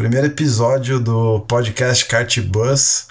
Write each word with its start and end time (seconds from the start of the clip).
primeiro 0.00 0.28
episódio 0.28 0.98
do 0.98 1.40
podcast 1.40 2.06
Kart 2.06 2.40
Bus. 2.40 3.08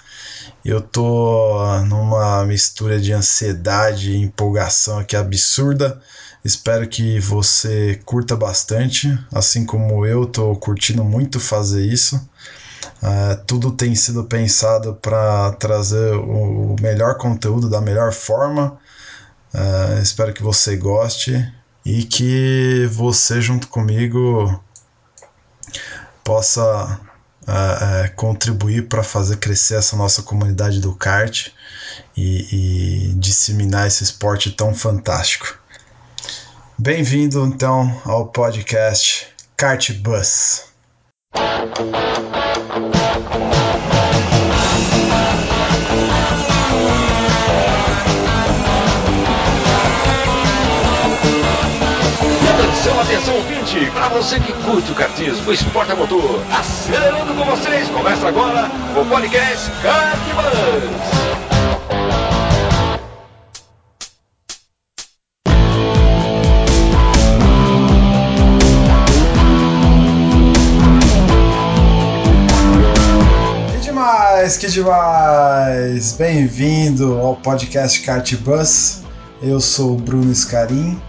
Eu 0.64 0.80
tô 0.80 1.56
numa 1.86 2.44
mistura 2.44 2.98
de 2.98 3.12
ansiedade 3.12 4.10
e 4.10 4.16
empolgação 4.16 4.98
aqui 4.98 5.14
absurda. 5.14 6.02
Espero 6.44 6.88
que 6.88 7.20
você 7.20 8.00
curta 8.04 8.34
bastante, 8.34 9.16
assim 9.32 9.64
como 9.64 10.04
eu 10.04 10.26
tô 10.26 10.56
curtindo 10.56 11.04
muito 11.04 11.38
fazer 11.38 11.86
isso. 11.86 12.16
Uh, 13.00 13.40
tudo 13.46 13.70
tem 13.70 13.94
sido 13.94 14.24
pensado 14.24 14.98
para 15.00 15.52
trazer 15.52 16.16
o 16.16 16.74
melhor 16.82 17.16
conteúdo 17.18 17.70
da 17.70 17.80
melhor 17.80 18.12
forma. 18.12 18.76
Uh, 19.54 20.02
espero 20.02 20.32
que 20.32 20.42
você 20.42 20.74
goste 20.76 21.54
e 21.84 22.02
que 22.02 22.88
você, 22.90 23.40
junto 23.40 23.68
comigo, 23.68 24.60
possa 26.30 27.00
uh, 27.42 27.50
uh, 27.50 28.14
contribuir 28.14 28.86
para 28.86 29.02
fazer 29.02 29.38
crescer 29.38 29.74
essa 29.74 29.96
nossa 29.96 30.22
comunidade 30.22 30.78
do 30.78 30.94
kart 30.94 31.48
e, 32.16 33.08
e 33.10 33.14
disseminar 33.14 33.88
esse 33.88 34.04
esporte 34.04 34.52
tão 34.52 34.72
fantástico. 34.72 35.58
Bem-vindo 36.78 37.44
então 37.44 38.00
ao 38.04 38.28
podcast 38.28 39.26
Kart 39.56 39.90
Bus. 39.94 40.66
Atenção, 52.90 53.00
atenção, 53.00 53.34
ouvinte, 53.36 53.90
para 53.92 54.08
você 54.08 54.40
que 54.40 54.52
curte 54.52 54.90
o 54.90 54.94
kartismo, 54.94 55.48
o 55.48 55.52
esporte 55.52 55.92
a 55.92 55.94
motor, 55.94 56.42
acelerando 56.52 57.32
com 57.34 57.44
vocês, 57.44 57.88
começa 57.88 58.26
agora 58.26 58.68
o 58.96 59.04
podcast 59.06 59.70
demais, 73.80 74.56
que 74.56 74.66
demais! 74.66 76.12
Bem-vindo 76.14 77.18
ao 77.20 77.36
podcast 77.36 78.00
Kart 78.00 78.34
Bus. 78.36 79.02
Eu 79.40 79.60
sou 79.60 79.92
o 79.92 79.96
Bruno 79.96 80.34
Scarim 80.34 81.00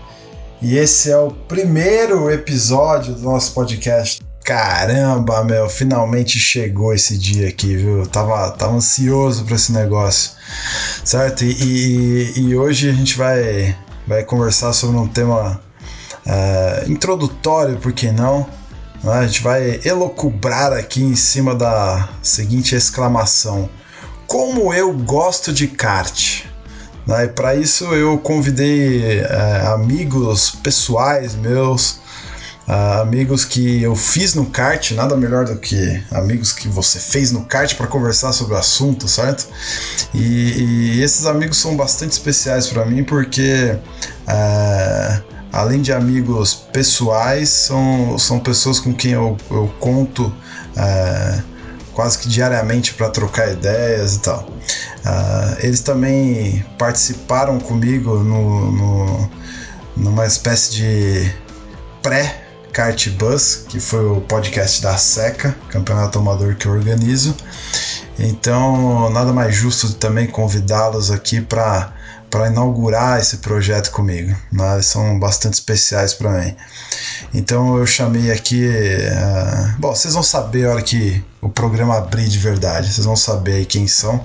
e 0.62 0.78
esse 0.78 1.10
é 1.10 1.18
o 1.18 1.32
primeiro 1.32 2.30
episódio 2.30 3.16
do 3.16 3.22
nosso 3.22 3.52
podcast. 3.54 4.22
Caramba, 4.44 5.44
meu, 5.44 5.68
finalmente 5.68 6.38
chegou 6.38 6.94
esse 6.94 7.18
dia 7.18 7.50
aqui, 7.50 7.76
viu? 7.76 8.06
Tava, 8.06 8.52
tava 8.52 8.74
ansioso 8.74 9.44
para 9.44 9.56
esse 9.56 9.72
negócio, 9.72 10.32
certo? 11.04 11.44
E, 11.44 11.52
e, 11.52 12.40
e, 12.42 12.56
hoje 12.56 12.90
a 12.90 12.94
gente 12.94 13.18
vai, 13.18 13.76
vai 14.08 14.24
conversar 14.24 14.74
sobre 14.74 14.98
um 14.98 15.08
tema 15.08 15.60
é, 16.26 16.86
introdutório, 16.88 17.78
por 17.78 17.92
que 17.92 18.12
não? 18.12 18.48
Né? 19.04 19.14
A 19.14 19.26
gente 19.26 19.42
vai 19.42 19.80
elocubrar 19.84 20.74
aqui 20.74 21.02
em 21.02 21.16
cima 21.16 21.56
da 21.56 22.08
seguinte 22.22 22.76
exclamação: 22.76 23.68
Como 24.28 24.72
eu 24.72 24.94
gosto 24.94 25.52
de 25.52 25.68
kart! 25.68 26.51
Né? 27.12 27.26
E 27.26 27.28
para 27.28 27.54
isso 27.56 27.86
eu 27.94 28.18
convidei 28.18 29.20
é, 29.20 29.68
amigos 29.68 30.52
pessoais 30.64 31.36
meus, 31.36 32.00
uh, 32.68 33.02
amigos 33.02 33.44
que 33.44 33.84
eu 33.84 33.96
fiz 33.96 34.34
no 34.34 34.46
kart, 34.46 34.92
nada 34.92 35.18
melhor 35.18 35.46
do 35.46 35.58
que 35.58 36.02
amigos 36.12 36.54
que 36.54 36.70
você 36.70 37.00
fez 37.00 37.32
no 37.32 37.44
kart 37.46 37.76
para 37.76 37.88
conversar 37.88 38.32
sobre 38.32 38.54
o 38.54 38.58
assunto, 38.58 39.08
certo? 39.10 39.48
E, 40.14 40.98
e 40.98 41.04
esses 41.04 41.26
amigos 41.26 41.58
são 41.58 41.76
bastante 41.76 42.14
especiais 42.14 42.68
para 42.68 42.86
mim 42.86 43.04
porque. 43.04 43.78
Uh, 44.22 45.32
além 45.52 45.82
de 45.82 45.92
amigos 45.92 46.54
pessoais, 46.72 47.50
são, 47.50 48.18
são 48.18 48.40
pessoas 48.40 48.80
com 48.80 48.94
quem 48.94 49.12
eu, 49.12 49.36
eu 49.50 49.70
conto 49.82 50.28
uh, 50.28 51.44
quase 51.94 52.18
que 52.20 52.30
diariamente 52.30 52.94
para 52.94 53.10
trocar 53.10 53.52
ideias 53.52 54.16
e 54.16 54.20
tal. 54.20 54.40
Uh, 54.42 55.58
eles 55.60 55.82
também 55.82 56.66
participaram 56.78 57.60
comigo 57.60 58.20
no, 58.20 58.72
no, 58.72 59.30
numa 59.98 60.26
espécie 60.26 60.72
de 60.72 61.32
pré 62.02 62.46
Kart 62.72 63.10
Bus, 63.10 63.66
que 63.68 63.80
foi 63.80 64.06
o 64.06 64.22
podcast 64.22 64.82
da 64.82 64.98
SECA, 64.98 65.56
campeonato 65.70 66.20
amador 66.20 66.56
que 66.56 66.66
eu 66.66 66.72
organizo. 66.72 67.36
Então, 68.18 69.10
nada 69.10 69.34
mais 69.34 69.56
justo 69.56 69.94
também 69.96 70.28
convidá-los 70.28 71.12
aqui 71.12 71.42
para 71.42 71.94
para 72.32 72.48
inaugurar 72.48 73.20
esse 73.20 73.38
projeto 73.38 73.92
comigo. 73.92 74.34
Né? 74.54 74.76
Eles 74.76 74.86
são 74.86 75.20
bastante 75.20 75.56
especiais 75.56 76.14
para 76.14 76.32
mim. 76.32 76.56
Então 77.34 77.78
eu 77.78 77.86
chamei 77.86 78.32
aqui. 78.32 78.66
Uh, 78.66 79.80
bom, 79.80 79.94
vocês 79.94 80.14
vão 80.14 80.24
saber 80.24 80.66
a 80.66 80.72
hora 80.72 80.82
que 80.82 81.22
o 81.42 81.50
programa 81.50 81.98
abrir 81.98 82.28
de 82.28 82.38
verdade. 82.38 82.94
Vocês 82.94 83.06
vão 83.06 83.16
saber 83.16 83.54
aí 83.54 83.66
quem 83.66 83.88
são. 83.88 84.24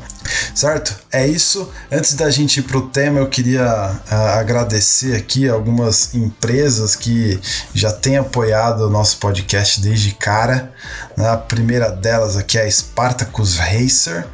Certo? 0.54 0.94
É 1.10 1.26
isso. 1.26 1.68
Antes 1.90 2.14
da 2.14 2.30
gente 2.30 2.60
ir 2.60 2.64
pro 2.64 2.88
tema, 2.88 3.20
eu 3.20 3.28
queria 3.28 3.64
uh, 3.64 4.38
agradecer 4.38 5.16
aqui 5.16 5.48
algumas 5.48 6.14
empresas 6.14 6.94
que 6.94 7.40
já 7.72 7.90
têm 7.90 8.18
apoiado 8.18 8.82
o 8.82 8.90
nosso 8.90 9.16
podcast 9.18 9.80
desde 9.80 10.12
cara. 10.12 10.72
Né? 11.16 11.28
A 11.28 11.36
primeira 11.36 11.90
delas 11.90 12.36
aqui 12.36 12.58
é 12.58 12.62
a 12.62 12.70
Spartacus 12.70 13.56
Racer 13.56 14.26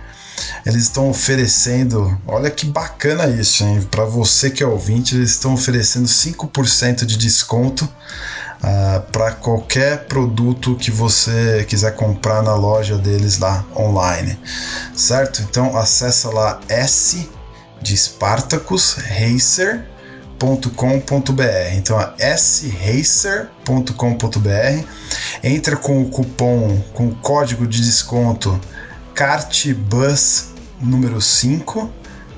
eles 0.64 0.84
estão 0.84 1.10
oferecendo, 1.10 2.18
olha 2.26 2.50
que 2.50 2.66
bacana 2.66 3.26
isso, 3.26 3.64
hein? 3.64 3.86
Para 3.90 4.04
você 4.04 4.50
que 4.50 4.62
é 4.62 4.66
ouvinte, 4.66 5.14
eles 5.14 5.30
estão 5.30 5.54
oferecendo 5.54 6.06
5% 6.06 7.04
de 7.04 7.16
desconto 7.16 7.88
uh, 8.62 8.66
ah, 8.66 9.02
para 9.10 9.32
qualquer 9.32 10.06
produto 10.06 10.74
que 10.76 10.90
você 10.90 11.64
quiser 11.68 11.94
comprar 11.94 12.42
na 12.42 12.54
loja 12.54 12.96
deles 12.96 13.38
lá 13.38 13.64
online, 13.76 14.38
certo? 14.94 15.42
Então 15.42 15.76
acessa 15.76 16.30
lá 16.30 16.60
S 16.68 17.28
de 17.80 17.96
Spartacus 17.96 18.94
Racer 18.94 19.86
Então 21.74 22.00
é 22.18 22.36
sracer.com.br. 22.36 23.76
Entra 25.42 25.76
com 25.76 26.02
o 26.02 26.08
cupom, 26.08 26.82
com 26.92 27.08
o 27.08 27.14
código 27.16 27.64
de 27.66 27.80
desconto 27.80 28.60
CartBus 29.14 30.46
número 30.80 31.20
5, 31.20 31.88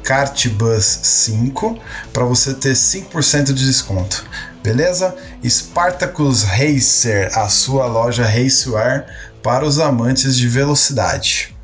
CartBus 0.03 0.85
5, 0.85 1.79
para 2.13 2.25
você 2.25 2.53
ter 2.53 2.75
5% 2.75 3.55
de 3.55 3.65
desconto. 3.67 4.27
Beleza? 4.65 5.15
Spartacus 5.47 6.43
Racer, 6.43 7.31
a 7.39 7.51
sua 7.51 7.85
loja 7.85 8.25
racewear 8.25 9.05
para 9.43 9.63
os 9.63 9.79
amantes 9.79 10.35
de 10.35 10.49
velocidade. 10.49 11.55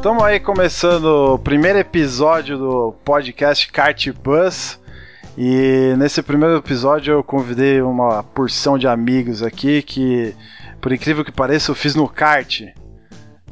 Estamos 0.00 0.22
aí 0.24 0.40
começando 0.40 1.34
o 1.34 1.38
primeiro 1.38 1.78
episódio 1.78 2.56
do 2.56 2.94
podcast 3.04 3.70
Kart 3.70 4.08
Bus. 4.12 4.80
E 5.36 5.94
nesse 5.98 6.22
primeiro 6.22 6.56
episódio 6.56 7.12
eu 7.12 7.22
convidei 7.22 7.82
uma 7.82 8.22
porção 8.22 8.78
de 8.78 8.88
amigos 8.88 9.42
aqui 9.42 9.82
que, 9.82 10.34
por 10.80 10.90
incrível 10.90 11.22
que 11.22 11.30
pareça, 11.30 11.70
eu 11.70 11.74
fiz 11.74 11.94
no 11.94 12.08
kart. 12.08 12.62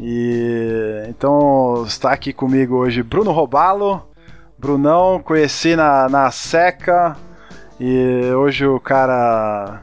E 0.01 1.05
então 1.11 1.85
está 1.87 2.13
aqui 2.13 2.33
comigo 2.33 2.77
hoje 2.77 3.03
Bruno 3.03 3.31
Robalo. 3.31 4.09
Brunão, 4.59 5.21
conheci 5.23 5.77
na, 5.77 6.09
na 6.09 6.31
Seca. 6.31 7.15
E 7.79 8.23
hoje 8.33 8.67
o 8.67 8.81
cara 8.81 9.83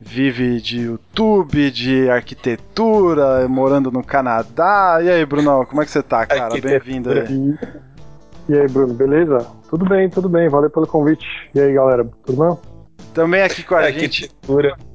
vive 0.00 0.60
de 0.60 0.80
YouTube, 0.82 1.70
de 1.70 2.08
arquitetura, 2.10 3.48
morando 3.48 3.90
no 3.90 4.02
Canadá. 4.02 4.98
E 5.02 5.10
aí, 5.10 5.24
Brunão, 5.24 5.64
como 5.64 5.82
é 5.82 5.84
que 5.84 5.90
você 5.90 6.02
tá, 6.02 6.26
cara? 6.26 6.60
Bem-vindo 6.60 7.10
aí. 7.10 7.54
E 8.48 8.54
aí, 8.54 8.68
Bruno, 8.68 8.94
beleza? 8.94 9.46
Tudo 9.68 9.84
bem, 9.84 10.08
tudo 10.08 10.28
bem, 10.28 10.48
valeu 10.48 10.70
pelo 10.70 10.86
convite. 10.86 11.26
E 11.54 11.60
aí, 11.60 11.72
galera, 11.72 12.08
tudo 12.24 12.44
bem? 12.44 12.58
Também 13.12 13.42
aqui 13.42 13.62
com 13.64 13.74
a 13.74 13.80
arquitetura. 13.80 14.68
gente. 14.68 14.86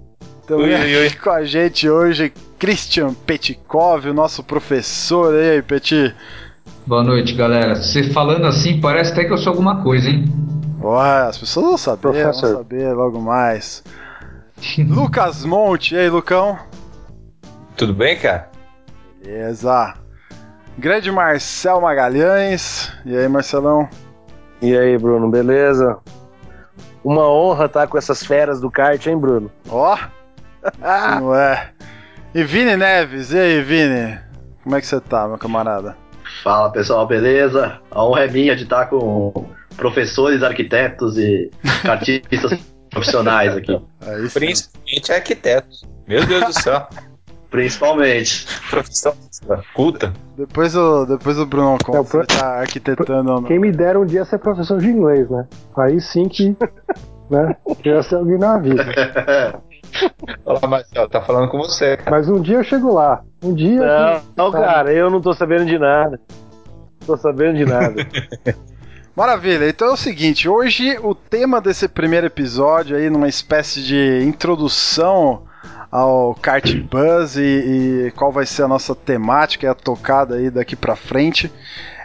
Também 0.47 0.75
ui, 0.75 0.95
ui. 0.95 1.07
aqui 1.07 1.17
com 1.17 1.29
a 1.29 1.43
gente 1.43 1.89
hoje, 1.89 2.31
Christian 2.57 3.13
Petkov, 3.13 4.07
o 4.07 4.13
nosso 4.13 4.43
professor. 4.43 5.33
E 5.33 5.51
aí, 5.51 5.61
Peti? 5.61 6.13
Boa 6.85 7.03
noite, 7.03 7.33
galera. 7.33 7.75
Você 7.75 8.03
falando 8.11 8.45
assim, 8.45 8.79
parece 8.79 9.11
até 9.11 9.25
que 9.25 9.33
eu 9.33 9.37
sou 9.37 9.51
alguma 9.51 9.83
coisa, 9.83 10.09
hein? 10.09 10.25
Ué, 10.81 11.27
as 11.27 11.37
pessoas 11.37 11.65
vão 11.65 11.77
saber, 11.77 12.01
Professor. 12.01 12.53
vão 12.53 12.57
saber 12.57 12.93
logo 12.93 13.19
mais. 13.19 13.83
Lucas 14.87 15.43
Monte, 15.43 15.95
e 15.95 15.97
aí, 15.97 16.09
Lucão? 16.09 16.57
Tudo 17.75 17.93
bem, 17.93 18.17
cara? 18.17 18.49
Beleza. 19.23 19.95
Grande 20.77 21.11
Marcel 21.11 21.81
Magalhães, 21.81 22.91
e 23.05 23.15
aí, 23.15 23.27
Marcelão? 23.27 23.89
E 24.61 24.77
aí, 24.77 24.97
Bruno, 24.97 25.29
beleza? 25.29 25.97
Uma 27.03 27.27
honra 27.27 27.65
estar 27.65 27.87
com 27.87 27.97
essas 27.97 28.23
feras 28.23 28.61
do 28.61 28.69
kart, 28.69 29.03
hein, 29.07 29.17
Bruno? 29.17 29.51
Ó! 29.69 29.97
Oh. 29.97 31.19
Não 31.19 31.35
é. 31.35 31.71
E 32.33 32.43
Vini 32.43 32.77
Neves, 32.77 33.33
e 33.33 33.39
aí, 33.39 33.61
Vini? 33.61 34.19
Como 34.63 34.75
é 34.75 34.81
que 34.81 34.85
você 34.85 34.99
tá, 35.01 35.27
meu 35.27 35.37
camarada? 35.37 35.97
Fala, 36.43 36.71
pessoal, 36.71 37.07
beleza? 37.07 37.79
A 37.89 38.05
honra 38.05 38.25
é 38.25 38.27
minha 38.27 38.55
de 38.55 38.63
estar 38.63 38.85
com 38.85 39.45
professores, 39.75 40.43
arquitetos 40.43 41.17
e 41.17 41.49
artistas 41.83 42.59
profissionais 42.91 43.55
aqui. 43.55 43.81
Aí 44.01 44.29
Principalmente 44.29 45.11
arquitetos. 45.11 45.83
Meu 46.07 46.25
Deus 46.25 46.45
do 46.45 46.61
céu. 46.61 46.87
Principalmente. 47.49 48.47
Profissão 48.69 49.13
culta. 49.73 50.13
Depois 50.37 50.75
o, 50.75 51.05
depois 51.05 51.37
o 51.37 51.45
Bruno 51.45 51.77
conta 51.83 51.99
é, 51.99 52.03
pro... 52.03 52.27
tá 52.27 52.59
arquitetando. 52.59 53.43
Quem 53.43 53.59
me 53.59 53.71
dera 53.71 53.99
um 53.99 54.05
dia 54.05 54.23
ser 54.23 54.37
professor 54.37 54.79
de 54.79 54.87
inglês, 54.87 55.29
né? 55.29 55.47
Aí 55.77 55.99
sim 55.99 56.29
que. 56.29 56.55
né? 57.29 57.55
Ia 57.83 58.03
ser 58.03 58.15
alguém 58.15 58.37
na 58.37 58.57
vida. 58.57 58.85
Olá, 60.45 60.65
Marcelo, 60.67 61.09
tá 61.09 61.21
falando 61.21 61.49
com 61.49 61.57
você. 61.57 61.97
Cara. 61.97 62.11
Mas 62.11 62.29
um 62.29 62.39
dia 62.39 62.57
eu 62.57 62.63
chego 62.63 62.93
lá. 62.93 63.21
Um 63.43 63.53
dia. 63.53 63.81
Não, 63.81 64.19
que... 64.19 64.25
não 64.37 64.51
cara, 64.51 64.93
eu 64.93 65.09
não 65.09 65.19
tô 65.19 65.33
sabendo 65.33 65.65
de 65.65 65.77
nada. 65.77 66.19
Tô 67.05 67.17
sabendo 67.17 67.57
de 67.57 67.65
nada. 67.65 67.95
Maravilha, 69.13 69.67
então 69.67 69.89
é 69.89 69.91
o 69.91 69.97
seguinte, 69.97 70.47
hoje 70.47 70.97
o 70.99 71.13
tema 71.13 71.59
desse 71.59 71.85
primeiro 71.89 72.27
episódio 72.27 72.95
aí, 72.95 73.09
numa 73.09 73.27
espécie 73.27 73.83
de 73.83 74.23
introdução 74.23 75.43
ao 75.91 76.33
Kart 76.33 76.73
Buzz 76.77 77.35
e, 77.35 78.07
e 78.07 78.11
qual 78.15 78.31
vai 78.31 78.45
ser 78.45 78.63
a 78.63 78.69
nossa 78.69 78.95
temática 78.95 79.65
e 79.65 79.69
a 79.69 79.75
tocada 79.75 80.35
aí 80.35 80.49
daqui 80.49 80.77
pra 80.77 80.95
frente, 80.95 81.51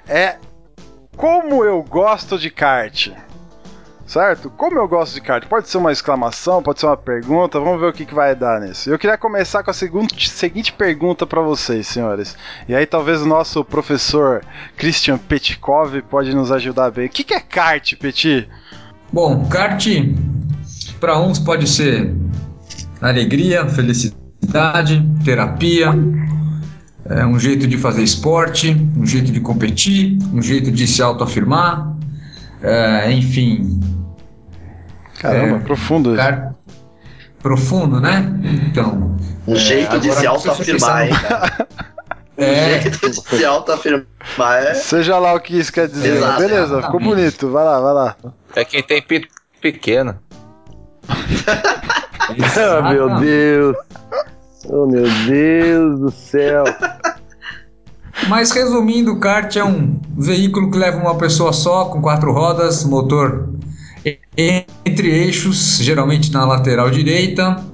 é 0.08 0.36
como 1.16 1.64
eu 1.64 1.80
gosto 1.84 2.36
de 2.36 2.50
kart 2.50 3.12
certo? 4.06 4.48
Como 4.50 4.78
eu 4.78 4.88
gosto 4.88 5.14
de 5.14 5.20
kart, 5.20 5.46
pode 5.46 5.68
ser 5.68 5.78
uma 5.78 5.92
exclamação, 5.92 6.62
pode 6.62 6.80
ser 6.80 6.86
uma 6.86 6.96
pergunta, 6.96 7.58
vamos 7.58 7.80
ver 7.80 7.88
o 7.88 7.92
que, 7.92 8.06
que 8.06 8.14
vai 8.14 8.34
dar 8.34 8.60
nisso. 8.60 8.88
Eu 8.88 8.98
queria 8.98 9.18
começar 9.18 9.62
com 9.62 9.70
a 9.70 9.74
seguinte, 9.74 10.28
seguinte 10.28 10.72
pergunta 10.72 11.26
para 11.26 11.40
vocês, 11.40 11.86
senhores. 11.86 12.36
E 12.68 12.74
aí 12.74 12.86
talvez 12.86 13.20
o 13.20 13.26
nosso 13.26 13.64
professor 13.64 14.44
Christian 14.76 15.18
Petkov 15.18 16.00
pode 16.02 16.34
nos 16.34 16.52
ajudar 16.52 16.90
bem. 16.90 17.06
O 17.06 17.10
que, 17.10 17.24
que 17.24 17.34
é 17.34 17.40
kart, 17.40 17.94
Petit? 17.96 18.48
Bom, 19.12 19.48
kart 19.48 19.86
para 21.00 21.20
uns 21.20 21.38
pode 21.38 21.68
ser 21.68 22.14
alegria, 23.00 23.68
felicidade, 23.68 25.04
terapia, 25.24 25.92
é 27.08 27.24
um 27.24 27.38
jeito 27.38 27.66
de 27.66 27.76
fazer 27.78 28.02
esporte, 28.02 28.76
um 28.96 29.06
jeito 29.06 29.30
de 29.30 29.40
competir, 29.40 30.18
um 30.32 30.42
jeito 30.42 30.70
de 30.70 30.86
se 30.86 31.02
autoafirmar, 31.02 31.94
é, 32.62 33.12
enfim, 33.12 33.78
Caramba, 35.18 35.56
é, 35.56 35.60
profundo. 35.60 36.14
Cara, 36.14 36.54
profundo, 37.42 38.00
né? 38.00 38.32
Então. 38.68 39.16
Um 39.46 39.54
é, 39.54 39.58
jeito 39.58 39.98
de 40.00 40.12
se 40.12 40.26
autoafirmar, 40.26 41.06
hein, 41.06 41.14
cara. 41.14 41.68
É. 42.38 42.82
jeito 42.82 42.98
de 42.98 43.14
se 43.14 43.44
autoafirmar 43.46 44.06
é. 44.62 44.74
Seja 44.74 45.18
lá 45.18 45.32
o 45.32 45.40
que 45.40 45.58
isso 45.58 45.72
quer 45.72 45.88
dizer. 45.88 46.16
Exato, 46.16 46.38
Beleza, 46.38 46.82
ficou 46.82 47.00
bonito. 47.00 47.50
Vai 47.50 47.64
lá, 47.64 47.80
vai 47.80 47.94
lá. 47.94 48.16
É 48.54 48.62
quem 48.62 48.82
tem 48.82 49.00
pito 49.00 49.28
pequeno. 49.58 50.18
oh, 51.08 52.82
meu 52.92 53.18
Deus. 53.18 53.76
Oh, 54.68 54.84
meu 54.84 55.08
Deus 55.26 55.98
do 55.98 56.10
céu. 56.10 56.64
Mas 58.28 58.50
resumindo, 58.50 59.12
o 59.12 59.20
kart 59.20 59.56
é 59.56 59.64
um 59.64 59.98
veículo 60.18 60.70
que 60.70 60.78
leva 60.78 60.98
uma 60.98 61.16
pessoa 61.16 61.52
só, 61.52 61.86
com 61.86 62.02
quatro 62.02 62.32
rodas, 62.32 62.84
motor 62.84 63.48
entre 64.36 65.08
eixos, 65.08 65.78
geralmente 65.78 66.30
na 66.32 66.44
lateral 66.44 66.90
direita, 66.90 67.64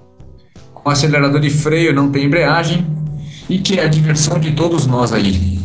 com 0.73 0.89
acelerador 0.89 1.45
e 1.45 1.51
freio, 1.51 1.93
não 1.93 2.11
tem 2.11 2.25
embreagem, 2.25 2.87
e 3.49 3.59
que 3.59 3.79
é 3.79 3.85
a 3.85 3.89
diversão 3.89 4.39
de 4.39 4.53
todos 4.53 4.87
nós 4.87 5.13
aí. 5.13 5.61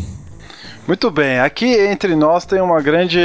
Muito 0.88 1.12
bem, 1.12 1.40
aqui 1.40 1.66
entre 1.66 2.16
nós 2.16 2.46
tem 2.46 2.62
uma 2.62 2.82
grande 2.82 3.20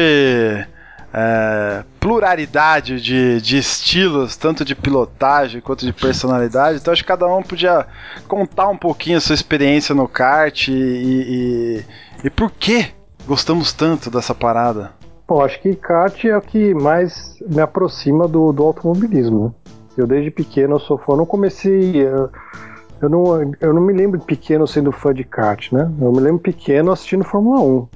é, 1.15 1.85
pluralidade 2.01 3.01
de, 3.01 3.41
de 3.41 3.59
estilos, 3.59 4.37
tanto 4.37 4.65
de 4.65 4.75
pilotagem 4.75 5.61
quanto 5.61 5.85
de 5.85 5.93
personalidade. 5.93 6.79
Então 6.79 6.93
acho 6.93 7.03
que 7.03 7.09
cada 7.09 7.27
um 7.27 7.43
podia 7.43 7.87
contar 8.27 8.69
um 8.69 8.77
pouquinho 8.77 9.19
a 9.19 9.21
sua 9.21 9.35
experiência 9.35 9.95
no 9.95 10.09
kart 10.09 10.69
e, 10.69 10.73
e, 10.73 11.85
e 12.25 12.31
por 12.31 12.51
que 12.51 12.89
gostamos 13.27 13.73
tanto 13.73 14.11
dessa 14.11 14.35
parada. 14.35 14.93
Bom, 15.33 15.41
acho 15.41 15.63
que 15.63 15.75
kart 15.75 16.27
é 16.27 16.37
o 16.37 16.43
que 16.43 16.75
mais 16.75 17.39
me 17.41 17.63
aproxima 17.63 18.29
do, 18.29 18.53
do 18.53 18.65
automobilismo. 18.65 19.47
Né? 19.47 19.73
Eu 19.97 20.07
desde 20.07 20.31
pequeno 20.31 20.79
sou 20.79 20.99
fã, 20.99 21.15
eu 21.15 21.17
não 21.17 21.25
comecei. 21.25 22.03
Eu 22.03 23.09
não, 23.09 23.25
eu 23.59 23.73
não 23.73 23.81
me 23.81 23.95
lembro 23.95 24.21
pequeno 24.21 24.67
sendo 24.67 24.93
fã 24.93 25.15
de 25.15 25.25
kart, 25.25 25.73
né? 25.73 25.91
Eu 25.99 26.13
me 26.13 26.21
lembro 26.21 26.39
pequeno 26.39 26.93
assistindo 26.93 27.25
Fórmula 27.25 27.63
1. 27.63 27.89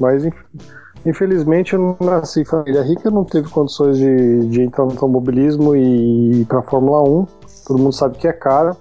Mas 0.00 0.28
infelizmente 1.06 1.74
eu 1.74 1.78
não 1.78 1.96
nasci 2.00 2.40
em 2.40 2.44
família 2.44 2.82
rica, 2.82 3.08
não 3.08 3.22
teve 3.22 3.48
condições 3.48 3.96
de, 3.96 4.48
de 4.48 4.62
entrar 4.62 4.84
no 4.84 4.90
automobilismo 4.90 5.76
e 5.76 6.40
ir 6.40 6.46
para 6.46 6.60
Fórmula 6.60 7.08
1. 7.08 7.26
Todo 7.68 7.78
mundo 7.78 7.92
sabe 7.92 8.18
que 8.18 8.26
é 8.26 8.32
caro. 8.32 8.76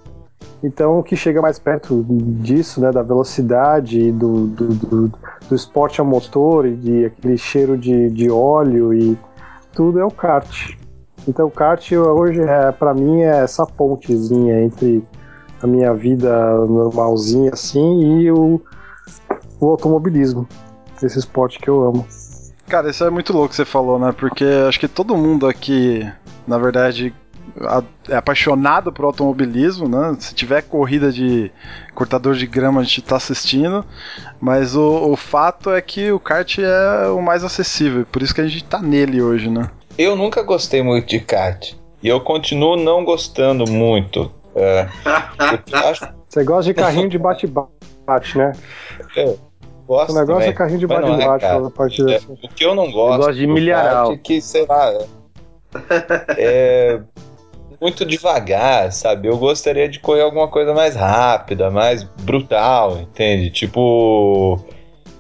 Então, 0.62 1.00
o 1.00 1.04
que 1.04 1.16
chega 1.16 1.42
mais 1.42 1.58
perto 1.58 2.06
disso, 2.42 2.82
né, 2.82 2.92
da 2.92 3.02
velocidade, 3.02 4.12
do, 4.12 4.48
do, 4.48 4.68
do, 4.68 5.12
do 5.48 5.56
esporte 5.56 6.02
a 6.02 6.04
motor 6.04 6.66
e 6.66 6.76
de 6.76 7.06
aquele 7.06 7.38
cheiro 7.38 7.78
de, 7.78 8.10
de 8.10 8.30
óleo 8.30 8.94
e 8.94 9.18
tudo 9.74 10.00
é 10.00 10.06
o 10.06 10.12
kart. 10.12 10.76
Então, 11.28 11.48
o 11.48 11.52
kart 11.52 11.92
hoje, 11.92 12.42
é, 12.42 12.72
para 12.72 12.94
mim, 12.94 13.22
é 13.22 13.44
essa 13.44 13.66
pontezinha 13.66 14.62
entre 14.62 15.04
a 15.62 15.68
minha 15.68 15.94
vida 15.94 16.30
normalzinha 16.66 17.52
assim 17.54 18.20
e 18.20 18.32
o, 18.32 18.62
o 19.60 19.68
automobilismo. 19.68 20.48
Esse 21.02 21.20
esporte 21.20 21.60
que 21.60 21.70
eu 21.70 21.86
amo. 21.86 22.06
Cara, 22.68 22.90
isso 22.90 23.04
é 23.04 23.10
muito 23.10 23.32
louco 23.34 23.50
que 23.50 23.56
você 23.56 23.66
falou, 23.66 23.98
né? 23.98 24.12
Porque 24.12 24.46
acho 24.68 24.80
que 24.80 24.88
todo 24.88 25.18
mundo 25.18 25.48
aqui, 25.48 26.08
na 26.46 26.58
verdade, 26.58 27.14
é 28.08 28.16
apaixonado 28.16 28.92
por 28.92 29.06
automobilismo, 29.06 29.88
né? 29.88 30.16
Se 30.20 30.34
tiver 30.34 30.62
corrida 30.64 31.12
de 31.12 31.52
cortador 31.94 32.36
de 32.36 32.48
grama, 32.48 32.82
a 32.82 32.84
gente 32.84 33.02
tá 33.02 33.16
assistindo. 33.18 33.86
Mas 34.40 34.76
o, 34.76 35.12
o 35.12 35.16
fato 35.16 35.72
é 35.72 35.82
que 35.82 36.12
o 36.12 36.20
kart 36.20 36.58
é 36.60 37.08
o 37.10 37.22
mais 37.22 37.44
acessível, 37.44 38.06
por 38.12 38.22
isso 38.22 38.34
que 38.34 38.42
a 38.42 38.48
gente 38.48 38.64
tá 38.64 38.82
nele 38.82 39.22
hoje, 39.22 39.50
né? 39.50 39.70
Eu 39.98 40.16
nunca 40.16 40.42
gostei 40.44 40.82
muito 40.82 41.08
de 41.10 41.20
kart. 41.20 41.74
E 42.02 42.08
eu 42.08 42.22
continuo 42.22 42.78
não 42.78 43.04
gostando 43.04 43.70
muito. 43.70 44.32
É, 44.56 44.88
eu 45.72 45.78
acho 45.90 46.08
Você 46.30 46.44
gosta 46.44 46.64
de 46.66 46.74
carrinho 46.80 47.10
de 47.10 47.18
bate-bate, 47.18 48.38
né? 48.38 48.54
eu 49.16 49.38
gosto 49.88 50.12
O 50.12 50.16
negócio 50.16 50.34
também, 50.36 50.50
é 50.50 50.54
carrinho 50.54 50.80
de 50.80 50.86
é, 50.86 50.88
bate-bate 50.88 51.42
cara. 51.44 51.68
a 51.68 51.72
partir 51.72 52.02
É, 52.04 52.06
dessa. 52.06 52.32
o 52.32 52.38
que 52.38 52.64
eu 52.64 52.76
não 52.76 52.92
gosto, 52.92 53.18
gosto 53.18 53.34
de 53.34 53.48
milharal. 53.48 54.08
kart 54.10 54.20
é 54.20 54.22
que, 54.22 54.42
sei 54.42 54.66
lá, 54.68 54.94
é 56.38 57.02
muito 57.82 58.06
devagar, 58.06 58.92
sabe? 58.92 59.28
Eu 59.28 59.38
gostaria 59.38 59.88
de 59.88 60.00
correr 60.00 60.22
alguma 60.22 60.48
coisa 60.48 60.74
mais 60.74 60.96
rápida, 60.96 61.72
mais 61.72 62.04
brutal, 62.04 63.00
entende? 63.00 63.50
Tipo. 63.50 64.60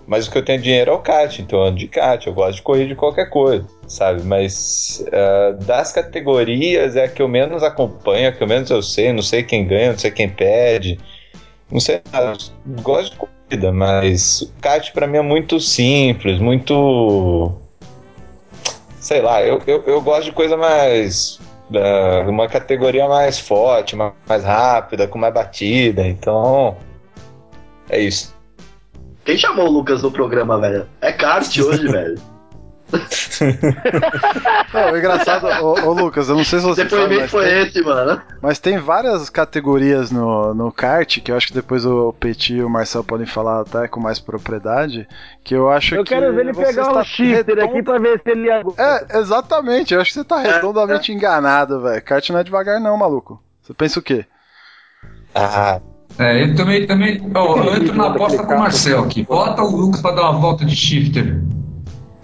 Mas 0.06 0.28
o 0.28 0.32
que 0.32 0.40
eu 0.40 0.44
tenho 0.44 0.60
dinheiro 0.60 0.90
é 0.90 0.94
o 0.96 1.00
kart, 1.00 1.38
então 1.38 1.60
eu 1.60 1.66
ando 1.66 1.78
de 1.78 1.88
kart, 1.88 2.26
eu 2.26 2.34
gosto 2.34 2.56
de 2.56 2.62
correr 2.64 2.88
de 2.88 2.96
qualquer 2.96 3.30
coisa, 3.30 3.68
sabe? 3.88 4.24
Mas 4.24 5.06
ah, 5.14 5.56
das 5.64 5.92
categorias 5.92 6.96
é 6.96 7.04
a 7.04 7.08
que 7.08 7.22
eu 7.22 7.28
menos 7.28 7.62
acompanho, 7.62 8.28
a 8.28 8.32
que 8.32 8.42
eu 8.42 8.48
menos 8.48 8.72
eu 8.72 8.82
sei, 8.82 9.14
não 9.14 9.22
sei 9.22 9.44
quem 9.44 9.68
ganha, 9.68 9.92
não 9.92 10.00
sei 10.00 10.10
quem 10.10 10.28
perde, 10.28 10.98
não 11.72 11.80
sei 11.80 12.02
nada. 12.12 12.34
Eu 12.66 12.82
Gosto 12.82 13.12
de 13.12 13.18
corrida, 13.18 13.72
mas 13.72 14.42
o 14.42 14.52
kart 14.60 14.92
pra 14.94 15.06
mim 15.06 15.18
é 15.18 15.22
muito 15.22 15.60
simples, 15.60 16.40
muito. 16.40 17.54
Sei 19.00 19.22
lá, 19.22 19.44
eu, 19.44 19.62
eu, 19.68 19.84
eu 19.86 20.02
gosto 20.02 20.26
de 20.26 20.32
coisa 20.32 20.58
mais. 20.58 21.40
Uma 22.28 22.48
categoria 22.48 23.08
mais 23.08 23.40
forte, 23.40 23.96
ma- 23.96 24.14
mais 24.28 24.44
rápida, 24.44 25.08
com 25.08 25.18
mais 25.20 25.34
batida, 25.34 26.06
então. 26.08 26.78
É 27.90 28.00
isso. 28.00 28.36
Quem 29.26 29.38
chamou 29.38 29.68
o 29.68 29.72
Lucas 29.72 30.02
no 30.02 30.12
programa, 30.12 30.60
velho? 30.60 30.88
É 31.02 31.12
kart 31.12 31.56
hoje, 31.60 31.86
velho. 31.92 32.20
Não, 34.74 34.92
o 34.94 34.98
engraçado, 34.98 35.46
ô, 35.64 35.74
ô, 35.88 35.94
Lucas, 35.94 36.30
eu 36.30 36.36
não 36.36 36.44
sei 36.44 36.60
se 36.60 36.66
você 36.66 36.82
sabe, 36.88 36.90
depoimento 36.92 37.22
mas 37.22 37.32
foi 37.32 37.46
tem, 37.46 37.62
esse, 37.68 37.82
mano. 37.82 38.22
mas 38.42 38.60
tem 38.60 38.78
várias 38.78 39.30
categorias 39.30 40.12
no, 40.12 40.54
no 40.54 40.72
kart, 40.72 41.20
que 41.22 41.32
eu 41.32 41.38
acho 41.38 41.48
que 41.48 41.54
depois 41.54 41.86
o 41.86 42.14
Petit 42.14 42.56
e 42.56 42.64
o 42.64 42.70
Marcel 42.70 43.04
podem 43.04 43.26
falar 43.26 43.62
até 43.62 43.88
com 43.88 44.00
mais 44.00 44.20
propriedade, 44.20 45.08
que 45.44 45.56
eu 45.56 45.70
acho 45.70 45.96
Eu 45.96 46.04
que 46.04 46.14
quero 46.14 46.34
ver 46.34 46.42
ele 46.42 46.54
pegar 46.54 46.92
um 46.92 47.04
shifter 47.04 47.36
redondo- 47.56 47.62
aqui 47.62 47.84
pra 47.84 48.00
ver 48.00 48.22
se 48.24 48.30
ele. 48.32 48.50
É, 48.50 49.18
exatamente. 49.20 49.94
Eu 49.94 50.02
acho 50.02 50.12
que 50.12 50.20
você 50.20 50.24
tá 50.26 50.40
redondamente 50.40 51.12
enganado, 51.12 51.82
velho. 51.82 52.02
Kart 52.04 52.30
não 52.30 52.40
é 52.40 52.44
devagar, 52.44 52.80
não, 52.80 52.98
maluco. 52.98 53.42
Você 53.62 53.74
pensa 53.74 54.00
o 54.00 54.04
quê? 54.04 54.26
Ah, 55.34 55.80
É, 56.18 56.44
eu 56.44 56.56
também, 56.56 56.86
também 56.88 57.22
ó, 57.36 57.64
eu 57.64 57.76
entro 57.76 57.96
na 57.96 58.08
aposta 58.08 58.44
com 58.44 58.54
o 58.56 58.60
Marcel 58.60 59.04
aqui. 59.04 59.24
Bota 59.24 59.62
o 59.62 59.76
Lucas 59.76 60.02
pra 60.02 60.12
dar 60.12 60.30
uma 60.32 60.40
volta 60.40 60.66
de 60.66 60.76
shifter. 60.76 61.42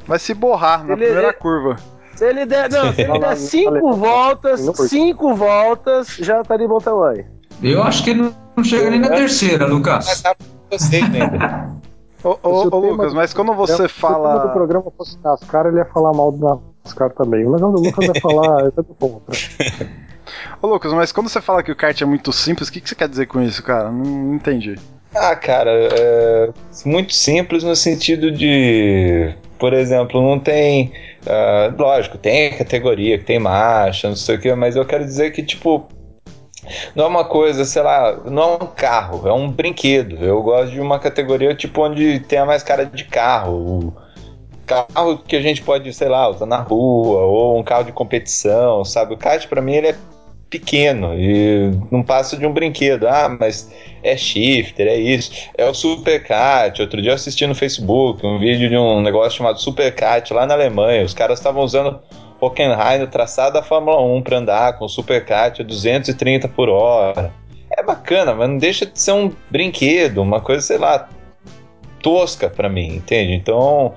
Vai 0.07 0.19
se 0.19 0.33
borrar 0.33 0.83
na 0.85 0.93
Ele- 0.93 1.05
primeira 1.05 1.27
ele- 1.29 1.38
curva. 1.38 1.75
Se 2.15 2.25
ele 2.25 2.45
der, 2.45 2.69
não, 2.69 2.93
se 2.93 3.01
ele 3.01 3.19
der 3.19 3.35
cinco 3.35 3.93
voltas, 3.93 4.62
cinco 4.89 5.35
voltas, 5.35 6.15
já 6.19 6.41
tá 6.43 6.55
de 6.55 6.65
bom 6.67 6.77
tamanho. 6.77 7.25
Eu 7.62 7.83
acho 7.83 8.03
que 8.03 8.13
não, 8.13 8.33
não 8.55 8.63
chega 8.63 8.89
nem 8.89 9.00
na 9.00 9.09
terceira, 9.09 9.65
Lucas. 9.65 10.24
vocês 10.71 11.03
ainda. 11.13 11.71
Ô, 12.24 12.33
Se 12.33 12.39
ô, 12.43 12.50
o 12.50 12.75
ô, 12.75 12.79
Lucas, 12.91 13.13
mas 13.13 13.33
quando 13.33 13.53
você 13.53 13.75
Se 13.75 13.81
o 13.83 13.88
tema 14.07 14.17
do 14.17 14.24
fala. 14.24 14.47
programa 14.50 14.85
fosse 14.97 15.17
NASCAR, 15.24 15.65
ele 15.67 15.77
ia 15.77 15.85
falar 15.85 16.13
mal 16.13 16.31
do 16.31 16.62
NASCAR 16.85 17.12
também. 17.12 17.43
Mas 17.45 17.62
o 17.62 17.67
Lucas 17.67 18.07
vai 18.07 18.19
falar, 18.21 18.67
é 18.67 18.71
contra. 19.00 19.35
Ô, 20.62 20.67
Lucas, 20.67 20.93
mas 20.93 21.12
quando 21.12 21.29
você 21.29 21.41
fala 21.41 21.62
que 21.62 21.71
o 21.71 21.75
kart 21.75 22.01
é 22.01 22.05
muito 22.05 22.31
simples, 22.31 22.69
o 22.69 22.71
que, 22.71 22.79
que 22.81 22.89
você 22.89 22.95
quer 22.95 23.07
dizer 23.09 23.25
com 23.27 23.41
isso, 23.41 23.62
cara? 23.62 23.91
Não, 23.91 24.03
não 24.03 24.35
entendi. 24.35 24.75
Ah, 25.13 25.35
cara, 25.35 25.69
é 25.71 26.50
muito 26.85 27.13
simples 27.13 27.63
no 27.63 27.75
sentido 27.75 28.31
de, 28.31 29.33
por 29.57 29.74
exemplo, 29.74 30.21
não 30.21 30.39
tem, 30.39 30.91
ah, 31.27 31.74
lógico, 31.77 32.17
tem 32.17 32.51
categoria, 32.57 33.17
que 33.17 33.25
tem 33.25 33.39
marcha, 33.39 34.09
não 34.09 34.15
sei 34.15 34.35
o 34.35 34.39
que, 34.39 34.53
mas 34.55 34.75
eu 34.75 34.85
quero 34.85 35.03
dizer 35.03 35.31
que 35.31 35.43
tipo 35.43 35.88
não 36.95 37.05
é 37.05 37.07
uma 37.07 37.25
coisa, 37.25 37.63
sei 37.65 37.81
lá, 37.81 38.17
não 38.25 38.43
é 38.43 38.63
um 38.63 38.67
carro, 38.67 39.27
é 39.27 39.33
um 39.33 39.50
brinquedo. 39.50 40.17
Eu 40.24 40.41
gosto 40.41 40.71
de 40.71 40.79
uma 40.79 41.00
categoria 41.00 41.53
tipo 41.55 41.81
onde 41.81 42.19
tenha 42.21 42.45
mais 42.45 42.63
cara 42.63 42.85
de 42.85 43.03
carro. 43.05 43.93
Carro 44.65 45.19
que 45.19 45.35
a 45.35 45.41
gente 45.41 45.62
pode, 45.62 45.93
sei 45.93 46.09
lá, 46.09 46.27
usar 46.27 46.47
na 46.47 46.57
rua 46.57 47.21
ou 47.21 47.59
um 47.59 47.63
carro 47.63 47.83
de 47.83 47.91
competição, 47.91 48.83
sabe? 48.83 49.13
O 49.13 49.17
kart 49.17 49.47
pra 49.47 49.62
mim 49.62 49.74
ele 49.75 49.89
é 49.89 49.95
pequeno 50.59 51.13
e 51.13 51.71
não 51.91 52.01
passa 52.01 52.38
de 52.38 52.45
um 52.45 52.53
brinquedo. 52.53 53.07
Ah, 53.07 53.27
mas 53.39 53.71
é 54.01 54.15
shifter, 54.15 54.88
é 54.88 54.95
isso. 54.95 55.50
É 55.57 55.65
o 55.65 55.74
Supercat. 55.74 56.81
Outro 56.81 57.01
dia 57.01 57.12
eu 57.12 57.15
assisti 57.15 57.45
no 57.45 57.53
Facebook 57.53 58.25
um 58.25 58.39
vídeo 58.39 58.69
de 58.69 58.77
um 58.77 59.01
negócio 59.01 59.38
chamado 59.38 59.59
Supercat 59.59 60.33
lá 60.33 60.45
na 60.45 60.53
Alemanha. 60.53 61.03
Os 61.03 61.13
caras 61.13 61.39
estavam 61.39 61.63
usando 61.63 62.00
Hockenheim 62.39 63.05
traçado 63.07 63.53
da 63.53 63.63
Fórmula 63.63 64.01
1 64.01 64.21
para 64.21 64.38
andar 64.38 64.77
com 64.77 64.85
o 64.85 64.89
Supercat 64.89 65.62
a 65.62 65.65
230 65.65 66.47
por 66.47 66.69
hora. 66.69 67.33
É 67.77 67.83
bacana, 67.83 68.33
mas 68.33 68.50
não 68.50 68.57
deixa 68.57 68.85
de 68.85 68.97
ser 69.00 69.12
um 69.12 69.31
brinquedo, 69.50 70.21
uma 70.21 70.39
coisa, 70.39 70.62
sei 70.62 70.77
lá, 70.77 71.09
tosca 72.01 72.50
para 72.50 72.69
mim, 72.69 72.95
entende? 72.95 73.33
Então, 73.33 73.93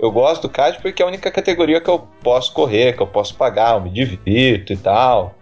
eu 0.00 0.10
gosto 0.10 0.42
do 0.42 0.48
kart 0.48 0.80
porque 0.80 1.02
é 1.02 1.04
a 1.04 1.08
única 1.08 1.30
categoria 1.30 1.80
que 1.80 1.90
eu 1.90 2.06
posso 2.22 2.52
correr, 2.54 2.96
que 2.96 3.02
eu 3.02 3.06
posso 3.06 3.34
pagar, 3.34 3.74
eu 3.74 3.80
me 3.82 3.90
divirto 3.90 4.72
e 4.72 4.76
tal. 4.76 5.34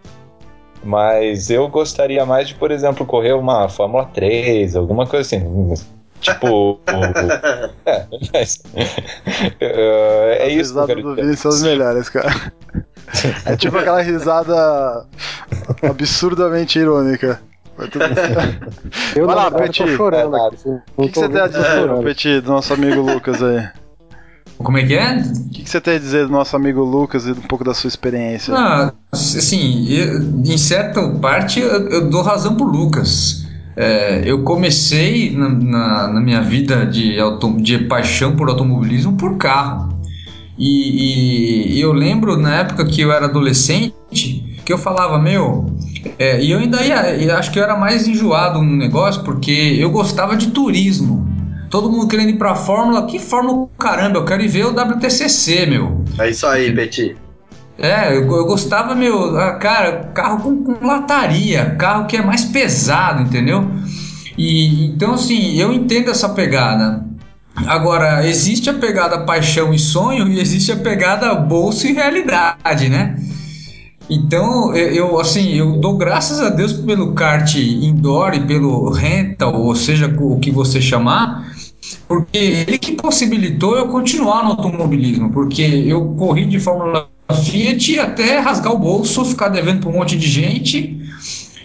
Mas 0.83 1.51
eu 1.51 1.69
gostaria 1.69 2.25
mais 2.25 2.49
de, 2.49 2.55
por 2.55 2.71
exemplo, 2.71 3.05
correr 3.05 3.33
uma 3.33 3.69
Fórmula 3.69 4.07
3, 4.07 4.77
alguma 4.77 5.07
coisa 5.07 5.37
assim. 5.37 5.75
Tipo. 6.21 6.81
é, 7.87 8.07
mas, 8.33 8.63
é, 9.61 10.39
é 10.41 10.47
As 10.47 10.53
isso 10.53 10.59
risadas 10.59 10.87
quero 10.87 11.03
do. 11.03 11.15
Vini 11.15 11.37
são 11.37 11.51
as 11.51 11.63
melhores, 11.63 12.09
cara. 12.09 12.53
É 13.45 13.57
tipo 13.57 13.77
aquela 13.77 14.03
risada 14.03 15.07
absurdamente 15.83 16.79
irônica. 16.79 17.41
Eu, 19.17 19.27
Vai 19.27 19.35
lá, 19.35 19.51
Petit. 19.51 19.83
assim, 19.83 20.81
O 20.97 21.03
que, 21.03 21.09
que 21.09 21.19
você 21.19 21.29
tem 21.29 21.41
a 21.41 21.47
dizer. 21.49 22.03
Petit, 22.05 22.41
do 22.43 22.51
nosso 22.51 22.75
amigo 22.75 23.01
Lucas 23.01 23.43
aí? 23.43 23.69
Como 24.63 24.79
é 24.79 24.85
que 24.85 24.95
é? 24.95 25.17
O 25.17 25.49
que, 25.51 25.63
que 25.63 25.71
você 25.71 25.81
tem 25.81 25.95
a 25.97 25.99
dizer 25.99 26.27
do 26.27 26.33
nosso 26.33 26.55
amigo 26.55 26.83
Lucas 26.85 27.27
e 27.27 27.33
um 27.33 27.35
pouco 27.37 27.65
da 27.65 27.75
sua 27.75 27.89
experiência? 27.89 28.55
Ah, 28.55 28.93
assim, 29.13 29.87
em 30.45 30.59
certa 30.59 31.09
parte 31.09 31.61
eu, 31.61 31.89
eu 31.89 32.11
dou 32.11 32.23
razão 32.23 32.55
pro 32.55 32.67
Lucas. 32.67 33.47
É, 33.77 34.23
eu 34.25 34.43
comecei 34.43 35.35
na, 35.37 35.49
na- 35.49 36.09
na 36.09 36.21
minha 36.21 36.43
vida 36.43 36.85
de, 36.85 37.19
auto, 37.19 37.57
de 37.61 37.79
paixão 37.79 38.37
por 38.37 38.49
automobilismo 38.49 39.17
por 39.17 39.37
carro. 39.39 39.99
E, 40.59 41.77
e 41.79 41.81
eu 41.81 41.93
lembro 41.93 42.37
na 42.37 42.57
época 42.57 42.85
que 42.85 43.01
eu 43.01 43.11
era 43.13 43.25
adolescente 43.27 43.95
que 44.65 44.73
eu 44.73 44.77
falava, 44.79 45.19
meu, 45.19 45.67
é, 46.19 46.43
e 46.43 46.51
eu 46.51 46.59
ainda 46.59 46.83
ia, 46.85 47.39
acho 47.39 47.51
que 47.51 47.59
eu 47.59 47.63
era 47.63 47.77
mais 47.77 48.07
enjoado 48.07 48.61
no 48.63 48.77
negócio 48.77 49.23
porque 49.25 49.51
eu 49.79 49.91
gostava 49.91 50.37
de 50.37 50.49
turismo. 50.49 51.27
Todo 51.71 51.91
mundo 51.91 52.09
querendo 52.09 52.31
ir 52.31 52.37
pra 52.37 52.57
Fórmula, 52.57 53.07
que 53.07 53.21
Fórmula 53.21 53.69
caramba, 53.79 54.19
eu 54.19 54.25
quero 54.25 54.43
ir 54.43 54.49
ver 54.49 54.67
o 54.67 54.71
WTCC, 54.71 55.67
meu. 55.67 56.05
É 56.19 56.29
isso 56.29 56.45
aí, 56.47 56.75
Petit. 56.75 57.17
É, 57.79 58.15
eu, 58.15 58.23
eu 58.31 58.45
gostava, 58.45 58.95
meu, 58.95 59.39
ah, 59.39 59.53
cara, 59.53 60.11
carro 60.13 60.41
com, 60.41 60.65
com 60.65 60.87
lataria, 60.87 61.77
carro 61.79 62.07
que 62.07 62.17
é 62.17 62.23
mais 62.23 62.45
pesado, 62.45 63.23
entendeu? 63.23 63.65
E 64.37 64.87
então, 64.87 65.15
assim, 65.15 65.57
eu 65.57 65.73
entendo 65.73 66.11
essa 66.11 66.29
pegada. 66.29 67.05
Agora, 67.67 68.27
existe 68.27 68.69
a 68.69 68.75
pegada 68.75 69.25
paixão 69.25 69.73
e 69.73 69.79
sonho 69.79 70.29
e 70.29 70.41
existe 70.41 70.73
a 70.73 70.77
pegada 70.77 71.35
bolso 71.35 71.87
e 71.87 71.93
realidade, 71.93 72.89
né? 72.89 73.17
Então, 74.11 74.75
eu, 74.75 75.21
assim, 75.21 75.55
eu 75.55 75.79
dou 75.79 75.97
graças 75.97 76.41
a 76.41 76.49
Deus 76.49 76.73
pelo 76.73 77.13
kart 77.13 77.55
indoor 77.55 78.35
e 78.35 78.41
pelo 78.41 78.91
rental, 78.91 79.55
ou 79.55 79.77
seja, 79.77 80.13
o 80.19 80.39
que 80.41 80.51
você 80.51 80.81
chamar, 80.81 81.50
porque 82.07 82.39
ele 82.39 82.79
que 82.79 82.93
possibilitou 82.93 83.77
eu 83.77 83.89
continuar 83.89 84.45
no 84.45 84.51
automobilismo, 84.51 85.31
porque 85.31 85.63
eu 85.63 86.15
corri 86.19 86.45
de 86.47 86.59
Fórmula 86.59 87.09
Fiat 87.45 87.99
até 88.01 88.39
rasgar 88.39 88.73
o 88.73 88.79
bolso, 88.79 89.25
ficar 89.25 89.49
devendo 89.49 89.81
para 89.81 89.91
um 89.91 89.95
monte 89.95 90.17
de 90.19 90.27
gente, 90.27 91.01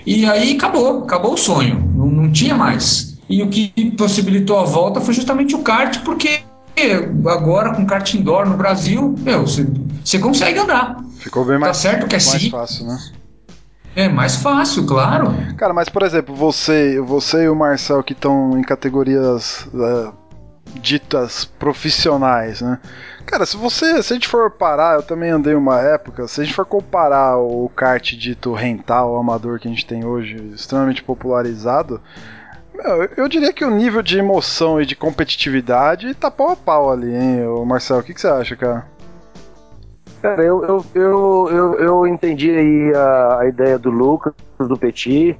e 0.05 0.25
aí 0.25 0.55
acabou, 0.55 1.03
acabou 1.03 1.33
o 1.33 1.37
sonho, 1.37 1.91
não, 1.95 2.07
não 2.07 2.31
tinha 2.31 2.55
mais. 2.55 3.17
E 3.27 3.41
o 3.41 3.49
que 3.49 3.69
possibilitou 3.97 4.59
a 4.59 4.63
volta 4.63 5.01
foi 5.01 5.13
justamente 5.13 5.55
o 5.55 5.59
kart, 5.59 5.99
porque 6.03 6.41
agora 7.25 7.73
com 7.73 7.85
kart 7.85 8.13
indoor 8.13 8.47
no 8.47 8.57
Brasil, 8.57 9.15
meu, 9.19 9.45
você 9.47 10.19
consegue 10.19 10.59
andar. 10.59 11.03
Ficou 11.17 11.43
bem 11.45 11.57
mais, 11.57 11.77
Tá 11.77 11.89
certo 11.89 12.07
que 12.07 12.15
é 12.15 12.19
mais 12.23 12.41
sim. 12.41 12.49
fácil, 12.51 12.85
né? 12.85 12.99
É 13.95 14.09
mais 14.09 14.35
fácil, 14.35 14.85
claro. 14.85 15.33
Cara, 15.57 15.73
mas 15.73 15.87
por 15.87 16.03
exemplo, 16.03 16.35
você, 16.35 16.99
você 16.99 17.45
e 17.45 17.49
o 17.49 17.55
Marcel 17.55 18.03
que 18.03 18.13
estão 18.13 18.57
em 18.57 18.61
categorias 18.61 19.67
é, 19.73 20.11
ditas 20.79 21.45
profissionais, 21.45 22.61
né? 22.61 22.79
Cara, 23.25 23.45
se 23.45 23.57
você, 23.57 24.03
se 24.03 24.13
a 24.13 24.15
gente 24.15 24.27
for 24.27 24.51
parar, 24.51 24.95
eu 24.95 25.03
também 25.03 25.31
andei 25.31 25.55
uma 25.55 25.79
época, 25.79 26.27
se 26.27 26.41
a 26.41 26.43
gente 26.43 26.53
for 26.53 26.65
comparar 26.65 27.37
o 27.37 27.69
kart 27.69 28.13
dito 28.13 28.53
rental, 28.53 29.17
amador 29.17 29.59
que 29.59 29.67
a 29.67 29.71
gente 29.71 29.85
tem 29.85 30.05
hoje, 30.05 30.35
extremamente 30.53 31.01
popularizado, 31.01 32.01
meu, 32.73 33.09
eu 33.15 33.27
diria 33.27 33.53
que 33.53 33.63
o 33.63 33.71
nível 33.71 34.01
de 34.01 34.19
emoção 34.19 34.79
e 34.81 34.85
de 34.85 34.95
competitividade 34.95 36.13
tá 36.13 36.29
pau 36.29 36.51
a 36.51 36.55
pau 36.55 36.91
ali, 36.91 37.15
hein, 37.15 37.39
Marcel? 37.65 37.99
O 37.99 38.03
que, 38.03 38.13
que 38.13 38.21
você 38.21 38.27
acha, 38.27 38.55
cara? 38.55 38.85
Cara, 40.29 40.43
eu, 40.43 40.83
eu, 40.93 41.49
eu, 41.49 41.73
eu, 41.75 42.07
entendi 42.07 42.49
aí 42.49 42.93
a, 42.95 43.47
ideia 43.47 43.77
do 43.77 43.89
Lucas, 43.89 44.33
do 44.59 44.77
Petit. 44.77 45.37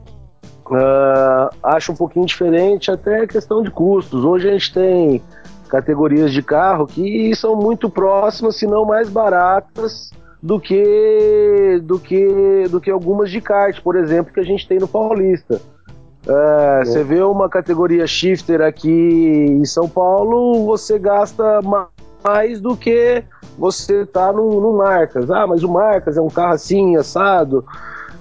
Uh, 0.67 1.49
acho 1.63 1.91
um 1.91 1.95
pouquinho 1.95 2.25
diferente 2.25 2.89
até 2.91 3.21
a 3.21 3.27
questão 3.27 3.61
de 3.61 3.71
custos. 3.71 4.23
Hoje 4.23 4.49
a 4.49 4.51
gente 4.51 4.73
tem 4.73 5.21
categorias 5.67 6.31
de 6.31 6.41
carro 6.41 6.87
que 6.87 7.35
são 7.35 7.55
muito 7.55 7.89
próximas, 7.89 8.57
se 8.57 8.67
não 8.67 8.85
mais 8.85 9.09
baratas 9.09 10.11
do 10.41 10.59
que 10.59 11.81
do 11.83 11.99
que 11.99 12.67
do 12.69 12.79
que 12.79 12.91
algumas 12.91 13.31
de 13.31 13.41
kart, 13.41 13.81
por 13.81 13.95
exemplo, 13.95 14.33
que 14.33 14.39
a 14.39 14.43
gente 14.43 14.67
tem 14.67 14.79
no 14.79 14.87
Paulista. 14.87 15.59
É, 16.27 16.85
você 16.85 17.03
vê 17.03 17.21
uma 17.21 17.47
categoria 17.47 18.07
shifter 18.07 18.61
aqui 18.61 18.89
em 18.89 19.65
São 19.65 19.87
Paulo, 19.87 20.65
você 20.65 20.97
gasta 20.97 21.61
mais 21.61 21.94
do 22.61 22.75
que 22.75 23.23
você 23.57 24.05
tá 24.05 24.33
no, 24.33 24.59
no 24.59 24.77
Marcas. 24.77 25.29
Ah, 25.29 25.45
mas 25.45 25.63
o 25.63 25.71
Marcas 25.71 26.17
é 26.17 26.21
um 26.21 26.29
carro 26.29 26.53
assim, 26.53 26.95
assado. 26.95 27.63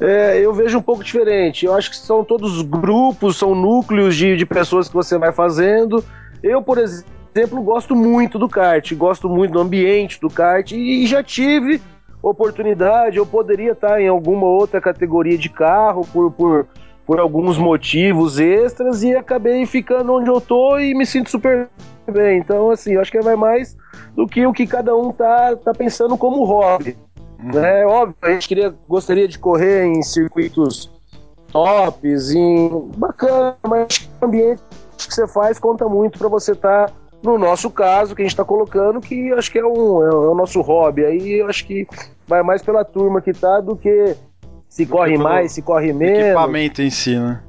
É, 0.01 0.39
eu 0.39 0.53
vejo 0.53 0.79
um 0.79 0.83
pouco 0.83 1.03
diferente. 1.03 1.65
Eu 1.65 1.75
acho 1.75 1.91
que 1.91 1.97
são 1.97 2.23
todos 2.23 2.61
grupos, 2.63 3.39
são 3.39 3.55
núcleos 3.55 4.15
de, 4.15 4.37
de 4.37 4.45
pessoas 4.45 4.89
que 4.89 4.95
você 4.95 5.17
vai 5.17 5.33
fazendo. 5.33 6.05
Eu, 6.43 6.63
por 6.63 6.79
exemplo, 6.79 7.63
gosto 7.63 7.97
muito 7.97 8.39
do 8.39 8.49
kart, 8.49 8.93
gosto 8.95 9.29
muito 9.29 9.53
do 9.53 9.61
ambiente 9.61 10.21
do 10.21 10.29
kart 10.29 10.73
e, 10.73 11.03
e 11.03 11.07
já 11.07 11.23
tive 11.23 11.81
oportunidade, 12.23 13.19
eu 13.19 13.27
poderia 13.27 13.73
estar 13.73 14.01
em 14.01 14.09
alguma 14.09 14.47
outra 14.47 14.81
categoria 14.81 15.37
de 15.37 15.51
carro 15.51 16.07
por, 16.11 16.31
por, 16.33 16.67
por 17.07 17.21
alguns 17.21 17.59
motivos 17.59 18.39
extras 18.39 19.03
e 19.03 19.15
acabei 19.15 19.67
ficando 19.67 20.15
onde 20.15 20.31
eu 20.31 20.41
tô 20.41 20.79
e 20.79 20.95
me 20.95 21.05
sinto 21.05 21.31
super 21.31 21.69
bem. 22.11 22.39
Então, 22.39 22.71
assim, 22.71 22.95
eu 22.95 23.01
acho 23.01 23.13
que 23.13 23.21
vai 23.21 23.37
mais 23.37 23.77
do 24.15 24.27
que 24.27 24.47
o 24.47 24.53
que 24.53 24.67
cada 24.67 24.97
um 24.97 25.13
tá, 25.13 25.57
tá 25.57 25.73
pensando 25.73 26.17
como 26.17 26.45
hobby. 26.45 26.97
Né? 27.43 27.85
Óbvio, 27.85 28.17
a 28.23 28.31
gente 28.31 28.49
queria, 28.49 28.75
gostaria 28.89 29.29
de 29.29 29.39
correr 29.39 29.85
em 29.85 30.03
circuitos 30.03 30.91
tops, 31.53 32.31
em 32.31 32.69
bacana, 32.97 33.57
mas 33.69 34.09
o 34.21 34.25
ambiente 34.25 34.63
que 34.97 35.13
você 35.13 35.27
faz 35.29 35.59
conta 35.59 35.89
muito 35.89 36.19
para 36.19 36.29
você 36.29 36.53
estar, 36.53 36.87
tá, 36.87 36.93
no 37.23 37.39
nosso 37.39 37.71
caso, 37.71 38.15
que 38.15 38.23
a 38.23 38.25
gente 38.25 38.33
está 38.33 38.45
colocando, 38.45 39.01
que 39.01 39.33
acho 39.33 39.51
que 39.51 39.59
é, 39.59 39.65
um, 39.65 40.03
é 40.03 40.15
o 40.15 40.35
nosso 40.35 40.61
hobby. 40.61 41.05
Aí 41.05 41.41
eu 41.41 41.49
acho 41.49 41.67
que 41.67 41.87
vai 42.27 42.43
mais 42.43 42.63
pela 42.63 42.85
turma 42.85 43.21
que 43.21 43.33
tá 43.33 43.61
do 43.61 43.77
que 43.77 44.17
se 44.69 44.85
do 44.85 44.93
corre 44.93 45.13
que 45.13 45.23
mais, 45.23 45.53
se 45.53 45.63
corre 45.63 45.93
menos. 45.93 46.19
Equipamento 46.19 46.83
em 46.83 46.91
si, 46.91 47.19
né? 47.19 47.43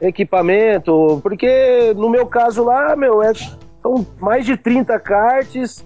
Equipamento, 0.00 1.20
porque 1.22 1.94
no 1.94 2.10
meu 2.10 2.26
caso 2.26 2.64
lá, 2.64 2.96
meu, 2.96 3.22
é, 3.22 3.32
são 3.34 4.06
mais 4.18 4.44
de 4.44 4.56
30 4.56 4.98
karts, 4.98 5.84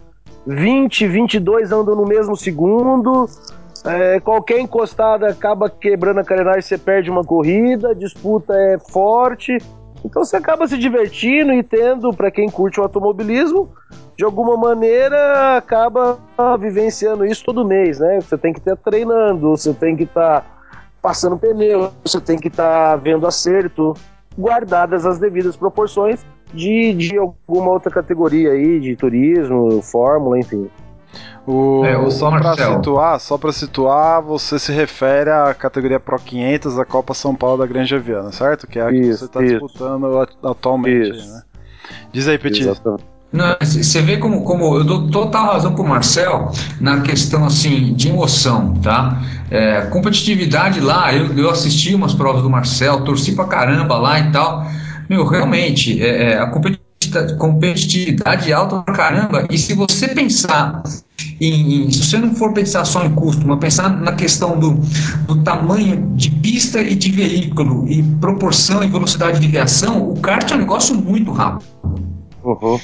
20, 0.49 1.07
22 1.07 1.73
andam 1.73 1.95
no 1.95 2.07
mesmo 2.07 2.35
segundo. 2.35 3.29
É, 3.85 4.19
qualquer 4.21 4.59
encostada 4.59 5.29
acaba 5.29 5.69
quebrando 5.69 6.21
a 6.21 6.25
carenagem, 6.25 6.63
você 6.63 6.79
perde 6.79 7.11
uma 7.11 7.23
corrida, 7.23 7.95
disputa 7.95 8.55
é 8.55 8.79
forte. 8.79 9.59
Então 10.05 10.25
você 10.25 10.37
acaba 10.37 10.67
se 10.67 10.79
divertindo 10.79 11.53
e 11.53 11.63
tendo, 11.63 12.11
para 12.15 12.31
quem 12.31 12.49
curte 12.49 12.81
o 12.81 12.83
automobilismo, 12.83 13.71
de 14.17 14.25
alguma 14.25 14.57
maneira 14.57 15.59
acaba 15.59 16.19
vivenciando 16.59 17.27
isso 17.27 17.45
todo 17.45 17.65
mês, 17.65 17.99
né? 17.99 18.21
Você 18.21 18.39
tem 18.39 18.53
que 18.53 18.59
estar 18.59 18.77
treinando, 18.77 19.51
você 19.51 19.75
tem 19.75 19.97
que 19.97 20.05
estar 20.05 20.41
tá 20.41 20.47
passando 21.03 21.37
pneu, 21.37 21.91
você 22.05 22.21
tem 22.21 22.39
que 22.39 22.49
estar 22.49 22.91
tá 22.91 22.97
vendo 22.97 23.27
acerto, 23.27 23.95
guardadas 24.37 25.05
as 25.05 25.19
devidas 25.19 25.57
proporções 25.57 26.25
de, 26.53 26.95
de 26.95 27.17
alguma 27.17 27.71
outra 27.71 27.91
categoria 27.91 28.53
aí, 28.53 28.81
de 28.81 28.97
turismo, 28.97 29.83
fórmula, 29.83 30.39
enfim. 30.39 30.69
O, 31.47 31.83
é, 31.83 32.11
só 32.11 32.31
para 32.31 32.55
situar, 32.55 33.21
só 33.21 33.39
para 33.39 33.53
situar, 33.53 34.21
você 34.21 34.59
se 34.59 34.71
refere 34.71 35.31
à 35.31 35.55
categoria 35.55 35.99
Pro 35.99 36.19
500 36.19 36.77
da 36.77 36.85
Copa 36.85 37.15
São 37.15 37.35
Paulo 37.35 37.59
da 37.59 37.67
Grande 37.67 37.99
Viana, 37.99 38.31
certo? 38.31 38.67
Que 38.67 38.79
é 38.79 38.83
a 38.83 38.93
isso, 38.93 39.01
que 39.01 39.17
você 39.17 39.25
está 39.25 39.41
disputando 39.41 40.29
atualmente. 40.43 41.17
Né? 41.17 41.43
Diz 42.13 42.29
aí, 42.29 42.39
Petit. 42.39 42.69
Você 43.61 44.03
vê 44.03 44.17
como, 44.19 44.43
como 44.43 44.77
eu 44.77 44.85
dou 44.85 45.11
total 45.11 45.53
razão 45.53 45.75
pro 45.75 45.85
Marcel 45.85 46.51
na 46.81 47.01
questão 47.01 47.45
assim 47.45 47.95
de 47.95 48.09
emoção, 48.09 48.75
tá? 48.83 49.21
É, 49.51 49.83
competitividade 49.83 50.81
lá, 50.81 51.15
eu, 51.15 51.37
eu 51.37 51.51
assisti 51.51 51.95
umas 51.95 52.15
provas 52.15 52.43
do 52.43 52.51
Marcel, 52.51 53.05
torci 53.05 53.33
pra 53.33 53.47
caramba 53.47 53.97
lá 53.97 54.21
e 54.21 54.31
tal. 54.33 54.67
Meu, 55.09 55.25
realmente, 55.27 56.03
é, 56.03 56.33
é 56.33 56.39
a 56.39 56.51
competitividade 57.39 58.51
é 58.51 58.55
alta 58.55 58.83
pra 58.83 58.95
caramba. 58.95 59.47
E 59.51 59.57
se 59.57 59.73
você 59.75 60.09
pensar 60.09 60.83
em, 61.41 61.87
em, 61.87 61.91
se 61.91 62.05
você 62.05 62.19
não 62.19 62.35
for 62.35 62.53
pensar 62.53 62.85
só 62.85 63.05
em 63.05 63.15
custo, 63.15 63.47
mas 63.47 63.59
pensar 63.59 63.89
na 63.89 64.13
questão 64.13 64.59
do, 64.59 64.75
do 65.27 65.43
tamanho 65.43 66.13
de 66.15 66.31
pista 66.31 66.81
e 66.81 66.95
de 66.95 67.11
veículo, 67.11 67.89
e 67.89 68.03
proporção 68.21 68.83
e 68.83 68.89
velocidade 68.89 69.41
de 69.41 69.47
reação, 69.47 70.11
o 70.11 70.21
kart 70.21 70.51
é 70.51 70.55
um 70.55 70.59
negócio 70.59 70.95
muito 70.95 71.31
rápido. 71.31 71.69
Uhum. 72.45 72.79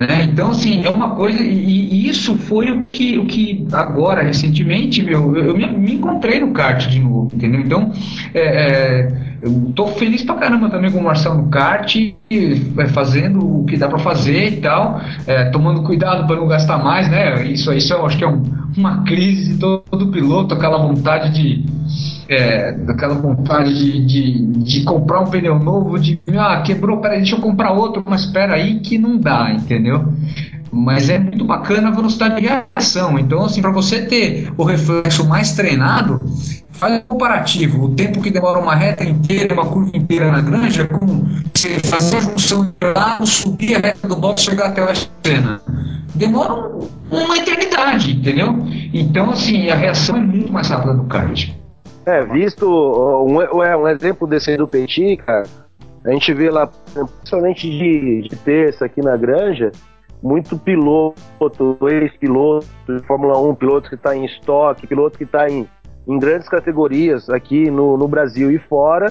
Né? 0.00 0.24
Então, 0.24 0.50
assim, 0.50 0.84
é 0.84 0.90
uma 0.90 1.10
coisa, 1.10 1.42
e, 1.42 1.48
e, 1.48 2.08
isso 2.08 2.36
foi 2.36 2.70
o 2.70 2.84
que, 2.84 3.18
o 3.18 3.26
que 3.26 3.66
agora, 3.72 4.22
recentemente, 4.22 5.02
meu, 5.02 5.36
eu, 5.36 5.44
eu 5.46 5.56
me, 5.56 5.94
encontrei 5.94 6.40
no 6.40 6.52
kart 6.52 6.86
de 6.88 7.00
novo, 7.00 7.30
entendeu? 7.34 7.60
Então, 7.60 7.92
é, 8.32 8.40
é, 8.40 9.12
eu 9.42 9.72
tô 9.74 9.88
feliz 9.88 10.22
pra 10.22 10.36
caramba 10.36 10.70
também 10.70 10.90
com 10.90 10.98
o 10.98 11.04
Marcelo 11.04 11.36
no 11.36 11.48
kart, 11.48 11.96
é, 11.96 12.86
fazendo 12.88 13.60
o 13.60 13.64
que 13.64 13.76
dá 13.76 13.88
para 13.88 13.98
fazer 13.98 14.48
e 14.48 14.60
tal, 14.60 15.00
é, 15.26 15.44
tomando 15.46 15.82
cuidado 15.82 16.26
para 16.26 16.36
não 16.36 16.46
gastar 16.46 16.78
mais, 16.78 17.10
né? 17.10 17.44
Isso, 17.46 17.72
isso 17.72 17.92
eu 17.92 18.06
acho 18.06 18.16
que 18.16 18.24
é 18.24 18.28
um, 18.28 18.42
uma 18.76 19.02
crise 19.04 19.52
de 19.52 19.58
todo, 19.58 19.82
todo 19.90 20.08
piloto, 20.08 20.54
aquela 20.54 20.78
vontade 20.78 21.30
de 21.30 21.64
é, 22.28 22.72
daquela 22.72 23.14
vontade 23.14 23.74
de, 23.74 24.04
de, 24.04 24.46
de, 24.62 24.84
comprar 24.84 25.20
um 25.20 25.26
pneu 25.26 25.58
novo, 25.58 25.98
de 25.98 26.20
ah, 26.38 26.62
quebrou, 26.62 26.98
peraí, 26.98 27.18
deixa 27.18 27.36
eu 27.36 27.40
comprar 27.40 27.72
outro, 27.72 28.02
mas 28.06 28.22
espera 28.22 28.54
aí 28.54 28.80
que 28.80 28.98
não 28.98 29.18
dá, 29.18 29.52
entendeu? 29.52 30.12
Mas 30.72 31.08
é 31.08 31.18
muito 31.18 31.44
bacana 31.44 31.88
a 31.88 31.92
velocidade 31.92 32.40
de 32.40 32.48
reação. 32.48 33.16
Então, 33.18 33.44
assim, 33.44 33.62
para 33.62 33.70
você 33.70 34.02
ter 34.06 34.52
o 34.56 34.64
reflexo 34.64 35.24
mais 35.24 35.52
treinado, 35.52 36.20
faz 36.72 36.96
um 36.96 37.00
comparativo. 37.06 37.84
O 37.84 37.94
tempo 37.94 38.20
que 38.20 38.30
demora 38.30 38.58
uma 38.58 38.74
reta 38.74 39.04
inteira, 39.04 39.54
uma 39.54 39.66
curva 39.66 39.92
inteira 39.94 40.32
na 40.32 40.40
granja, 40.40 40.84
com 40.86 41.26
você 41.54 41.78
fazer 41.78 42.16
a 42.16 42.20
junção 42.20 42.64
de 42.64 42.92
lado, 42.92 43.24
subir 43.24 43.76
a 43.76 43.78
reta 43.78 44.08
do 44.08 44.16
box 44.16 44.42
chegar 44.42 44.66
até 44.66 44.82
a 44.82 44.94
cena. 45.24 45.60
Demora 46.12 46.72
uma 47.08 47.38
eternidade, 47.38 48.12
entendeu? 48.12 48.66
Então, 48.92 49.30
assim, 49.30 49.68
a 49.68 49.76
reação 49.76 50.16
é 50.16 50.20
muito 50.20 50.52
mais 50.52 50.68
rápida 50.68 50.94
do 50.94 51.04
kart. 51.04 51.50
É, 52.06 52.24
visto 52.24 52.66
um, 52.66 53.38
um 53.38 53.88
exemplo 53.88 54.26
desse 54.26 54.56
do 54.56 54.68
Petit, 54.68 55.16
cara, 55.18 55.44
a 56.04 56.10
gente 56.10 56.34
vê 56.34 56.50
lá, 56.50 56.66
principalmente 56.66 57.68
de, 57.68 58.28
de 58.28 58.36
terça 58.36 58.84
aqui 58.84 59.00
na 59.00 59.16
granja, 59.16 59.72
muito 60.22 60.58
piloto, 60.58 61.78
ex-piloto 61.88 62.66
de 62.86 62.98
Fórmula 63.06 63.40
1, 63.40 63.54
piloto 63.54 63.88
que 63.88 63.94
está 63.94 64.14
em 64.14 64.24
estoque, 64.24 64.86
piloto 64.86 65.16
que 65.16 65.24
está 65.24 65.48
em, 65.48 65.66
em 66.06 66.18
grandes 66.18 66.48
categorias 66.48 67.30
aqui 67.30 67.70
no, 67.70 67.96
no 67.96 68.06
Brasil 68.06 68.50
e 68.50 68.58
fora, 68.58 69.10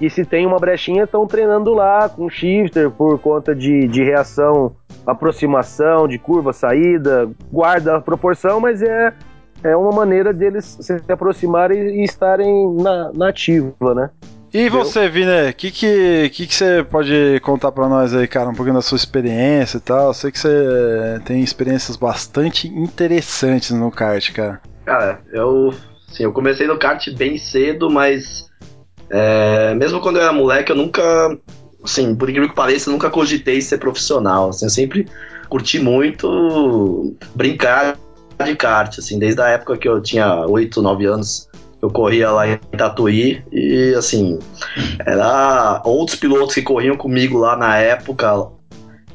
e 0.00 0.08
se 0.08 0.24
tem 0.24 0.46
uma 0.46 0.56
brechinha, 0.56 1.04
estão 1.04 1.26
treinando 1.26 1.72
lá 1.74 2.08
com 2.08 2.28
shifter 2.28 2.90
por 2.90 3.18
conta 3.18 3.54
de, 3.54 3.86
de 3.86 4.02
reação, 4.02 4.72
aproximação, 5.06 6.08
de 6.08 6.18
curva, 6.18 6.52
saída, 6.52 7.30
guarda 7.52 7.96
a 7.96 8.00
proporção, 8.00 8.60
mas 8.60 8.82
é 8.82 9.12
é 9.62 9.76
uma 9.76 9.92
maneira 9.92 10.32
deles 10.32 10.78
se 10.80 11.00
aproximarem 11.08 12.00
e 12.00 12.04
estarem 12.04 12.74
na, 12.76 13.12
na 13.12 13.28
ativa, 13.28 13.94
né? 13.94 14.10
E 14.52 14.68
você, 14.68 15.08
Viner, 15.08 15.50
o 15.50 15.54
que, 15.54 15.70
que, 15.70 16.28
que, 16.30 16.46
que 16.46 16.54
você 16.54 16.84
pode 16.90 17.38
contar 17.40 17.70
para 17.70 17.88
nós 17.88 18.12
aí, 18.12 18.26
cara, 18.26 18.50
um 18.50 18.54
pouquinho 18.54 18.74
da 18.74 18.82
sua 18.82 18.96
experiência 18.96 19.76
e 19.76 19.80
tal? 19.80 20.08
Eu 20.08 20.14
sei 20.14 20.32
que 20.32 20.40
você 20.40 21.20
tem 21.24 21.40
experiências 21.40 21.96
bastante 21.96 22.66
interessantes 22.66 23.70
no 23.70 23.92
kart, 23.92 24.32
cara. 24.32 24.60
Cara, 24.84 25.20
eu, 25.32 25.72
sim, 26.08 26.24
eu 26.24 26.32
comecei 26.32 26.66
no 26.66 26.76
kart 26.76 27.08
bem 27.14 27.38
cedo, 27.38 27.88
mas 27.88 28.50
é, 29.08 29.72
mesmo 29.76 30.00
quando 30.00 30.16
eu 30.16 30.22
era 30.22 30.32
moleque, 30.32 30.72
eu 30.72 30.76
nunca, 30.76 31.02
assim, 31.84 32.12
por 32.16 32.28
incrível 32.28 32.48
que 32.48 32.54
pareça, 32.56 32.88
eu 32.88 32.92
nunca 32.92 33.08
cogitei 33.08 33.60
ser 33.60 33.78
profissional. 33.78 34.48
Assim, 34.48 34.66
eu 34.66 34.70
sempre 34.70 35.06
curti 35.48 35.78
muito 35.78 37.14
brincar 37.36 37.96
de 38.44 38.56
kart, 38.56 38.98
assim, 38.98 39.18
desde 39.18 39.40
a 39.40 39.48
época 39.48 39.76
que 39.76 39.88
eu 39.88 40.00
tinha 40.00 40.46
8, 40.46 40.82
9 40.82 41.06
anos, 41.06 41.48
eu 41.82 41.90
corria 41.90 42.30
lá 42.30 42.46
em 42.46 42.56
Tatuí 42.56 43.42
e 43.50 43.94
assim, 43.96 44.38
era 45.06 45.80
outros 45.84 46.18
pilotos 46.18 46.54
que 46.54 46.62
corriam 46.62 46.96
comigo 46.96 47.38
lá 47.38 47.56
na 47.56 47.78
época 47.78 48.48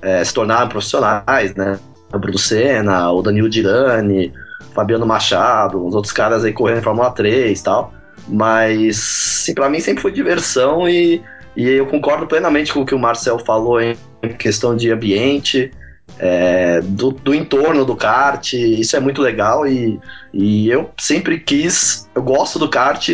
é, 0.01 0.23
se 0.23 0.33
tornaram 0.33 0.67
profissionais, 0.67 1.53
né? 1.55 1.79
O 2.13 2.19
Bruno 2.19 2.37
Senna, 2.37 3.11
o 3.11 3.21
Danilo 3.21 3.49
Dirani, 3.49 4.33
Fabiano 4.73 5.05
Machado, 5.05 5.85
os 5.85 5.95
outros 5.95 6.13
caras 6.13 6.43
aí 6.43 6.53
correndo 6.53 6.83
Fórmula 6.83 7.11
3 7.11 7.59
e 7.59 7.63
tal. 7.63 7.93
Mas, 8.27 8.97
sim, 8.97 9.53
pra 9.53 9.69
mim 9.69 9.79
sempre 9.79 10.01
foi 10.01 10.11
diversão 10.11 10.87
e, 10.87 11.21
e 11.55 11.67
eu 11.67 11.85
concordo 11.85 12.25
plenamente 12.25 12.73
com 12.73 12.81
o 12.81 12.85
que 12.85 12.95
o 12.95 12.99
Marcel 12.99 13.39
falou 13.39 13.79
em 13.81 13.95
questão 14.39 14.75
de 14.75 14.91
ambiente 14.91 15.71
é, 16.19 16.81
do, 16.81 17.11
do, 17.11 17.33
entorno 17.33 17.83
do 17.83 17.95
kart, 17.95 18.53
isso 18.53 18.95
é 18.95 18.99
muito 18.99 19.21
legal 19.21 19.67
e, 19.67 19.99
e 20.33 20.69
eu 20.69 20.89
sempre 20.97 21.39
quis, 21.39 22.09
eu 22.15 22.23
gosto 22.23 22.57
do 22.57 22.69
kart 22.69 23.09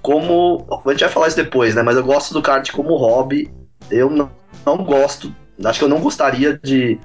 como, 0.00 0.66
a 0.86 0.90
gente 0.90 1.00
vai 1.00 1.08
falar 1.08 1.28
isso 1.28 1.36
depois, 1.36 1.74
né, 1.74 1.82
mas 1.82 1.96
eu 1.96 2.04
gosto 2.04 2.32
do 2.32 2.42
kart 2.42 2.70
como 2.70 2.96
hobby, 2.96 3.50
eu 3.90 4.08
não, 4.08 4.30
não 4.64 4.78
gosto, 4.84 5.34
acho 5.64 5.78
que 5.78 5.84
eu 5.84 5.88
não 5.88 6.00
gostaria 6.00 6.58
de, 6.62 6.98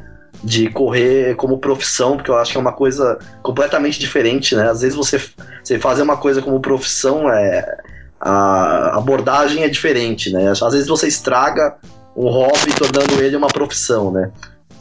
de 0.43 0.69
correr 0.69 1.35
como 1.35 1.57
profissão, 1.57 2.15
porque 2.15 2.29
eu 2.29 2.37
acho 2.37 2.51
que 2.51 2.57
é 2.57 2.61
uma 2.61 2.73
coisa 2.73 3.17
completamente 3.41 3.99
diferente, 3.99 4.55
né, 4.55 4.69
às 4.69 4.81
vezes 4.81 4.95
você, 4.95 5.19
você 5.63 5.79
fazer 5.79 6.03
uma 6.03 6.17
coisa 6.17 6.41
como 6.41 6.59
profissão 6.59 7.29
é 7.29 7.77
a 8.21 8.97
abordagem 8.97 9.63
é 9.63 9.67
diferente, 9.67 10.31
né, 10.31 10.51
às 10.51 10.59
vezes 10.59 10.87
você 10.87 11.07
estraga 11.07 11.75
um 12.15 12.29
hobby 12.29 12.71
tornando 12.77 13.21
ele 13.21 13.35
uma 13.35 13.47
profissão, 13.47 14.11
né, 14.11 14.31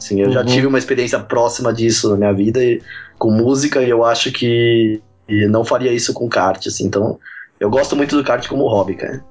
Assim, 0.03 0.19
eu 0.19 0.27
uhum. 0.27 0.33
já 0.33 0.43
tive 0.43 0.67
uma 0.67 0.77
experiência 0.77 1.17
próxima 1.17 1.73
disso 1.73 2.09
na 2.09 2.17
minha 2.17 2.33
vida 2.33 2.61
e, 2.61 2.81
com 3.17 3.31
música 3.31 3.81
e 3.81 3.89
eu 3.89 4.03
acho 4.03 4.33
que 4.33 5.01
não 5.49 5.63
faria 5.63 5.93
isso 5.93 6.13
com 6.13 6.27
kart, 6.27 6.67
assim. 6.67 6.85
Então, 6.85 7.17
eu 7.57 7.69
gosto 7.69 7.95
muito 7.95 8.17
do 8.17 8.23
kart 8.23 8.45
como 8.49 8.67
hobby, 8.67 8.95
cara. 8.95 9.23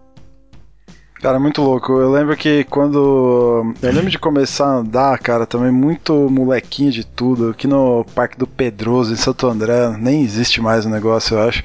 Cara, 1.21 1.39
muito 1.39 1.63
louco. 1.63 1.93
Eu 1.93 2.11
lembro 2.11 2.37
que 2.37 2.65
quando. 2.65 3.75
Eu 3.81 3.93
lembro 3.93 4.11
de 4.11 4.19
começar 4.19 4.65
a 4.65 4.79
andar, 4.79 5.17
cara, 5.19 5.47
também 5.47 5.71
muito 5.71 6.29
molequinho 6.29 6.91
de 6.91 7.07
tudo. 7.07 7.51
Aqui 7.51 7.69
no 7.69 8.05
Parque 8.13 8.37
do 8.37 8.47
Pedroso, 8.47 9.13
em 9.13 9.17
Santo 9.17 9.47
André, 9.47 9.97
nem 9.99 10.23
existe 10.23 10.61
mais 10.61 10.85
o 10.85 10.91
negócio, 10.91 11.37
eu 11.37 11.49
acho. 11.49 11.63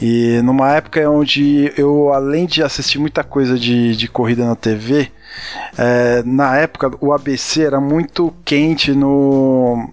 E 0.00 0.40
numa 0.42 0.72
época 0.72 1.08
onde 1.08 1.72
eu, 1.76 2.12
além 2.12 2.44
de 2.44 2.60
assistir 2.60 2.98
muita 2.98 3.22
coisa 3.22 3.56
de, 3.56 3.94
de 3.94 4.08
corrida 4.08 4.44
na 4.44 4.56
TV, 4.56 5.12
é, 5.76 6.22
na 6.24 6.56
época, 6.56 6.90
o 7.00 7.12
ABC 7.12 7.62
era 7.62 7.80
muito 7.80 8.32
quente 8.44 8.92
no, 8.92 9.88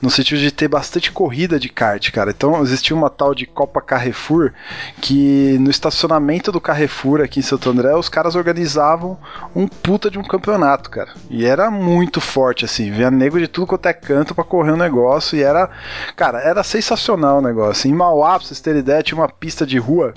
no 0.00 0.10
sentido 0.10 0.40
de 0.40 0.50
ter 0.50 0.68
bastante 0.68 1.10
corrida 1.10 1.58
de 1.58 1.68
kart, 1.68 2.10
cara. 2.12 2.30
Então 2.30 2.62
existia 2.62 2.96
uma 2.96 3.10
tal 3.10 3.34
de 3.34 3.46
Copa 3.46 3.80
Carrefour 3.80 4.52
que 5.00 5.56
no 5.58 5.70
estacionamento 5.70 6.52
do 6.52 6.60
Carrefour 6.60 7.20
aqui 7.20 7.40
em 7.40 7.42
Santo 7.42 7.70
André, 7.70 7.94
os 7.94 8.08
caras 8.08 8.34
organizavam 8.34 9.18
um 9.54 9.66
puta 9.66 10.10
de 10.10 10.18
um 10.18 10.22
campeonato, 10.22 10.90
cara. 10.90 11.10
E 11.28 11.44
era 11.44 11.70
muito 11.70 12.20
forte, 12.20 12.64
assim. 12.64 12.90
Vinha 12.90 13.10
nego 13.10 13.38
de 13.38 13.48
tudo 13.48 13.66
quanto 13.66 13.86
é 13.86 13.92
canto 13.92 14.34
para 14.34 14.44
correr 14.44 14.70
o 14.70 14.74
um 14.74 14.78
negócio. 14.78 15.36
E 15.36 15.42
era, 15.42 15.70
cara, 16.16 16.40
era 16.40 16.62
sensacional 16.62 17.38
o 17.38 17.42
negócio. 17.42 17.88
Em 17.88 17.94
Mauá, 17.94 18.38
pra 18.38 18.46
vocês 18.46 18.60
terem 18.60 18.80
ideia, 18.80 19.02
tinha 19.02 19.18
uma 19.18 19.28
pista 19.28 19.66
de 19.66 19.78
rua 19.78 20.14